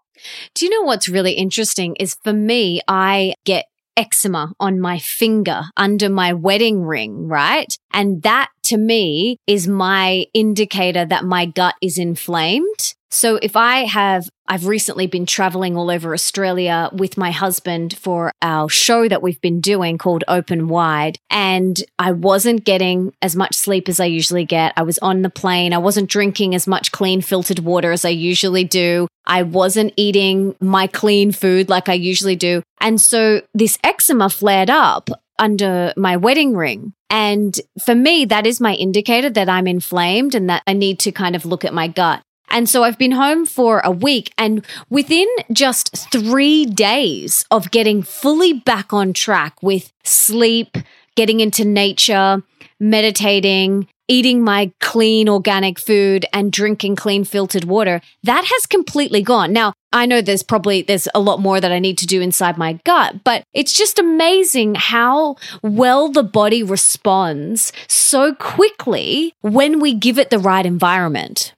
Do 0.54 0.64
you 0.66 0.70
know 0.70 0.86
what's 0.86 1.08
really 1.08 1.32
interesting 1.32 1.94
is 1.96 2.16
for 2.24 2.32
me, 2.32 2.80
I 2.88 3.34
get 3.44 3.66
eczema 3.96 4.52
on 4.60 4.78
my 4.78 4.98
finger 4.98 5.62
under 5.76 6.08
my 6.10 6.32
wedding 6.32 6.82
ring, 6.82 7.28
right? 7.28 7.74
And 7.92 8.22
that 8.22 8.50
to 8.66 8.76
me 8.76 9.38
is 9.46 9.66
my 9.66 10.26
indicator 10.34 11.04
that 11.04 11.24
my 11.24 11.46
gut 11.46 11.74
is 11.80 11.98
inflamed. 11.98 12.94
So 13.10 13.36
if 13.36 13.56
I 13.56 13.84
have, 13.84 14.28
I've 14.48 14.66
recently 14.66 15.06
been 15.06 15.26
traveling 15.26 15.76
all 15.76 15.90
over 15.90 16.12
Australia 16.12 16.90
with 16.92 17.16
my 17.16 17.30
husband 17.30 17.96
for 17.96 18.32
our 18.42 18.68
show 18.68 19.08
that 19.08 19.22
we've 19.22 19.40
been 19.40 19.60
doing 19.60 19.96
called 19.96 20.24
Open 20.28 20.68
Wide. 20.68 21.16
And 21.30 21.82
I 21.98 22.12
wasn't 22.12 22.64
getting 22.64 23.14
as 23.22 23.34
much 23.34 23.54
sleep 23.54 23.88
as 23.88 24.00
I 24.00 24.06
usually 24.06 24.44
get. 24.44 24.72
I 24.76 24.82
was 24.82 24.98
on 24.98 25.22
the 25.22 25.30
plane. 25.30 25.72
I 25.72 25.78
wasn't 25.78 26.10
drinking 26.10 26.54
as 26.54 26.66
much 26.66 26.92
clean 26.92 27.22
filtered 27.22 27.60
water 27.60 27.92
as 27.92 28.04
I 28.04 28.10
usually 28.10 28.64
do. 28.64 29.08
I 29.24 29.44
wasn't 29.44 29.94
eating 29.96 30.54
my 30.60 30.86
clean 30.86 31.32
food 31.32 31.68
like 31.68 31.88
I 31.88 31.94
usually 31.94 32.36
do. 32.36 32.62
And 32.80 33.00
so 33.00 33.42
this 33.54 33.78
eczema 33.82 34.28
flared 34.28 34.70
up 34.70 35.08
under 35.38 35.92
my 35.96 36.16
wedding 36.16 36.56
ring. 36.56 36.92
And 37.10 37.58
for 37.84 37.94
me, 37.94 38.24
that 38.26 38.46
is 38.46 38.60
my 38.60 38.74
indicator 38.74 39.30
that 39.30 39.48
I'm 39.48 39.66
inflamed 39.66 40.34
and 40.34 40.48
that 40.50 40.62
I 40.66 40.72
need 40.72 40.98
to 41.00 41.12
kind 41.12 41.36
of 41.36 41.44
look 41.44 41.64
at 41.64 41.74
my 41.74 41.88
gut. 41.88 42.22
And 42.48 42.68
so 42.68 42.84
I've 42.84 42.98
been 42.98 43.12
home 43.12 43.44
for 43.44 43.80
a 43.80 43.90
week 43.90 44.32
and 44.38 44.64
within 44.88 45.26
just 45.52 46.10
three 46.12 46.64
days 46.64 47.44
of 47.50 47.70
getting 47.70 48.02
fully 48.02 48.52
back 48.52 48.92
on 48.92 49.12
track 49.12 49.62
with 49.62 49.92
sleep, 50.04 50.76
getting 51.16 51.40
into 51.40 51.64
nature, 51.64 52.42
meditating, 52.78 53.88
eating 54.08 54.42
my 54.42 54.72
clean 54.80 55.28
organic 55.28 55.78
food 55.78 56.26
and 56.32 56.52
drinking 56.52 56.96
clean 56.96 57.24
filtered 57.24 57.64
water, 57.64 58.00
that 58.22 58.44
has 58.44 58.66
completely 58.66 59.22
gone. 59.22 59.52
Now, 59.52 59.72
I 59.92 60.06
know 60.06 60.20
there's 60.20 60.42
probably 60.42 60.82
there's 60.82 61.08
a 61.14 61.20
lot 61.20 61.40
more 61.40 61.60
that 61.60 61.72
I 61.72 61.78
need 61.78 61.98
to 61.98 62.06
do 62.06 62.20
inside 62.20 62.58
my 62.58 62.74
gut, 62.84 63.24
but 63.24 63.44
it's 63.54 63.72
just 63.72 63.98
amazing 63.98 64.74
how 64.74 65.36
well 65.62 66.10
the 66.10 66.22
body 66.22 66.62
responds 66.62 67.72
so 67.88 68.34
quickly 68.34 69.32
when 69.40 69.80
we 69.80 69.94
give 69.94 70.18
it 70.18 70.30
the 70.30 70.38
right 70.38 70.66
environment. 70.66 71.54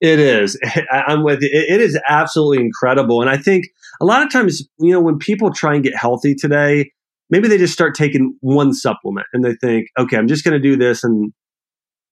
It 0.00 0.18
is. 0.18 0.58
I'm 0.90 1.24
with 1.24 1.42
you. 1.42 1.50
It 1.52 1.80
is 1.80 1.98
absolutely 2.08 2.64
incredible. 2.64 3.20
And 3.20 3.30
I 3.30 3.36
think 3.36 3.66
a 4.00 4.04
lot 4.04 4.22
of 4.22 4.32
times, 4.32 4.66
you 4.78 4.92
know, 4.92 5.00
when 5.00 5.18
people 5.18 5.52
try 5.52 5.74
and 5.74 5.84
get 5.84 5.94
healthy 5.94 6.34
today, 6.34 6.90
maybe 7.28 7.48
they 7.48 7.58
just 7.58 7.72
start 7.72 7.94
taking 7.94 8.36
one 8.40 8.72
supplement 8.72 9.26
and 9.32 9.44
they 9.44 9.54
think, 9.54 9.86
okay, 9.98 10.16
I'm 10.16 10.28
just 10.28 10.44
going 10.44 10.60
to 10.60 10.60
do 10.60 10.76
this. 10.76 11.04
And, 11.04 11.32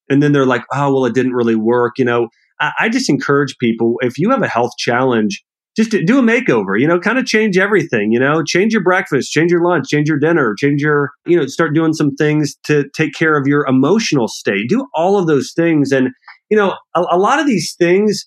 and 0.09 0.23
then 0.23 0.33
they're 0.33 0.47
like, 0.47 0.65
oh, 0.73 0.93
well, 0.93 1.05
it 1.05 1.15
didn't 1.15 1.35
really 1.35 1.57
work. 1.57 1.95
You 1.99 2.05
know, 2.05 2.29
I, 2.61 2.73
I 2.81 2.89
just 2.89 3.09
encourage 3.09 3.57
people, 3.59 3.97
if 4.01 4.19
you 4.19 4.31
have 4.31 4.43
a 4.43 4.49
health 4.49 4.73
challenge, 4.79 5.43
just 5.77 5.91
do 5.93 6.19
a 6.19 6.23
makeover, 6.23 6.79
you 6.79 6.89
know, 6.89 6.99
kind 6.99 7.19
of 7.19 7.27
change 7.27 7.57
everything, 7.57 8.11
you 8.11 8.19
know, 8.19 8.43
change 8.43 8.73
your 8.73 8.83
breakfast, 8.83 9.31
change 9.31 9.53
your 9.53 9.63
lunch, 9.63 9.87
change 9.89 10.09
your 10.09 10.19
dinner, 10.19 10.57
change 10.59 10.83
your, 10.83 11.13
you 11.25 11.37
know, 11.37 11.47
start 11.47 11.73
doing 11.73 11.93
some 11.93 12.17
things 12.17 12.57
to 12.65 12.85
take 12.97 13.15
care 13.15 13.39
of 13.39 13.47
your 13.47 13.65
emotional 13.67 14.27
state. 14.27 14.69
Do 14.69 14.87
all 14.95 15.17
of 15.17 15.29
those 15.29 15.53
things. 15.55 15.93
And, 15.93 16.09
you 16.51 16.57
know, 16.57 16.75
a, 16.97 17.05
a 17.13 17.17
lot 17.17 17.39
of 17.39 17.47
these 17.47 17.77
things, 17.79 18.27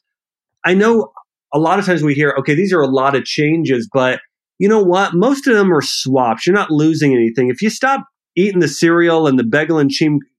I 0.64 0.74
know 0.74 1.12
a 1.54 1.60
lot 1.60 1.78
of 1.78 1.86
times 1.86 2.04
we 2.04 2.14
hear, 2.14 2.34
okay, 2.40 2.56
these 2.56 2.72
are 2.72 2.80
a 2.80 2.88
lot 2.88 3.16
of 3.16 3.26
changes, 3.26 3.90
but 3.92 4.22
you 4.58 4.70
know 4.70 4.82
what? 4.82 5.14
Most 5.14 5.46
of 5.46 5.54
them 5.56 5.74
are 5.74 5.82
swaps. 5.82 6.48
You're 6.48 6.56
not 6.56 6.72
losing 6.72 7.14
anything. 7.14 7.50
If 7.50 7.62
you 7.62 7.70
stop 7.70 8.06
eating 8.38 8.62
the 8.62 8.68
cereal 8.70 9.28
and 9.28 9.38
the 9.38 9.44
bagel 9.44 9.78
and 9.78 9.92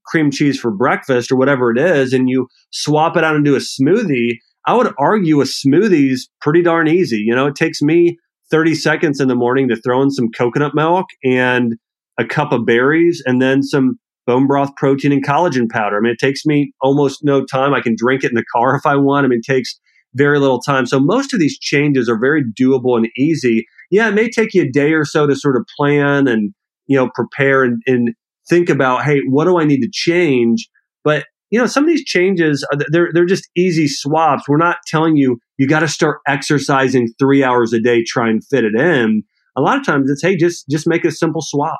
cream 0.06 0.30
cheese 0.30 0.58
for 0.58 0.70
breakfast 0.70 1.30
or 1.30 1.36
whatever 1.36 1.70
it 1.70 1.78
is, 1.78 2.12
and 2.12 2.28
you 2.28 2.48
swap 2.70 3.16
it 3.16 3.24
out 3.24 3.36
into 3.36 3.54
a 3.54 3.58
smoothie, 3.58 4.36
I 4.66 4.74
would 4.74 4.92
argue 4.98 5.40
a 5.40 5.46
smoothie's 5.46 6.28
pretty 6.40 6.62
darn 6.62 6.88
easy. 6.88 7.18
You 7.18 7.34
know, 7.34 7.46
it 7.46 7.56
takes 7.56 7.82
me 7.82 8.18
30 8.50 8.74
seconds 8.74 9.20
in 9.20 9.28
the 9.28 9.34
morning 9.34 9.68
to 9.68 9.76
throw 9.76 10.02
in 10.02 10.10
some 10.10 10.30
coconut 10.30 10.74
milk 10.74 11.06
and 11.24 11.74
a 12.18 12.24
cup 12.24 12.52
of 12.52 12.66
berries 12.66 13.22
and 13.24 13.40
then 13.40 13.62
some 13.62 13.98
bone 14.26 14.46
broth 14.46 14.70
protein 14.76 15.12
and 15.12 15.24
collagen 15.24 15.68
powder. 15.68 15.96
I 15.96 16.00
mean, 16.00 16.12
it 16.12 16.18
takes 16.18 16.44
me 16.46 16.72
almost 16.80 17.24
no 17.24 17.44
time. 17.44 17.74
I 17.74 17.80
can 17.80 17.96
drink 17.96 18.22
it 18.22 18.30
in 18.30 18.36
the 18.36 18.44
car 18.52 18.76
if 18.76 18.86
I 18.86 18.96
want. 18.96 19.24
I 19.24 19.28
mean, 19.28 19.40
it 19.44 19.50
takes 19.50 19.78
very 20.14 20.38
little 20.38 20.60
time. 20.60 20.86
So 20.86 21.00
most 21.00 21.32
of 21.32 21.40
these 21.40 21.58
changes 21.58 22.08
are 22.08 22.18
very 22.18 22.44
doable 22.44 22.96
and 22.96 23.08
easy. 23.16 23.66
Yeah, 23.90 24.08
it 24.08 24.14
may 24.14 24.28
take 24.28 24.54
you 24.54 24.62
a 24.62 24.70
day 24.70 24.92
or 24.92 25.04
so 25.04 25.26
to 25.26 25.34
sort 25.34 25.56
of 25.56 25.66
plan 25.76 26.28
and, 26.28 26.52
you 26.86 26.96
know, 26.96 27.10
prepare 27.14 27.62
and, 27.62 27.82
and 27.86 28.14
think 28.52 28.68
about, 28.68 29.04
hey, 29.04 29.20
what 29.26 29.46
do 29.46 29.58
I 29.58 29.64
need 29.64 29.80
to 29.80 29.90
change? 29.90 30.68
But 31.04 31.24
you 31.50 31.58
know, 31.58 31.66
some 31.66 31.84
of 31.84 31.88
these 31.90 32.04
changes, 32.04 32.66
they're, 32.90 33.10
they're 33.12 33.26
just 33.26 33.48
easy 33.54 33.86
swaps. 33.86 34.48
We're 34.48 34.56
not 34.56 34.78
telling 34.86 35.16
you, 35.16 35.38
you 35.58 35.68
got 35.68 35.80
to 35.80 35.88
start 35.88 36.20
exercising 36.26 37.08
three 37.18 37.44
hours 37.44 37.74
a 37.74 37.78
day, 37.78 38.02
try 38.04 38.30
and 38.30 38.42
fit 38.42 38.64
it 38.64 38.74
in. 38.74 39.22
A 39.54 39.60
lot 39.60 39.78
of 39.78 39.84
times 39.84 40.10
it's, 40.10 40.22
hey, 40.22 40.34
just, 40.34 40.66
just 40.70 40.86
make 40.86 41.04
a 41.04 41.10
simple 41.10 41.42
swap. 41.42 41.78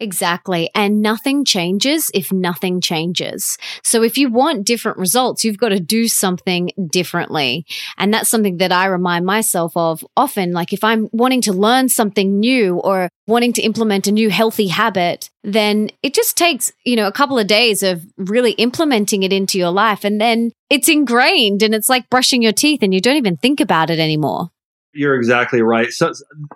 Exactly. 0.00 0.70
And 0.74 1.02
nothing 1.02 1.44
changes 1.44 2.10
if 2.14 2.32
nothing 2.32 2.80
changes. 2.80 3.58
So 3.84 4.02
if 4.02 4.16
you 4.16 4.30
want 4.30 4.66
different 4.66 4.96
results, 4.96 5.44
you've 5.44 5.58
got 5.58 5.68
to 5.68 5.78
do 5.78 6.08
something 6.08 6.70
differently. 6.90 7.66
And 7.98 8.12
that's 8.12 8.30
something 8.30 8.56
that 8.56 8.72
I 8.72 8.86
remind 8.86 9.26
myself 9.26 9.76
of 9.76 10.02
often. 10.16 10.52
Like 10.52 10.72
if 10.72 10.82
I'm 10.82 11.10
wanting 11.12 11.42
to 11.42 11.52
learn 11.52 11.90
something 11.90 12.40
new 12.40 12.78
or 12.78 13.10
wanting 13.26 13.52
to 13.52 13.62
implement 13.62 14.06
a 14.06 14.12
new 14.12 14.30
healthy 14.30 14.68
habit, 14.68 15.28
then 15.44 15.90
it 16.02 16.14
just 16.14 16.34
takes, 16.34 16.72
you 16.86 16.96
know, 16.96 17.06
a 17.06 17.12
couple 17.12 17.38
of 17.38 17.46
days 17.46 17.82
of 17.82 18.02
really 18.16 18.52
implementing 18.52 19.22
it 19.22 19.34
into 19.34 19.58
your 19.58 19.70
life. 19.70 20.02
And 20.02 20.18
then 20.18 20.50
it's 20.70 20.88
ingrained 20.88 21.62
and 21.62 21.74
it's 21.74 21.90
like 21.90 22.08
brushing 22.08 22.40
your 22.40 22.52
teeth 22.52 22.82
and 22.82 22.94
you 22.94 23.02
don't 23.02 23.16
even 23.16 23.36
think 23.36 23.60
about 23.60 23.90
it 23.90 23.98
anymore. 23.98 24.48
You're 24.94 25.14
exactly 25.14 25.60
right. 25.60 25.90
So 25.90 26.12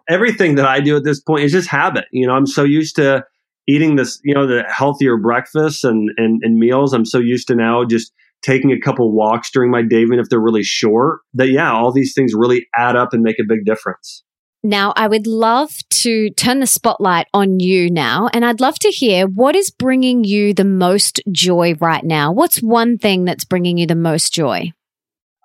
everything 0.09 0.55
that 0.55 0.67
I 0.67 0.81
do 0.81 0.97
at 0.97 1.05
this 1.05 1.21
point 1.21 1.45
is 1.45 1.53
just 1.53 1.69
habit. 1.69 2.07
You 2.11 2.27
know, 2.27 2.33
I'm 2.33 2.47
so 2.47 2.65
used 2.65 2.97
to 2.97 3.25
eating 3.67 3.97
this, 3.97 4.21
you 4.25 4.35
know, 4.35 4.47
the 4.47 4.65
healthier 4.69 5.17
breakfasts 5.17 5.85
and, 5.85 6.11
and, 6.17 6.41
and 6.43 6.59
meals. 6.59 6.93
I'm 6.93 7.05
so 7.05 7.19
used 7.19 7.49
to 7.49 7.55
now 7.55 7.85
just 7.85 8.13
taking 8.43 8.73
a 8.73 8.81
couple 8.81 9.11
walks 9.13 9.51
during 9.51 9.71
my 9.71 9.83
day, 9.83 10.03
even 10.03 10.19
if 10.19 10.29
they're 10.29 10.41
really 10.41 10.63
short, 10.63 11.21
that 11.33 11.51
yeah, 11.51 11.73
all 11.73 11.93
these 11.93 12.13
things 12.15 12.33
really 12.35 12.67
add 12.77 12.95
up 12.97 13.13
and 13.13 13.23
make 13.23 13.39
a 13.39 13.45
big 13.47 13.65
difference. 13.65 14.23
Now, 14.63 14.95
I 14.97 15.09
would 15.09 15.27
love 15.27 15.73
to 15.91 16.31
turn 16.31 16.61
the 16.61 16.67
spotlight 16.67 17.27
on 17.35 17.61
you 17.61 17.91
now, 17.91 18.31
and 18.33 18.47
I'd 18.47 18.63
love 18.63 18.79
to 18.79 18.89
hear 18.89 19.27
what 19.27 19.55
is 19.55 19.71
bringing 19.71 20.25
you 20.25 20.55
the 20.55 20.65
most 20.65 21.21
joy 21.31 21.75
right 21.81 22.03
now. 22.03 22.33
What's 22.33 22.63
one 22.63 22.97
thing 22.97 23.27
that's 23.27 23.45
bringing 23.45 23.77
you 23.77 23.87
the 23.87 23.95
most 23.95 24.33
joy? 24.33 24.73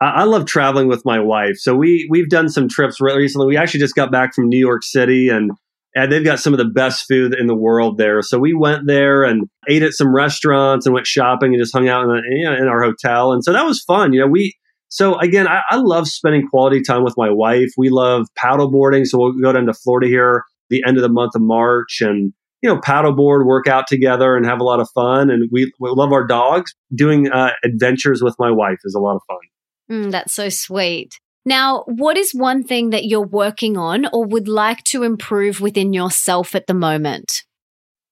I, 0.01 0.23
love 0.23 0.45
traveling 0.45 0.87
with 0.87 1.03
my 1.03 1.19
wife. 1.19 1.57
So 1.57 1.75
we 1.75 2.07
we've 2.09 2.29
done 2.29 2.47
some 2.47 2.69
trips 2.69 3.01
recently. 3.01 3.47
We 3.47 3.57
actually 3.57 3.81
just 3.81 3.95
got 3.95 4.09
back 4.09 4.33
from 4.33 4.47
New 4.47 4.57
York 4.57 4.83
City, 4.83 5.27
and 5.27 5.51
and 5.95 6.11
they've 6.11 6.23
got 6.23 6.39
some 6.39 6.53
of 6.53 6.59
the 6.59 6.65
best 6.65 7.07
food 7.07 7.33
in 7.33 7.47
the 7.47 7.55
world 7.55 7.97
there. 7.97 8.21
So 8.21 8.37
we 8.37 8.53
went 8.53 8.85
there 8.85 9.23
and 9.23 9.47
ate 9.67 9.83
at 9.83 9.93
some 9.93 10.13
restaurants 10.13 10.85
and 10.85 10.93
went 10.93 11.07
shopping 11.07 11.53
and 11.53 11.61
just 11.61 11.73
hung 11.73 11.87
out 11.87 12.03
in, 12.03 12.21
you 12.31 12.45
know, 12.45 12.55
in 12.55 12.67
our 12.67 12.83
hotel. 12.83 13.33
And 13.33 13.43
so 13.43 13.51
that 13.53 13.65
was 13.65 13.81
fun. 13.81 14.13
You 14.13 14.21
know, 14.21 14.27
we, 14.27 14.55
so 14.89 15.17
again, 15.19 15.47
I, 15.47 15.61
I, 15.69 15.77
love 15.77 16.07
spending 16.07 16.47
quality 16.47 16.81
time 16.81 17.03
with 17.03 17.15
my 17.17 17.29
wife. 17.29 17.69
We 17.77 17.89
love 17.89 18.27
paddleboarding. 18.37 19.05
So 19.05 19.17
we'll 19.17 19.33
go 19.33 19.51
down 19.51 19.65
to 19.65 19.73
Florida 19.73 20.07
here 20.07 20.43
the 20.69 20.83
end 20.85 20.97
of 20.97 21.03
the 21.03 21.09
month 21.09 21.33
of 21.35 21.41
March 21.41 22.01
and, 22.01 22.33
you 22.61 22.69
know, 22.69 22.79
paddleboard, 22.79 23.45
work 23.45 23.67
out 23.67 23.87
together 23.87 24.35
and 24.35 24.45
have 24.45 24.59
a 24.59 24.63
lot 24.63 24.79
of 24.79 24.89
fun. 24.93 25.31
And 25.31 25.49
we, 25.51 25.71
we 25.79 25.89
love 25.89 26.11
our 26.11 26.25
dogs. 26.25 26.73
Doing 26.93 27.31
uh, 27.31 27.51
adventures 27.63 28.21
with 28.21 28.35
my 28.37 28.51
wife 28.51 28.79
is 28.83 28.93
a 28.93 28.99
lot 28.99 29.15
of 29.15 29.21
fun. 29.27 29.37
Mm, 29.89 30.11
that's 30.11 30.33
so 30.33 30.49
sweet. 30.49 31.19
Now, 31.49 31.83
what 31.87 32.15
is 32.15 32.31
one 32.31 32.63
thing 32.63 32.91
that 32.91 33.05
you're 33.05 33.25
working 33.25 33.75
on 33.75 34.05
or 34.13 34.23
would 34.23 34.47
like 34.47 34.83
to 34.83 35.01
improve 35.01 35.59
within 35.59 35.93
yourself 35.93 36.53
at 36.53 36.67
the 36.67 36.75
moment? 36.75 37.43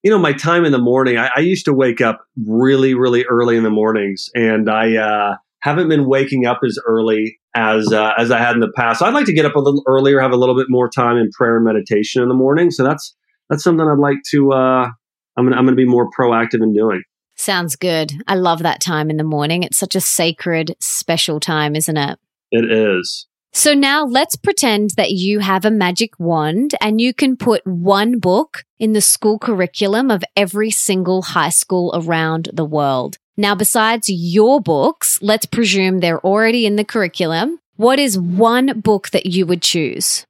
You 0.02 0.10
know, 0.10 0.18
my 0.18 0.34
time 0.34 0.66
in 0.66 0.72
the 0.72 0.80
morning, 0.80 1.20
I, 1.20 1.30
I 1.36 1.42
used 1.42 1.66
to 1.66 1.74
wake 1.74 2.02
up 2.02 2.26
really, 2.48 2.96
really 2.96 3.26
early 3.26 3.56
in 3.56 3.62
the 3.62 3.70
mornings, 3.70 4.28
and 4.34 4.68
I 4.72 4.96
uh, 4.96 5.36
haven't 5.60 5.88
been 5.88 6.08
waking 6.10 6.48
up 6.48 6.62
as 6.66 6.80
early 6.88 7.38
as 7.54 7.94
uh, 7.94 8.14
as 8.18 8.32
I 8.32 8.40
had 8.40 8.56
in 8.56 8.60
the 8.60 8.72
past. 8.76 9.00
So 9.00 9.06
I'd 9.06 9.14
like 9.14 9.28
to 9.28 9.34
get 9.34 9.46
up 9.46 9.56
a 9.56 9.60
little 9.60 9.84
earlier, 9.86 10.20
have 10.20 10.32
a 10.32 10.36
little 10.36 10.56
bit 10.56 10.66
more 10.68 10.90
time 10.90 11.18
in 11.18 11.30
prayer 11.30 11.58
and 11.58 11.66
meditation 11.66 12.24
in 12.24 12.30
the 12.30 12.36
morning. 12.36 12.72
So 12.72 12.84
that's 12.84 13.16
that's 13.52 13.64
something 13.64 13.88
I'd 13.88 14.00
like 14.00 14.18
to. 14.32 14.52
Uh, 14.52 14.90
I'm 15.38 15.46
gonna 15.46 15.58
I'm 15.58 15.66
gonna 15.66 15.76
be 15.76 15.86
more 15.86 16.10
proactive 16.10 16.64
in 16.64 16.74
doing. 16.74 17.04
Sounds 17.36 17.76
good. 17.76 18.14
I 18.28 18.34
love 18.34 18.64
that 18.64 18.82
time 18.82 19.12
in 19.12 19.18
the 19.18 19.24
morning. 19.24 19.62
It's 19.62 19.78
such 19.78 19.96
a 19.96 20.02
sacred, 20.02 20.76
special 20.80 21.40
time, 21.40 21.76
isn't 21.76 21.98
it? 21.98 22.18
It 22.52 22.72
is. 22.72 23.28
So 23.54 23.74
now 23.74 24.06
let's 24.06 24.36
pretend 24.36 24.92
that 24.98 25.12
you 25.12 25.40
have 25.40 25.66
a 25.66 25.72
magic 25.72 26.20
wand 26.20 26.76
and 26.80 27.02
you 27.02 27.14
can 27.14 27.36
put 27.36 27.66
one 27.66 28.20
book 28.20 28.64
in 28.78 28.94
the 28.94 29.02
school 29.02 29.40
curriculum 29.40 30.12
of 30.12 30.24
every 30.36 30.70
single 30.70 31.24
high 31.24 31.50
school 31.50 31.92
around 31.96 32.50
the 32.54 32.66
world. 32.66 33.18
Now, 33.36 33.56
besides 33.56 34.10
your 34.10 34.62
books, 34.62 35.20
let's 35.22 35.46
presume 35.46 36.00
they're 36.00 36.24
already 36.26 36.66
in 36.66 36.76
the 36.76 36.84
curriculum. 36.84 37.60
What 37.76 38.00
is 38.00 38.18
one 38.18 38.80
book 38.80 39.10
that 39.10 39.28
you 39.28 39.46
would 39.46 39.62
choose? 39.62 40.26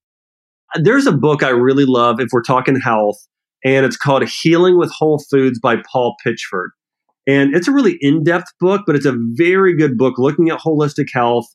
There's 0.75 1.05
a 1.05 1.13
book 1.13 1.43
I 1.43 1.49
really 1.49 1.85
love 1.85 2.19
if 2.19 2.29
we're 2.31 2.41
talking 2.41 2.79
health, 2.79 3.17
and 3.63 3.85
it's 3.85 3.97
called 3.97 4.27
Healing 4.41 4.77
with 4.77 4.91
Whole 4.91 5.23
Foods 5.31 5.59
by 5.59 5.77
Paul 5.91 6.15
Pitchford. 6.25 6.69
And 7.25 7.55
it's 7.55 7.67
a 7.67 7.71
really 7.71 7.97
in 8.01 8.23
depth 8.23 8.51
book, 8.59 8.83
but 8.85 8.95
it's 8.95 9.05
a 9.05 9.17
very 9.33 9.75
good 9.75 9.97
book 9.97 10.15
looking 10.17 10.49
at 10.49 10.59
holistic 10.59 11.07
health 11.13 11.47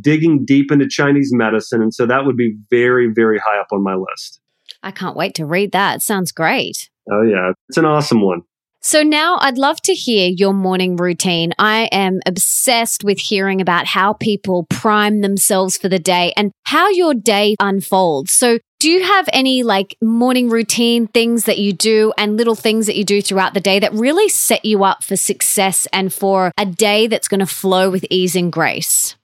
digging 0.00 0.44
deep 0.44 0.70
into 0.70 0.86
Chinese 0.88 1.30
medicine. 1.32 1.82
And 1.82 1.94
so 1.94 2.06
that 2.06 2.24
would 2.24 2.36
be 2.36 2.56
very, 2.70 3.08
very 3.12 3.38
high 3.38 3.58
up 3.58 3.68
on 3.72 3.82
my 3.82 3.94
list. 3.94 4.40
I 4.82 4.90
can't 4.90 5.16
wait 5.16 5.34
to 5.34 5.46
read 5.46 5.72
that. 5.72 5.96
It 5.96 6.02
sounds 6.02 6.32
great. 6.32 6.90
Oh, 7.10 7.22
yeah. 7.22 7.52
It's 7.68 7.78
an 7.78 7.84
awesome 7.84 8.22
one. 8.22 8.42
So 8.82 9.02
now 9.02 9.36
I'd 9.40 9.58
love 9.58 9.82
to 9.82 9.94
hear 9.94 10.30
your 10.34 10.54
morning 10.54 10.96
routine. 10.96 11.52
I 11.58 11.90
am 11.92 12.20
obsessed 12.24 13.04
with 13.04 13.18
hearing 13.18 13.60
about 13.60 13.84
how 13.84 14.14
people 14.14 14.64
prime 14.70 15.20
themselves 15.20 15.76
for 15.76 15.90
the 15.90 15.98
day 15.98 16.32
and 16.34 16.50
how 16.64 16.88
your 16.88 17.12
day 17.12 17.56
unfolds. 17.60 18.32
So 18.32 18.58
do 18.78 18.88
you 18.88 19.04
have 19.04 19.28
any 19.34 19.62
like 19.62 19.98
morning 20.00 20.48
routine 20.48 21.08
things 21.08 21.44
that 21.44 21.58
you 21.58 21.74
do 21.74 22.14
and 22.16 22.38
little 22.38 22.54
things 22.54 22.86
that 22.86 22.96
you 22.96 23.04
do 23.04 23.20
throughout 23.20 23.52
the 23.52 23.60
day 23.60 23.80
that 23.80 23.92
really 23.92 24.30
set 24.30 24.64
you 24.64 24.82
up 24.82 25.04
for 25.04 25.14
success 25.14 25.86
and 25.92 26.10
for 26.10 26.50
a 26.56 26.64
day 26.64 27.06
that's 27.06 27.28
going 27.28 27.40
to 27.40 27.46
flow 27.46 27.90
with 27.90 28.06
ease 28.08 28.34
and 28.34 28.50
grace? 28.50 29.14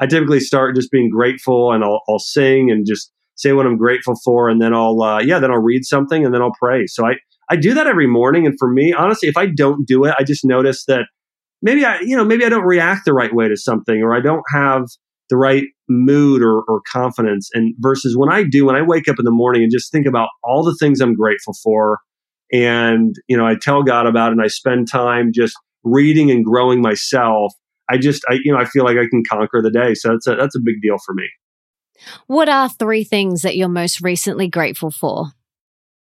I 0.00 0.06
typically 0.06 0.40
start 0.40 0.76
just 0.76 0.90
being 0.90 1.10
grateful 1.10 1.72
and 1.72 1.84
I'll, 1.84 2.02
I'll 2.08 2.18
sing 2.18 2.70
and 2.70 2.86
just 2.86 3.12
say 3.34 3.52
what 3.52 3.66
I'm 3.66 3.76
grateful 3.76 4.14
for. 4.24 4.48
And 4.48 4.60
then 4.60 4.74
I'll, 4.74 5.00
uh, 5.02 5.20
yeah, 5.20 5.38
then 5.38 5.50
I'll 5.50 5.62
read 5.62 5.84
something 5.84 6.24
and 6.24 6.34
then 6.34 6.42
I'll 6.42 6.54
pray. 6.60 6.86
So 6.86 7.06
I, 7.06 7.14
I 7.50 7.56
do 7.56 7.74
that 7.74 7.86
every 7.86 8.06
morning. 8.06 8.46
And 8.46 8.56
for 8.58 8.70
me, 8.70 8.92
honestly, 8.92 9.28
if 9.28 9.36
I 9.36 9.46
don't 9.46 9.86
do 9.86 10.04
it, 10.04 10.14
I 10.18 10.24
just 10.24 10.44
notice 10.44 10.84
that 10.86 11.06
maybe 11.62 11.84
I, 11.84 12.00
you 12.00 12.16
know, 12.16 12.24
maybe 12.24 12.44
I 12.44 12.48
don't 12.48 12.64
react 12.64 13.04
the 13.04 13.14
right 13.14 13.34
way 13.34 13.48
to 13.48 13.56
something 13.56 14.02
or 14.02 14.14
I 14.14 14.20
don't 14.20 14.44
have 14.52 14.84
the 15.30 15.36
right 15.36 15.64
mood 15.88 16.42
or, 16.42 16.62
or 16.68 16.80
confidence. 16.90 17.50
And 17.54 17.74
versus 17.78 18.16
when 18.16 18.32
I 18.32 18.44
do, 18.44 18.66
when 18.66 18.76
I 18.76 18.82
wake 18.82 19.08
up 19.08 19.16
in 19.18 19.24
the 19.24 19.30
morning 19.30 19.62
and 19.62 19.72
just 19.72 19.92
think 19.92 20.06
about 20.06 20.28
all 20.42 20.62
the 20.62 20.76
things 20.78 21.00
I'm 21.00 21.14
grateful 21.14 21.54
for 21.62 21.98
and, 22.52 23.14
you 23.28 23.36
know, 23.36 23.46
I 23.46 23.56
tell 23.60 23.82
God 23.82 24.06
about 24.06 24.28
it 24.28 24.32
and 24.32 24.42
I 24.42 24.46
spend 24.46 24.90
time 24.90 25.32
just 25.34 25.54
reading 25.84 26.30
and 26.30 26.44
growing 26.44 26.80
myself 26.80 27.52
I 27.90 27.98
just, 27.98 28.24
I, 28.28 28.38
you 28.42 28.52
know, 28.52 28.58
I 28.58 28.64
feel 28.64 28.84
like 28.84 28.96
I 28.96 29.08
can 29.08 29.22
conquer 29.28 29.60
the 29.62 29.70
day. 29.70 29.94
So 29.94 30.10
that's 30.10 30.26
a, 30.26 30.36
that's 30.36 30.56
a 30.56 30.60
big 30.60 30.80
deal 30.82 30.96
for 31.04 31.14
me. 31.14 31.28
What 32.26 32.48
are 32.48 32.68
three 32.68 33.04
things 33.04 33.42
that 33.42 33.56
you're 33.56 33.68
most 33.68 34.00
recently 34.00 34.48
grateful 34.48 34.90
for? 34.90 35.32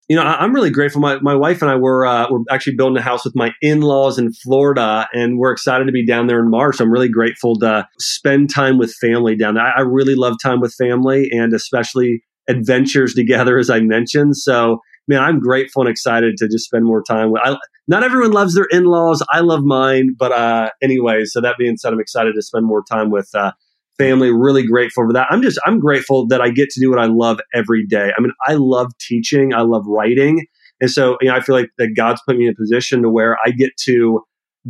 You 0.09 0.15
know, 0.15 0.23
I'm 0.23 0.53
really 0.53 0.71
grateful. 0.71 1.01
My, 1.01 1.19
my 1.19 1.35
wife 1.35 1.61
and 1.61 1.69
I 1.69 1.75
were 1.75 2.03
uh, 2.03 2.27
we're 2.31 2.39
actually 2.49 2.75
building 2.75 2.97
a 2.97 3.01
house 3.01 3.23
with 3.23 3.35
my 3.35 3.51
in 3.61 3.81
laws 3.81 4.17
in 4.17 4.33
Florida, 4.33 5.07
and 5.13 5.37
we're 5.37 5.51
excited 5.51 5.85
to 5.85 5.91
be 5.91 6.03
down 6.03 6.25
there 6.25 6.39
in 6.39 6.49
March. 6.49 6.79
I'm 6.79 6.91
really 6.91 7.09
grateful 7.09 7.55
to 7.59 7.87
spend 7.99 8.49
time 8.49 8.79
with 8.79 8.91
family 8.95 9.35
down 9.35 9.53
there. 9.53 9.63
I, 9.63 9.77
I 9.77 9.81
really 9.81 10.15
love 10.15 10.37
time 10.41 10.61
with 10.61 10.73
family, 10.73 11.29
and 11.31 11.53
especially 11.53 12.23
adventures 12.47 13.13
together, 13.15 13.59
as 13.59 13.69
I 13.69 13.81
mentioned. 13.81 14.35
So, 14.35 14.79
man, 15.09 15.23
I'm 15.23 15.39
grateful 15.39 15.81
and 15.81 15.89
excited 15.89 16.37
to 16.37 16.47
just 16.47 16.65
spend 16.65 16.85
more 16.85 17.01
time 17.01 17.31
with. 17.31 17.41
I, 17.43 17.57
not 17.87 18.03
everyone 18.03 18.31
loves 18.31 18.53
their 18.53 18.67
in-laws. 18.69 19.25
I 19.31 19.39
love 19.39 19.63
mine, 19.63 20.15
but 20.17 20.31
uh, 20.31 20.69
anyway. 20.81 21.25
So 21.25 21.41
that 21.41 21.55
being 21.57 21.75
said, 21.75 21.91
I'm 21.91 21.99
excited 21.99 22.35
to 22.35 22.41
spend 22.43 22.65
more 22.65 22.83
time 22.83 23.09
with 23.09 23.27
uh, 23.33 23.51
family. 23.97 24.31
Really 24.31 24.65
grateful 24.65 25.07
for 25.07 25.13
that. 25.13 25.27
I'm 25.31 25.41
just 25.41 25.59
I'm 25.65 25.79
grateful 25.79 26.27
that 26.27 26.39
I 26.39 26.51
get 26.51 26.69
to 26.69 26.79
do 26.79 26.91
what 26.91 26.99
I 26.99 27.07
love 27.07 27.39
every 27.53 27.85
day. 27.85 28.11
I 28.15 28.21
mean, 28.21 28.31
I 28.47 28.53
love 28.53 28.91
teaching. 28.99 29.53
I 29.53 29.61
love 29.61 29.83
writing, 29.87 30.45
and 30.79 30.91
so 30.91 31.17
you 31.21 31.29
know, 31.29 31.35
I 31.35 31.41
feel 31.41 31.55
like 31.55 31.71
that 31.79 31.95
God's 31.97 32.21
put 32.27 32.37
me 32.37 32.45
in 32.45 32.53
a 32.53 32.55
position 32.55 33.01
to 33.01 33.09
where 33.09 33.35
I 33.43 33.49
get 33.49 33.71
to 33.85 34.21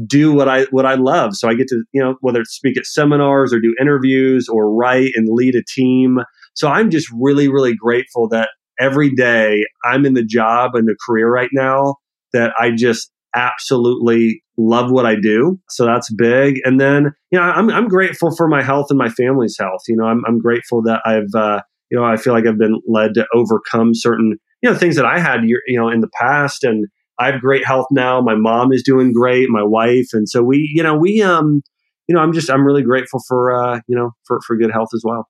do 0.07 0.31
what 0.31 0.47
I 0.47 0.63
what 0.71 0.85
I 0.85 0.95
love. 0.95 1.35
So 1.35 1.49
I 1.49 1.55
get 1.55 1.67
to 1.67 1.83
you 1.91 2.01
know 2.01 2.15
whether 2.21 2.39
it's 2.39 2.55
speak 2.55 2.77
at 2.77 2.85
seminars 2.85 3.53
or 3.53 3.59
do 3.59 3.75
interviews 3.81 4.47
or 4.47 4.73
write 4.73 5.11
and 5.15 5.27
lead 5.29 5.55
a 5.55 5.63
team. 5.63 6.19
So 6.53 6.69
I'm 6.69 6.89
just 6.89 7.09
really 7.19 7.49
really 7.49 7.75
grateful 7.75 8.29
that 8.29 8.49
every 8.79 9.13
day 9.13 9.65
I'm 9.83 10.05
in 10.05 10.13
the 10.13 10.25
job 10.25 10.75
and 10.75 10.87
the 10.87 10.95
career 11.05 11.29
right 11.29 11.49
now 11.51 11.95
that 12.33 12.53
I 12.59 12.71
just 12.71 13.11
absolutely 13.35 14.43
love 14.57 14.91
what 14.91 15.05
I 15.05 15.15
do. 15.15 15.59
So 15.69 15.85
that's 15.85 16.11
big. 16.13 16.59
And 16.63 16.79
then, 16.79 17.13
you 17.31 17.39
know, 17.39 17.43
I'm, 17.45 17.69
I'm 17.69 17.87
grateful 17.87 18.35
for 18.35 18.47
my 18.47 18.63
health 18.63 18.87
and 18.89 18.97
my 18.97 19.09
family's 19.09 19.55
health. 19.59 19.81
You 19.87 19.95
know, 19.95 20.05
I'm, 20.05 20.23
I'm 20.27 20.39
grateful 20.39 20.81
that 20.83 21.01
I've, 21.05 21.33
uh, 21.35 21.61
you 21.91 21.97
know, 21.97 22.03
I 22.03 22.17
feel 22.17 22.33
like 22.33 22.45
I've 22.45 22.57
been 22.57 22.79
led 22.87 23.13
to 23.15 23.25
overcome 23.33 23.91
certain, 23.93 24.37
you 24.61 24.69
know, 24.69 24.75
things 24.75 24.95
that 24.95 25.05
I 25.05 25.19
had, 25.19 25.41
you 25.43 25.79
know, 25.79 25.89
in 25.89 26.01
the 26.01 26.09
past. 26.19 26.63
And 26.63 26.87
I 27.19 27.31
have 27.31 27.41
great 27.41 27.65
health 27.65 27.87
now. 27.91 28.21
My 28.21 28.35
mom 28.35 28.71
is 28.71 28.83
doing 28.83 29.11
great, 29.11 29.49
my 29.49 29.63
wife. 29.63 30.07
And 30.13 30.27
so 30.27 30.41
we, 30.41 30.71
you 30.73 30.83
know, 30.83 30.95
we, 30.95 31.21
um, 31.21 31.61
you 32.07 32.15
know, 32.15 32.21
I'm 32.21 32.33
just, 32.33 32.49
I'm 32.49 32.65
really 32.65 32.83
grateful 32.83 33.21
for, 33.27 33.53
uh, 33.53 33.81
you 33.87 33.95
know, 33.95 34.11
for, 34.25 34.39
for 34.45 34.57
good 34.57 34.71
health 34.71 34.89
as 34.93 35.03
well. 35.05 35.27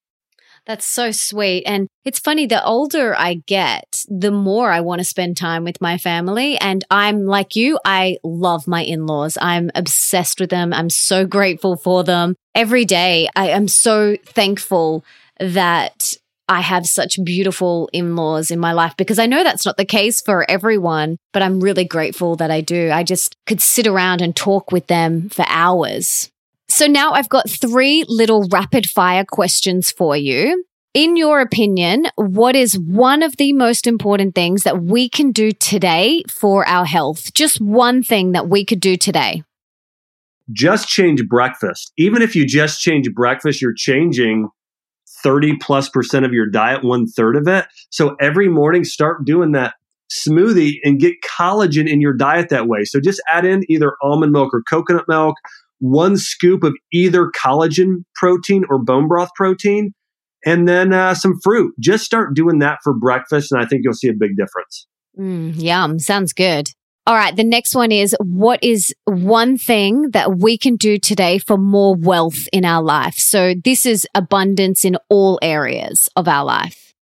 That's 0.66 0.86
so 0.86 1.12
sweet. 1.12 1.64
And 1.66 1.88
it's 2.06 2.20
funny, 2.20 2.46
the 2.46 2.64
older 2.64 3.16
I 3.18 3.42
get, 3.48 4.04
the 4.08 4.32
more 4.32 4.72
I 4.72 4.82
want 4.82 5.00
to 5.00 5.06
spend 5.06 5.38
time 5.38 5.64
with 5.64 5.82
my 5.82 5.98
family. 5.98 6.58
And 6.58 6.84
I'm 6.92 7.26
like 7.26 7.56
you, 7.56 7.80
I 7.84 8.18
love 8.24 8.68
my 8.68 8.84
in 8.84 9.06
laws. 9.06 9.38
I'm 9.42 9.72
obsessed 9.76 10.40
with 10.40 10.50
them. 10.50 10.74
I'm 10.74 10.90
so 10.90 11.26
grateful 11.26 11.76
for 11.76 12.04
them. 12.04 12.36
Every 12.56 12.86
day, 12.86 13.30
I 13.36 13.50
am 13.50 13.68
so 13.68 14.16
thankful 14.26 15.04
that 15.40 16.16
I 16.50 16.62
have 16.62 16.88
such 16.88 17.24
beautiful 17.24 17.90
in 17.94 18.16
laws 18.16 18.50
in 18.50 18.58
my 18.60 18.74
life 18.74 18.98
because 18.98 19.20
I 19.20 19.28
know 19.28 19.44
that's 19.44 19.68
not 19.68 19.78
the 19.78 19.86
case 19.86 20.20
for 20.20 20.50
everyone, 20.50 21.18
but 21.32 21.44
I'm 21.44 21.60
really 21.60 21.86
grateful 21.86 22.36
that 22.38 22.50
I 22.50 22.62
do. 22.62 22.90
I 22.92 23.04
just 23.04 23.36
could 23.46 23.62
sit 23.62 23.86
around 23.86 24.22
and 24.22 24.36
talk 24.36 24.72
with 24.72 24.88
them 24.88 25.30
for 25.30 25.46
hours. 25.48 26.32
So 26.80 26.88
now 26.88 27.12
I've 27.12 27.28
got 27.28 27.50
three 27.50 28.06
little 28.08 28.48
rapid 28.54 28.90
fire 28.90 29.26
questions 29.26 29.92
for 29.92 30.16
you. 30.16 30.64
In 30.94 31.18
your 31.18 31.42
opinion, 31.42 32.06
what 32.16 32.56
is 32.56 32.80
one 32.80 33.22
of 33.22 33.36
the 33.36 33.52
most 33.52 33.86
important 33.86 34.34
things 34.34 34.64
that 34.64 34.82
we 34.82 35.10
can 35.10 35.34
do 35.34 35.52
today 35.52 36.24
for 36.30 36.66
our 36.70 36.86
health? 36.86 37.34
Just 37.34 37.60
one 37.60 38.02
thing 38.02 38.32
that 38.32 38.48
we 38.48 38.64
could 38.64 38.80
do 38.80 38.96
today. 38.96 39.44
Just 40.54 40.88
change 40.88 41.28
breakfast. 41.28 41.92
Even 41.98 42.22
if 42.22 42.34
you 42.34 42.46
just 42.46 42.80
change 42.80 43.14
breakfast, 43.14 43.62
you're 43.62 43.74
changing 43.74 44.48
30 45.22 45.58
plus 45.58 45.90
percent 45.90 46.24
of 46.24 46.32
your 46.32 46.50
diet, 46.50 46.82
one 46.82 47.08
third 47.08 47.36
of 47.36 47.46
it. 47.50 47.68
So 47.90 48.16
every 48.22 48.48
morning, 48.48 48.86
start 48.86 49.26
doing 49.26 49.52
that 49.52 49.74
smoothie 50.10 50.78
and 50.86 50.98
get 50.98 51.18
collagen 51.24 51.90
in 51.90 52.00
your 52.00 52.14
diet 52.14 52.48
that 52.52 52.70
way. 52.70 52.86
So 52.86 53.02
just 53.02 53.22
add 53.30 53.44
in 53.44 53.70
either 53.70 53.96
almond 54.02 54.32
milk 54.32 54.54
or 54.54 54.64
coconut 54.64 55.10
milk 55.10 55.36
one 55.80 56.18
scoop 56.18 56.64
of 56.64 56.76
either 56.92 57.32
collagen 57.32 58.04
protein 58.16 58.64
or 58.70 58.84
bone 58.84 59.08
broth 59.08 59.30
protein, 59.36 59.94
and 60.46 60.68
then 60.68 60.94
uh, 60.94 61.14
some 61.14 61.40
fruit. 61.44 61.74
Just 61.80 62.06
start 62.06 62.34
doing 62.34 62.60
that 62.60 62.80
for 62.84 62.94
breakfast, 62.94 63.52
and 63.52 63.62
I 63.62 63.66
think 63.66 63.82
you'll 63.84 63.94
see 63.94 64.10
a 64.10 64.14
big 64.14 64.36
difference. 64.38 64.88
Mm, 65.18 65.62
yum. 65.62 66.00
Sounds 66.00 66.34
good. 66.34 66.70
All 67.08 67.16
right. 67.16 67.36
The 67.36 67.44
next 67.44 67.74
one 67.74 67.92
is 67.92 68.16
what 68.20 68.64
is 68.64 68.94
one 69.06 69.58
thing 69.58 70.12
that 70.12 70.38
we 70.38 70.58
can 70.58 70.76
do 70.76 71.00
today 71.00 71.40
for 71.40 71.58
more 71.58 71.96
wealth 71.96 72.48
in 72.54 72.66
our 72.66 72.84
life? 72.84 73.16
So, 73.16 73.56
this 73.64 73.86
is 73.86 74.08
abundance 74.14 74.86
in 74.86 74.96
all 75.10 75.40
areas 75.42 76.08
of 76.16 76.28
our 76.28 76.46
life. 76.46 76.94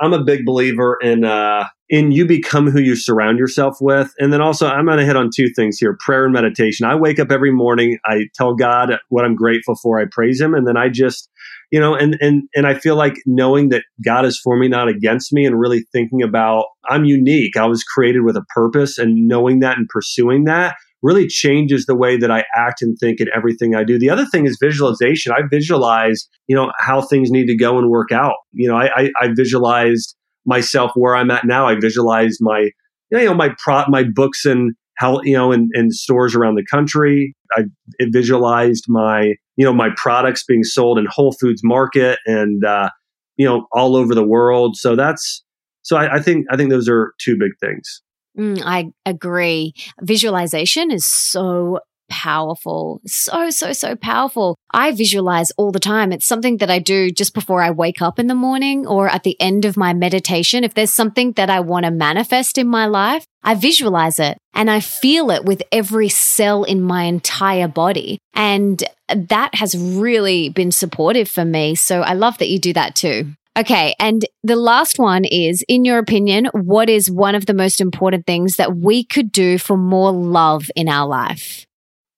I'm 0.00 0.12
a 0.12 0.22
big 0.22 0.44
believer 0.44 0.98
in 1.00 1.24
uh, 1.24 1.64
in 1.90 2.12
you 2.12 2.26
become 2.26 2.70
who 2.70 2.80
you 2.80 2.96
surround 2.96 3.38
yourself 3.38 3.76
with. 3.80 4.12
And 4.18 4.32
then 4.32 4.40
also, 4.40 4.66
I'm 4.66 4.86
going 4.86 4.98
to 4.98 5.04
hit 5.04 5.16
on 5.16 5.30
two 5.34 5.48
things 5.54 5.78
here 5.78 5.96
prayer 6.00 6.24
and 6.24 6.32
meditation. 6.32 6.86
I 6.86 6.94
wake 6.94 7.18
up 7.18 7.30
every 7.30 7.52
morning, 7.52 7.98
I 8.04 8.26
tell 8.34 8.54
God 8.54 8.98
what 9.08 9.24
I'm 9.24 9.36
grateful 9.36 9.74
for, 9.82 10.00
I 10.00 10.04
praise 10.10 10.40
Him, 10.40 10.54
and 10.54 10.66
then 10.66 10.76
I 10.76 10.88
just, 10.88 11.28
you 11.70 11.78
know, 11.78 11.94
and, 11.94 12.16
and, 12.20 12.44
and 12.54 12.66
I 12.66 12.74
feel 12.74 12.96
like 12.96 13.14
knowing 13.26 13.68
that 13.68 13.84
God 14.04 14.24
is 14.24 14.38
for 14.38 14.56
me, 14.56 14.68
not 14.68 14.88
against 14.88 15.32
me, 15.32 15.44
and 15.44 15.58
really 15.58 15.84
thinking 15.92 16.22
about 16.22 16.66
I'm 16.88 17.04
unique. 17.04 17.56
I 17.56 17.66
was 17.66 17.84
created 17.84 18.22
with 18.24 18.36
a 18.36 18.44
purpose, 18.54 18.98
and 18.98 19.28
knowing 19.28 19.60
that 19.60 19.76
and 19.76 19.88
pursuing 19.88 20.44
that 20.44 20.76
really 21.02 21.28
changes 21.28 21.84
the 21.84 21.94
way 21.94 22.16
that 22.16 22.30
I 22.30 22.44
act 22.56 22.80
and 22.80 22.96
think 22.98 23.20
in 23.20 23.28
everything 23.36 23.74
I 23.74 23.84
do. 23.84 23.98
The 23.98 24.08
other 24.08 24.24
thing 24.24 24.46
is 24.46 24.56
visualization. 24.58 25.32
I 25.32 25.42
visualize, 25.50 26.26
you 26.46 26.56
know, 26.56 26.72
how 26.78 27.02
things 27.02 27.30
need 27.30 27.44
to 27.48 27.56
go 27.56 27.78
and 27.78 27.90
work 27.90 28.10
out. 28.10 28.36
You 28.52 28.68
know, 28.68 28.76
I, 28.76 28.88
I, 28.96 29.10
I 29.20 29.28
visualized 29.36 30.16
myself 30.46 30.92
where 30.94 31.16
I'm 31.16 31.30
at 31.30 31.44
now. 31.44 31.66
I 31.66 31.74
visualize 31.78 32.38
my, 32.40 32.70
you 33.10 33.24
know, 33.24 33.34
my 33.34 33.54
pro, 33.58 33.84
my 33.88 34.04
books 34.04 34.44
and 34.44 34.74
how, 34.96 35.20
you 35.22 35.34
know, 35.34 35.52
in, 35.52 35.68
in 35.74 35.90
stores 35.90 36.34
around 36.34 36.54
the 36.54 36.66
country. 36.70 37.34
I 37.56 37.64
visualized 38.12 38.84
my, 38.88 39.34
you 39.56 39.64
know, 39.64 39.72
my 39.72 39.90
products 39.96 40.44
being 40.44 40.64
sold 40.64 40.98
in 40.98 41.06
Whole 41.08 41.32
Foods 41.40 41.62
Market 41.64 42.18
and, 42.26 42.64
uh, 42.64 42.90
you 43.36 43.46
know, 43.46 43.66
all 43.72 43.96
over 43.96 44.14
the 44.14 44.26
world. 44.26 44.76
So 44.76 44.96
that's, 44.96 45.42
so 45.82 45.96
I, 45.96 46.16
I 46.16 46.20
think, 46.20 46.46
I 46.50 46.56
think 46.56 46.70
those 46.70 46.88
are 46.88 47.12
two 47.20 47.36
big 47.36 47.52
things. 47.60 48.02
Mm, 48.38 48.62
I 48.64 48.86
agree. 49.06 49.74
Visualization 50.00 50.90
is 50.90 51.04
so 51.04 51.78
powerful. 52.22 53.00
So, 53.06 53.50
so, 53.50 53.72
so 53.72 53.96
powerful. 53.96 54.56
I 54.72 54.92
visualize 54.92 55.50
all 55.52 55.72
the 55.72 55.80
time. 55.80 56.12
It's 56.12 56.26
something 56.26 56.58
that 56.58 56.70
I 56.70 56.78
do 56.78 57.10
just 57.10 57.34
before 57.34 57.60
I 57.60 57.72
wake 57.72 58.00
up 58.00 58.20
in 58.20 58.28
the 58.28 58.36
morning 58.36 58.86
or 58.86 59.08
at 59.08 59.24
the 59.24 59.36
end 59.40 59.64
of 59.64 59.76
my 59.76 59.92
meditation. 59.92 60.62
If 60.62 60.74
there's 60.74 60.92
something 60.92 61.32
that 61.32 61.50
I 61.50 61.58
want 61.58 61.86
to 61.86 61.90
manifest 61.90 62.56
in 62.56 62.68
my 62.68 62.86
life, 62.86 63.26
I 63.42 63.54
visualize 63.54 64.20
it 64.20 64.38
and 64.54 64.70
I 64.70 64.78
feel 64.78 65.30
it 65.32 65.44
with 65.44 65.62
every 65.72 66.08
cell 66.08 66.62
in 66.62 66.80
my 66.80 67.02
entire 67.02 67.68
body. 67.68 68.18
And 68.32 68.82
that 69.08 69.56
has 69.56 69.76
really 69.76 70.50
been 70.50 70.70
supportive 70.70 71.28
for 71.28 71.44
me. 71.44 71.74
So 71.74 72.02
I 72.02 72.12
love 72.12 72.38
that 72.38 72.48
you 72.48 72.60
do 72.60 72.72
that 72.74 72.94
too. 72.94 73.34
Okay. 73.56 73.94
And 74.00 74.24
the 74.42 74.56
last 74.56 74.98
one 74.98 75.24
is, 75.24 75.64
in 75.68 75.84
your 75.84 75.98
opinion, 75.98 76.46
what 76.52 76.88
is 76.88 77.10
one 77.10 77.34
of 77.34 77.46
the 77.46 77.54
most 77.54 77.80
important 77.80 78.26
things 78.26 78.56
that 78.56 78.76
we 78.76 79.04
could 79.04 79.30
do 79.30 79.58
for 79.58 79.76
more 79.76 80.10
love 80.10 80.70
in 80.74 80.88
our 80.88 81.06
life? 81.06 81.64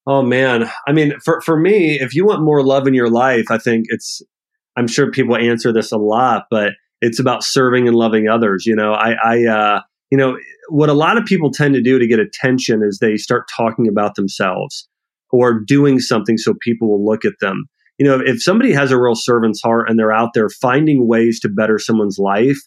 Oh 0.07 0.23
man, 0.23 0.71
I 0.87 0.93
mean, 0.93 1.19
for 1.25 1.41
for 1.41 1.59
me, 1.59 1.99
if 2.01 2.15
you 2.15 2.25
want 2.25 2.43
more 2.43 2.63
love 2.63 2.87
in 2.87 2.95
your 2.95 3.11
life, 3.11 3.51
I 3.51 3.59
think 3.59 3.87
it's. 3.89 4.23
I'm 4.79 4.87
sure 4.87 5.11
people 5.11 5.37
answer 5.37 5.73
this 5.73 5.91
a 5.91 5.97
lot, 5.97 6.45
but 6.51 6.73
it's 7.01 7.19
about 7.19 7.43
serving 7.43 7.89
and 7.89 7.97
loving 7.97 8.29
others. 8.29 8.67
You 8.67 8.77
know, 8.77 8.93
I, 8.93 9.13
I, 9.25 9.47
uh, 9.47 9.81
you 10.11 10.19
know, 10.19 10.37
what 10.69 10.91
a 10.91 10.95
lot 10.95 11.17
of 11.17 11.25
people 11.25 11.51
tend 11.51 11.75
to 11.75 11.83
do 11.83 11.99
to 11.99 12.07
get 12.07 12.19
attention 12.19 12.83
is 12.83 12.99
they 12.99 13.17
start 13.17 13.49
talking 13.55 13.89
about 13.89 14.17
themselves 14.17 14.87
or 15.31 15.59
doing 15.59 15.99
something 15.99 16.37
so 16.37 16.55
people 16.61 16.91
will 16.91 17.05
look 17.05 17.25
at 17.25 17.33
them. 17.41 17.65
You 17.99 18.07
know, 18.07 18.21
if 18.25 18.43
somebody 18.43 18.73
has 18.73 18.91
a 18.91 19.01
real 19.01 19.15
servant's 19.15 19.63
heart 19.63 19.89
and 19.89 19.99
they're 19.99 20.13
out 20.13 20.35
there 20.35 20.51
finding 20.51 21.09
ways 21.09 21.41
to 21.41 21.49
better 21.49 21.79
someone's 21.79 22.19
life, 22.19 22.59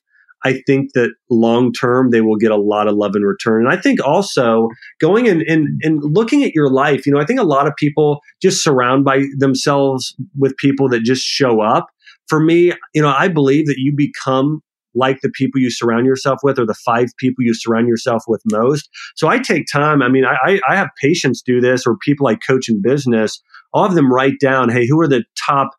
I 0.44 0.62
think 0.66 0.94
that 0.94 1.12
long 1.30 1.74
term 1.74 2.12
they 2.12 2.22
will 2.22 2.38
get 2.38 2.52
a 2.52 2.58
lot 2.58 2.88
of 2.88 2.96
love 2.96 3.16
in 3.16 3.24
return. 3.24 3.66
And 3.66 3.74
I 3.74 3.80
think 3.80 4.06
also 4.06 4.70
going 5.00 5.28
and, 5.28 5.42
and, 5.44 5.80
and 5.84 6.02
looking 6.04 6.44
at 6.44 6.54
your 6.54 6.70
life, 6.70 7.06
you 7.06 7.14
know, 7.14 7.20
I 7.20 7.26
think 7.26 7.40
a 7.40 7.44
lot 7.44 7.68
of 7.68 7.74
people 7.78 8.20
just 8.42 8.64
surround 8.64 9.04
by 9.04 9.26
themselves 9.38 10.16
with 10.38 10.56
people 10.58 10.90
that 10.90 11.02
just 11.04 11.24
show 11.24 11.62
up. 11.62 11.88
For 12.28 12.40
me, 12.40 12.74
you 12.94 13.02
know, 13.02 13.14
I 13.16 13.28
believe 13.28 13.66
that 13.66 13.78
you 13.78 13.94
become 13.96 14.62
like 14.96 15.22
the 15.22 15.30
people 15.30 15.62
you 15.62 15.70
surround 15.70 16.06
yourself 16.06 16.40
with 16.44 16.60
or 16.60 16.66
the 16.66 16.74
five 16.74 17.08
people 17.18 17.44
you 17.44 17.54
surround 17.54 17.88
yourself 17.88 18.24
with 18.28 18.42
most. 18.52 18.90
So 19.16 19.28
I 19.28 19.40
take 19.40 19.66
time. 19.72 20.02
I 20.02 20.10
mean, 20.10 20.26
I, 20.26 20.60
I 20.68 20.76
have 20.76 20.90
patients 21.02 21.42
do 21.42 21.62
this 21.62 21.86
or 21.86 21.98
people 21.98 22.28
I 22.28 22.36
coach 22.36 22.70
in 22.70 22.82
business. 22.82 23.42
All 23.74 23.86
of 23.86 23.96
them 23.96 24.12
write 24.12 24.40
down, 24.42 24.70
hey, 24.70 24.88
who 24.88 25.00
are 25.00 25.08
the 25.08 25.24
top 25.46 25.70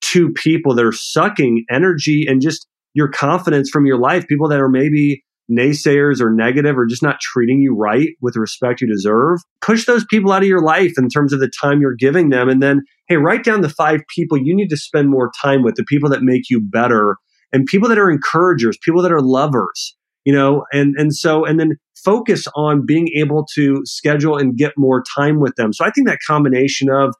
two 0.00 0.32
people 0.32 0.74
that 0.74 0.84
are 0.84 0.92
sucking 0.92 1.64
energy 1.70 2.26
and 2.28 2.40
just 2.40 2.66
your 2.94 3.08
confidence 3.08 3.70
from 3.70 3.86
your 3.86 3.98
life, 3.98 4.26
people 4.28 4.48
that 4.48 4.60
are 4.60 4.68
maybe 4.68 5.22
naysayers 5.50 6.20
or 6.20 6.30
negative 6.30 6.78
or 6.78 6.86
just 6.86 7.02
not 7.02 7.20
treating 7.20 7.60
you 7.60 7.74
right 7.76 8.10
with 8.20 8.34
the 8.34 8.40
respect 8.40 8.80
you 8.80 8.86
deserve, 8.86 9.38
push 9.60 9.86
those 9.86 10.04
people 10.08 10.32
out 10.32 10.42
of 10.42 10.48
your 10.48 10.62
life 10.62 10.92
in 10.96 11.08
terms 11.08 11.32
of 11.32 11.40
the 11.40 11.50
time 11.60 11.80
you're 11.80 11.94
giving 11.94 12.30
them. 12.30 12.48
And 12.48 12.62
then, 12.62 12.82
hey, 13.08 13.16
write 13.16 13.44
down 13.44 13.60
the 13.60 13.68
five 13.68 14.00
people 14.14 14.38
you 14.38 14.54
need 14.54 14.68
to 14.68 14.76
spend 14.76 15.10
more 15.10 15.30
time 15.42 15.62
with, 15.62 15.74
the 15.74 15.84
people 15.84 16.08
that 16.10 16.22
make 16.22 16.48
you 16.48 16.60
better 16.60 17.16
and 17.52 17.66
people 17.66 17.88
that 17.88 17.98
are 17.98 18.10
encouragers, 18.10 18.78
people 18.82 19.02
that 19.02 19.12
are 19.12 19.20
lovers, 19.20 19.96
you 20.24 20.32
know, 20.32 20.64
and, 20.72 20.94
and 20.96 21.14
so, 21.14 21.44
and 21.44 21.60
then 21.60 21.72
focus 22.04 22.46
on 22.54 22.86
being 22.86 23.08
able 23.16 23.46
to 23.54 23.82
schedule 23.84 24.36
and 24.36 24.56
get 24.56 24.72
more 24.76 25.02
time 25.16 25.40
with 25.40 25.54
them. 25.56 25.72
So 25.72 25.84
I 25.84 25.90
think 25.90 26.06
that 26.08 26.18
combination 26.26 26.88
of 26.90 27.14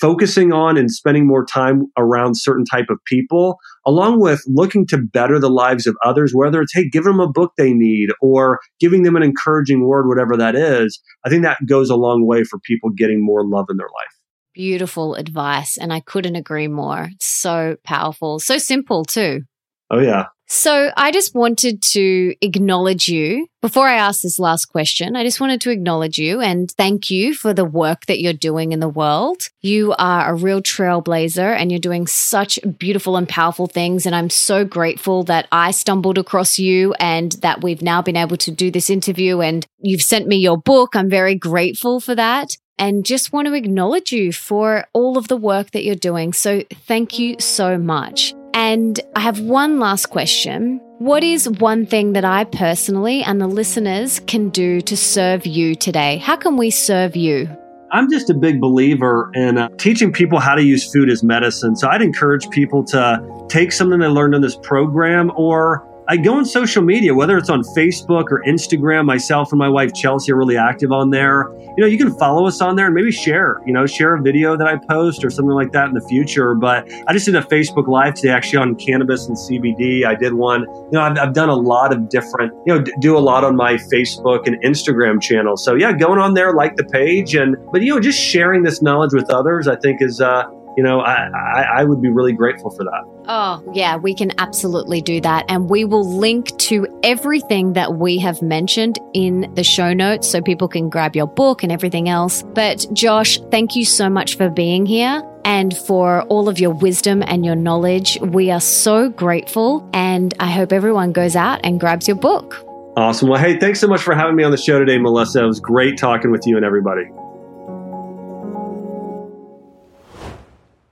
focusing 0.00 0.52
on 0.52 0.76
and 0.76 0.90
spending 0.90 1.26
more 1.26 1.44
time 1.44 1.86
around 1.96 2.36
certain 2.36 2.64
type 2.64 2.86
of 2.90 2.98
people 3.04 3.58
along 3.86 4.20
with 4.20 4.42
looking 4.46 4.86
to 4.86 4.98
better 4.98 5.38
the 5.38 5.50
lives 5.50 5.86
of 5.86 5.96
others 6.04 6.32
whether 6.34 6.60
it's 6.60 6.74
hey 6.74 6.88
give 6.88 7.04
them 7.04 7.20
a 7.20 7.28
book 7.28 7.52
they 7.56 7.72
need 7.72 8.10
or 8.20 8.58
giving 8.80 9.02
them 9.02 9.16
an 9.16 9.22
encouraging 9.22 9.86
word 9.86 10.08
whatever 10.08 10.36
that 10.36 10.54
is 10.54 11.00
i 11.24 11.28
think 11.28 11.42
that 11.42 11.58
goes 11.66 11.90
a 11.90 11.96
long 11.96 12.26
way 12.26 12.44
for 12.44 12.58
people 12.60 12.90
getting 12.90 13.24
more 13.24 13.46
love 13.46 13.66
in 13.70 13.76
their 13.76 13.86
life. 13.86 14.14
Beautiful 14.52 15.14
advice 15.14 15.76
and 15.76 15.92
i 15.92 16.00
couldn't 16.00 16.36
agree 16.36 16.68
more. 16.68 17.10
So 17.20 17.76
powerful. 17.84 18.38
So 18.38 18.58
simple 18.58 19.04
too. 19.04 19.42
Oh 19.90 20.00
yeah 20.00 20.26
so 20.46 20.90
I 20.96 21.10
just 21.10 21.34
wanted 21.34 21.82
to 21.82 22.34
acknowledge 22.40 23.08
you. 23.08 23.48
Before 23.62 23.88
I 23.88 23.94
ask 23.94 24.20
this 24.20 24.38
last 24.38 24.66
question, 24.66 25.16
I 25.16 25.24
just 25.24 25.40
wanted 25.40 25.60
to 25.62 25.70
acknowledge 25.70 26.18
you 26.18 26.40
and 26.42 26.70
thank 26.72 27.10
you 27.10 27.34
for 27.34 27.54
the 27.54 27.64
work 27.64 28.04
that 28.06 28.20
you're 28.20 28.34
doing 28.34 28.72
in 28.72 28.80
the 28.80 28.88
world. 28.88 29.48
You 29.62 29.94
are 29.98 30.30
a 30.30 30.34
real 30.34 30.60
trailblazer 30.60 31.56
and 31.56 31.72
you're 31.72 31.80
doing 31.80 32.06
such 32.06 32.58
beautiful 32.78 33.16
and 33.16 33.26
powerful 33.28 33.66
things. 33.66 34.04
And 34.04 34.14
I'm 34.14 34.28
so 34.28 34.66
grateful 34.66 35.24
that 35.24 35.48
I 35.50 35.70
stumbled 35.70 36.18
across 36.18 36.58
you 36.58 36.92
and 36.94 37.32
that 37.40 37.62
we've 37.62 37.82
now 37.82 38.02
been 38.02 38.16
able 38.16 38.36
to 38.36 38.50
do 38.50 38.70
this 38.70 38.90
interview 38.90 39.40
and 39.40 39.66
you've 39.80 40.02
sent 40.02 40.26
me 40.28 40.36
your 40.36 40.58
book. 40.58 40.94
I'm 40.94 41.08
very 41.08 41.34
grateful 41.34 42.00
for 42.00 42.14
that 42.14 42.56
and 42.76 43.06
just 43.06 43.32
want 43.32 43.46
to 43.46 43.54
acknowledge 43.54 44.12
you 44.12 44.32
for 44.32 44.86
all 44.92 45.16
of 45.16 45.28
the 45.28 45.36
work 45.36 45.70
that 45.70 45.84
you're 45.84 45.94
doing. 45.94 46.34
So 46.34 46.64
thank 46.86 47.18
you 47.18 47.36
so 47.38 47.78
much. 47.78 48.34
And 48.54 49.00
I 49.16 49.20
have 49.20 49.40
one 49.40 49.80
last 49.80 50.06
question. 50.06 50.80
What 50.98 51.24
is 51.24 51.48
one 51.58 51.86
thing 51.86 52.12
that 52.12 52.24
I 52.24 52.44
personally 52.44 53.20
and 53.24 53.40
the 53.40 53.48
listeners 53.48 54.20
can 54.20 54.48
do 54.48 54.80
to 54.82 54.96
serve 54.96 55.44
you 55.44 55.74
today? 55.74 56.18
How 56.18 56.36
can 56.36 56.56
we 56.56 56.70
serve 56.70 57.16
you? 57.16 57.48
I'm 57.90 58.08
just 58.08 58.30
a 58.30 58.34
big 58.34 58.60
believer 58.60 59.30
in 59.34 59.58
uh, 59.58 59.68
teaching 59.76 60.12
people 60.12 60.38
how 60.38 60.54
to 60.54 60.62
use 60.62 60.90
food 60.92 61.10
as 61.10 61.24
medicine. 61.24 61.74
So 61.74 61.88
I'd 61.88 62.00
encourage 62.00 62.48
people 62.50 62.84
to 62.86 63.46
take 63.48 63.72
something 63.72 63.98
they 63.98 64.06
learned 64.06 64.36
in 64.36 64.40
this 64.40 64.56
program 64.56 65.32
or 65.36 65.84
I 66.06 66.18
go 66.18 66.34
on 66.34 66.44
social 66.44 66.82
media, 66.82 67.14
whether 67.14 67.38
it's 67.38 67.48
on 67.48 67.62
Facebook 67.62 68.26
or 68.30 68.42
Instagram. 68.46 69.06
Myself 69.06 69.52
and 69.52 69.58
my 69.58 69.70
wife 69.70 69.94
Chelsea 69.94 70.32
are 70.32 70.36
really 70.36 70.56
active 70.56 70.92
on 70.92 71.08
there. 71.08 71.50
You 71.58 71.76
know, 71.78 71.86
you 71.86 71.96
can 71.96 72.16
follow 72.18 72.46
us 72.46 72.60
on 72.60 72.76
there 72.76 72.86
and 72.86 72.94
maybe 72.94 73.10
share, 73.10 73.62
you 73.64 73.72
know, 73.72 73.86
share 73.86 74.14
a 74.14 74.20
video 74.20 74.54
that 74.56 74.66
I 74.66 74.76
post 74.76 75.24
or 75.24 75.30
something 75.30 75.54
like 75.54 75.72
that 75.72 75.88
in 75.88 75.94
the 75.94 76.06
future. 76.06 76.54
But 76.54 76.92
I 77.06 77.12
just 77.14 77.24
did 77.24 77.36
a 77.36 77.42
Facebook 77.42 77.88
Live 77.88 78.14
today 78.14 78.30
actually 78.30 78.58
on 78.58 78.74
cannabis 78.76 79.28
and 79.28 79.36
CBD. 79.36 80.04
I 80.04 80.14
did 80.14 80.34
one, 80.34 80.60
you 80.62 80.88
know, 80.92 81.00
I've, 81.00 81.18
I've 81.18 81.32
done 81.32 81.48
a 81.48 81.56
lot 81.56 81.92
of 81.92 82.10
different, 82.10 82.52
you 82.66 82.74
know, 82.74 82.82
d- 82.82 82.92
do 83.00 83.16
a 83.16 83.20
lot 83.20 83.42
on 83.42 83.56
my 83.56 83.74
Facebook 83.74 84.46
and 84.46 84.62
Instagram 84.62 85.22
channel. 85.22 85.56
So 85.56 85.74
yeah, 85.74 85.92
going 85.92 86.18
on 86.18 86.34
there, 86.34 86.52
like 86.52 86.76
the 86.76 86.84
page 86.84 87.34
and, 87.34 87.56
but, 87.72 87.82
you 87.82 87.94
know, 87.94 88.00
just 88.00 88.20
sharing 88.20 88.62
this 88.62 88.82
knowledge 88.82 89.14
with 89.14 89.30
others, 89.30 89.66
I 89.68 89.76
think 89.76 90.02
is, 90.02 90.20
uh, 90.20 90.44
you 90.76 90.82
know, 90.82 91.00
I, 91.00 91.28
I, 91.28 91.62
I, 91.80 91.84
would 91.84 92.02
be 92.02 92.10
really 92.10 92.32
grateful 92.32 92.70
for 92.70 92.84
that. 92.84 93.02
Oh, 93.26 93.62
yeah, 93.74 93.96
we 93.96 94.14
can 94.14 94.32
absolutely 94.38 95.00
do 95.00 95.20
that. 95.20 95.44
And 95.48 95.70
we 95.70 95.84
will 95.84 96.18
link 96.18 96.56
to 96.58 96.86
everything 97.02 97.74
that 97.74 97.94
we 97.94 98.18
have 98.18 98.42
mentioned 98.42 98.98
in 99.14 99.52
the 99.54 99.64
show 99.64 99.92
notes 99.92 100.30
so 100.30 100.40
people 100.40 100.68
can 100.68 100.88
grab 100.88 101.14
your 101.14 101.26
book 101.26 101.62
and 101.62 101.70
everything 101.70 102.08
else. 102.08 102.42
But 102.42 102.86
Josh, 102.92 103.38
thank 103.50 103.76
you 103.76 103.84
so 103.84 104.08
much 104.10 104.36
for 104.36 104.50
being 104.50 104.86
here 104.86 105.22
and 105.44 105.76
for 105.76 106.22
all 106.22 106.48
of 106.48 106.58
your 106.58 106.70
wisdom 106.70 107.22
and 107.26 107.44
your 107.44 107.56
knowledge. 107.56 108.18
We 108.20 108.50
are 108.50 108.60
so 108.60 109.08
grateful. 109.10 109.88
And 109.92 110.34
I 110.40 110.50
hope 110.50 110.72
everyone 110.72 111.12
goes 111.12 111.36
out 111.36 111.60
and 111.64 111.78
grabs 111.78 112.08
your 112.08 112.16
book. 112.16 112.64
Awesome. 112.96 113.28
Well, 113.28 113.40
hey, 113.40 113.58
thanks 113.58 113.80
so 113.80 113.88
much 113.88 114.02
for 114.02 114.14
having 114.14 114.36
me 114.36 114.44
on 114.44 114.52
the 114.52 114.56
show 114.56 114.78
today, 114.78 114.98
Melissa. 114.98 115.42
It 115.42 115.46
was 115.46 115.60
great 115.60 115.98
talking 115.98 116.30
with 116.30 116.46
you 116.46 116.56
and 116.56 116.64
everybody. 116.64 117.04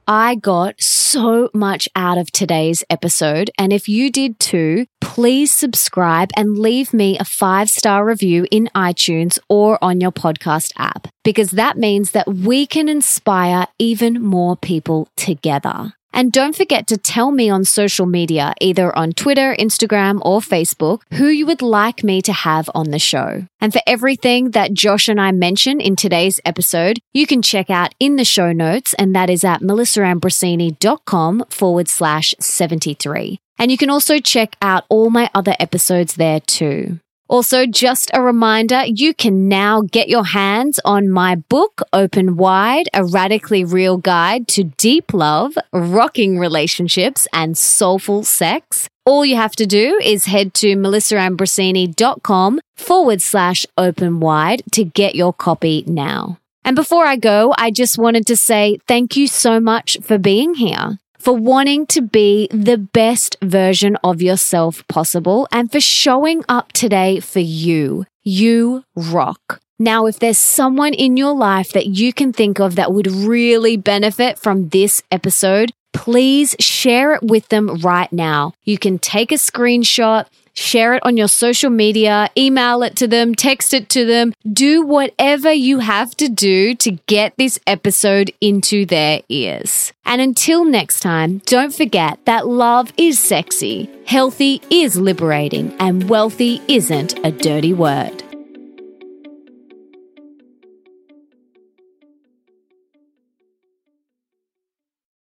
I 0.07 0.35
got 0.35 0.81
so 0.81 1.51
much 1.55 1.89
out 1.95 2.19
of 2.19 2.33
today's 2.33 2.83
episode. 2.91 3.51
And 3.59 3.73
if 3.73 3.89
you 3.89 4.11
did 4.11 4.39
too, 4.39 4.87
please 5.01 5.53
subscribe 5.53 6.31
and 6.37 6.59
leave 6.59 6.93
me 6.93 7.19
a 7.19 7.25
five 7.25 7.71
star 7.71 8.05
review 8.05 8.47
in 8.51 8.69
iTunes 8.75 9.39
or 9.49 9.83
on 9.83 10.01
your 10.01 10.13
podcast 10.13 10.73
app, 10.77 11.09
because 11.23 11.51
that 11.53 11.77
means 11.77 12.11
that 12.13 12.27
we 12.27 12.67
can 12.67 12.89
inspire 12.89 13.67
even 13.79 14.23
more 14.23 14.57
people 14.57 15.09
together. 15.17 15.93
And 16.13 16.33
don't 16.33 16.57
forget 16.57 16.87
to 16.89 16.97
tell 16.97 17.31
me 17.31 17.49
on 17.49 17.65
social 17.65 18.07
media, 18.07 18.55
either 18.61 18.97
on 18.97 19.13
Twitter, 19.13 19.55
Instagram, 19.59 20.21
or 20.23 20.41
Facebook, 20.41 21.03
who 21.15 21.27
you 21.29 21.47
would 21.47 21.63
like 21.63 22.05
me 22.05 22.21
to 22.23 22.33
have 22.33 22.69
on 22.75 22.91
the 22.91 22.99
show. 22.99 23.47
And 23.61 23.73
for 23.73 23.81
everything 23.87 24.51
that 24.51 24.75
Josh 24.75 25.09
and 25.09 25.21
I 25.21 25.33
mention 25.33 25.81
in 25.81 25.97
today's 25.97 26.41
episode, 26.45 26.99
you 27.13 27.27
can 27.27 27.43
check 27.43 27.71
out 27.71 27.95
in 27.99 28.17
the 28.17 28.25
show 28.25 28.53
notes, 28.53 28.95
and 28.95 29.15
that 29.15 29.31
is 29.31 29.45
at 29.45 29.61
melissaambrosini.com 29.61 31.45
forward 31.49 31.89
slash 31.89 32.35
73. 32.39 33.39
And 33.59 33.71
you 33.71 33.79
can 33.79 33.91
also 33.91 34.19
check 34.19 34.57
out 34.61 34.85
all 34.89 35.11
my 35.11 35.31
other 35.35 35.55
episodes 35.61 36.17
there 36.17 36.41
too. 36.41 36.99
Also, 37.29 37.67
just 37.67 38.11
a 38.13 38.21
reminder, 38.21 38.83
you 38.85 39.15
can 39.15 39.49
now 39.49 39.81
get 39.81 40.09
your 40.09 40.25
hands 40.25 40.79
on 40.85 41.09
my 41.09 41.35
book, 41.35 41.81
Open 41.93 42.37
Wide, 42.37 42.89
a 42.93 43.05
radically 43.05 43.65
real 43.65 43.97
guide 43.97 44.49
to 44.49 44.65
deep 44.65 45.15
love, 45.15 45.57
rocking 45.73 46.39
relationships, 46.39 47.27
and 47.33 47.57
soulful 47.57 48.23
sex. 48.23 48.89
All 49.05 49.25
you 49.25 49.37
have 49.37 49.57
to 49.57 49.67
do 49.67 49.99
is 50.03 50.27
head 50.27 50.55
to 50.55 50.77
melissaambrosini.com 50.77 52.61
forward 52.77 53.23
slash 53.23 53.67
open 53.77 54.21
wide 54.21 54.63
to 54.73 54.85
get 54.85 55.15
your 55.15 55.33
copy 55.33 55.83
now. 55.87 56.39
And 56.65 56.77
before 56.77 57.05
I 57.05 57.17
go, 57.17 57.53
I 57.59 57.71
just 57.73 57.99
wanted 57.99 58.27
to 58.29 58.37
say 58.37 58.79
thank 58.87 59.17
you 59.17 59.27
so 59.27 59.59
much 59.59 59.99
for 60.03 60.19
being 60.19 60.55
here 60.55 60.99
for 61.23 61.35
wanting 61.35 61.87
to 61.87 62.03
be 62.03 62.49
the 62.51 62.77
best 62.77 63.37
version 63.41 63.97
of 64.03 64.21
yourself 64.21 64.85
possible 64.89 65.47
and 65.53 65.71
for 65.71 65.81
showing 65.81 66.45
up 66.49 66.73
today 66.73 67.21
for 67.21 67.39
you. 67.39 68.05
You 68.25 68.85
rock. 68.97 69.61
Now, 69.79 70.07
if 70.07 70.19
there's 70.19 70.39
someone 70.39 70.95
in 70.95 71.17
your 71.17 71.33
life 71.33 71.73
that 71.73 71.87
you 71.87 72.13
can 72.13 72.33
think 72.33 72.59
of 72.59 72.75
that 72.75 72.93
would 72.93 73.07
really 73.07 73.77
benefit 73.77 74.37
from 74.37 74.71
this 74.71 75.03
episode, 75.13 75.73
please 75.93 76.57
share 76.59 77.15
it 77.15 77.23
with 77.23 77.49
them 77.49 77.77
right 77.77 78.13
now. 78.13 78.55
You 78.65 78.77
can 78.79 78.99
take 78.99 79.31
a 79.31 79.37
screenshot 79.37 80.27
share 80.55 80.95
it 80.95 81.03
on 81.05 81.17
your 81.17 81.29
social 81.29 81.71
media, 81.71 82.29
email 82.37 82.83
it 82.83 82.97
to 82.97 83.09
them, 83.09 83.35
text 83.35 83.75
it 83.75 83.89
to 83.91 84.05
them, 84.05 84.33
do 84.53 84.83
whatever 84.83 85.53
you 85.53 85.81
have 85.81 86.17
to 86.17 86.29
do 86.29 86.75
to 86.77 86.93
get 87.07 87.35
this 87.37 87.59
episode 87.67 88.33
into 88.41 88.85
their 88.87 89.23
ears. 89.29 89.93
And 90.05 90.21
until 90.21 90.65
next 90.65 91.01
time, 91.01 91.39
don't 91.47 91.75
forget 91.75 92.19
that 92.25 92.47
love 92.47 92.93
is 92.97 93.19
sexy, 93.19 93.89
healthy 94.07 94.61
is 94.71 94.97
liberating, 94.97 95.75
and 95.79 96.09
wealthy 96.09 96.61
isn't 96.69 97.19
a 97.25 97.31
dirty 97.31 97.73
word. 97.73 98.22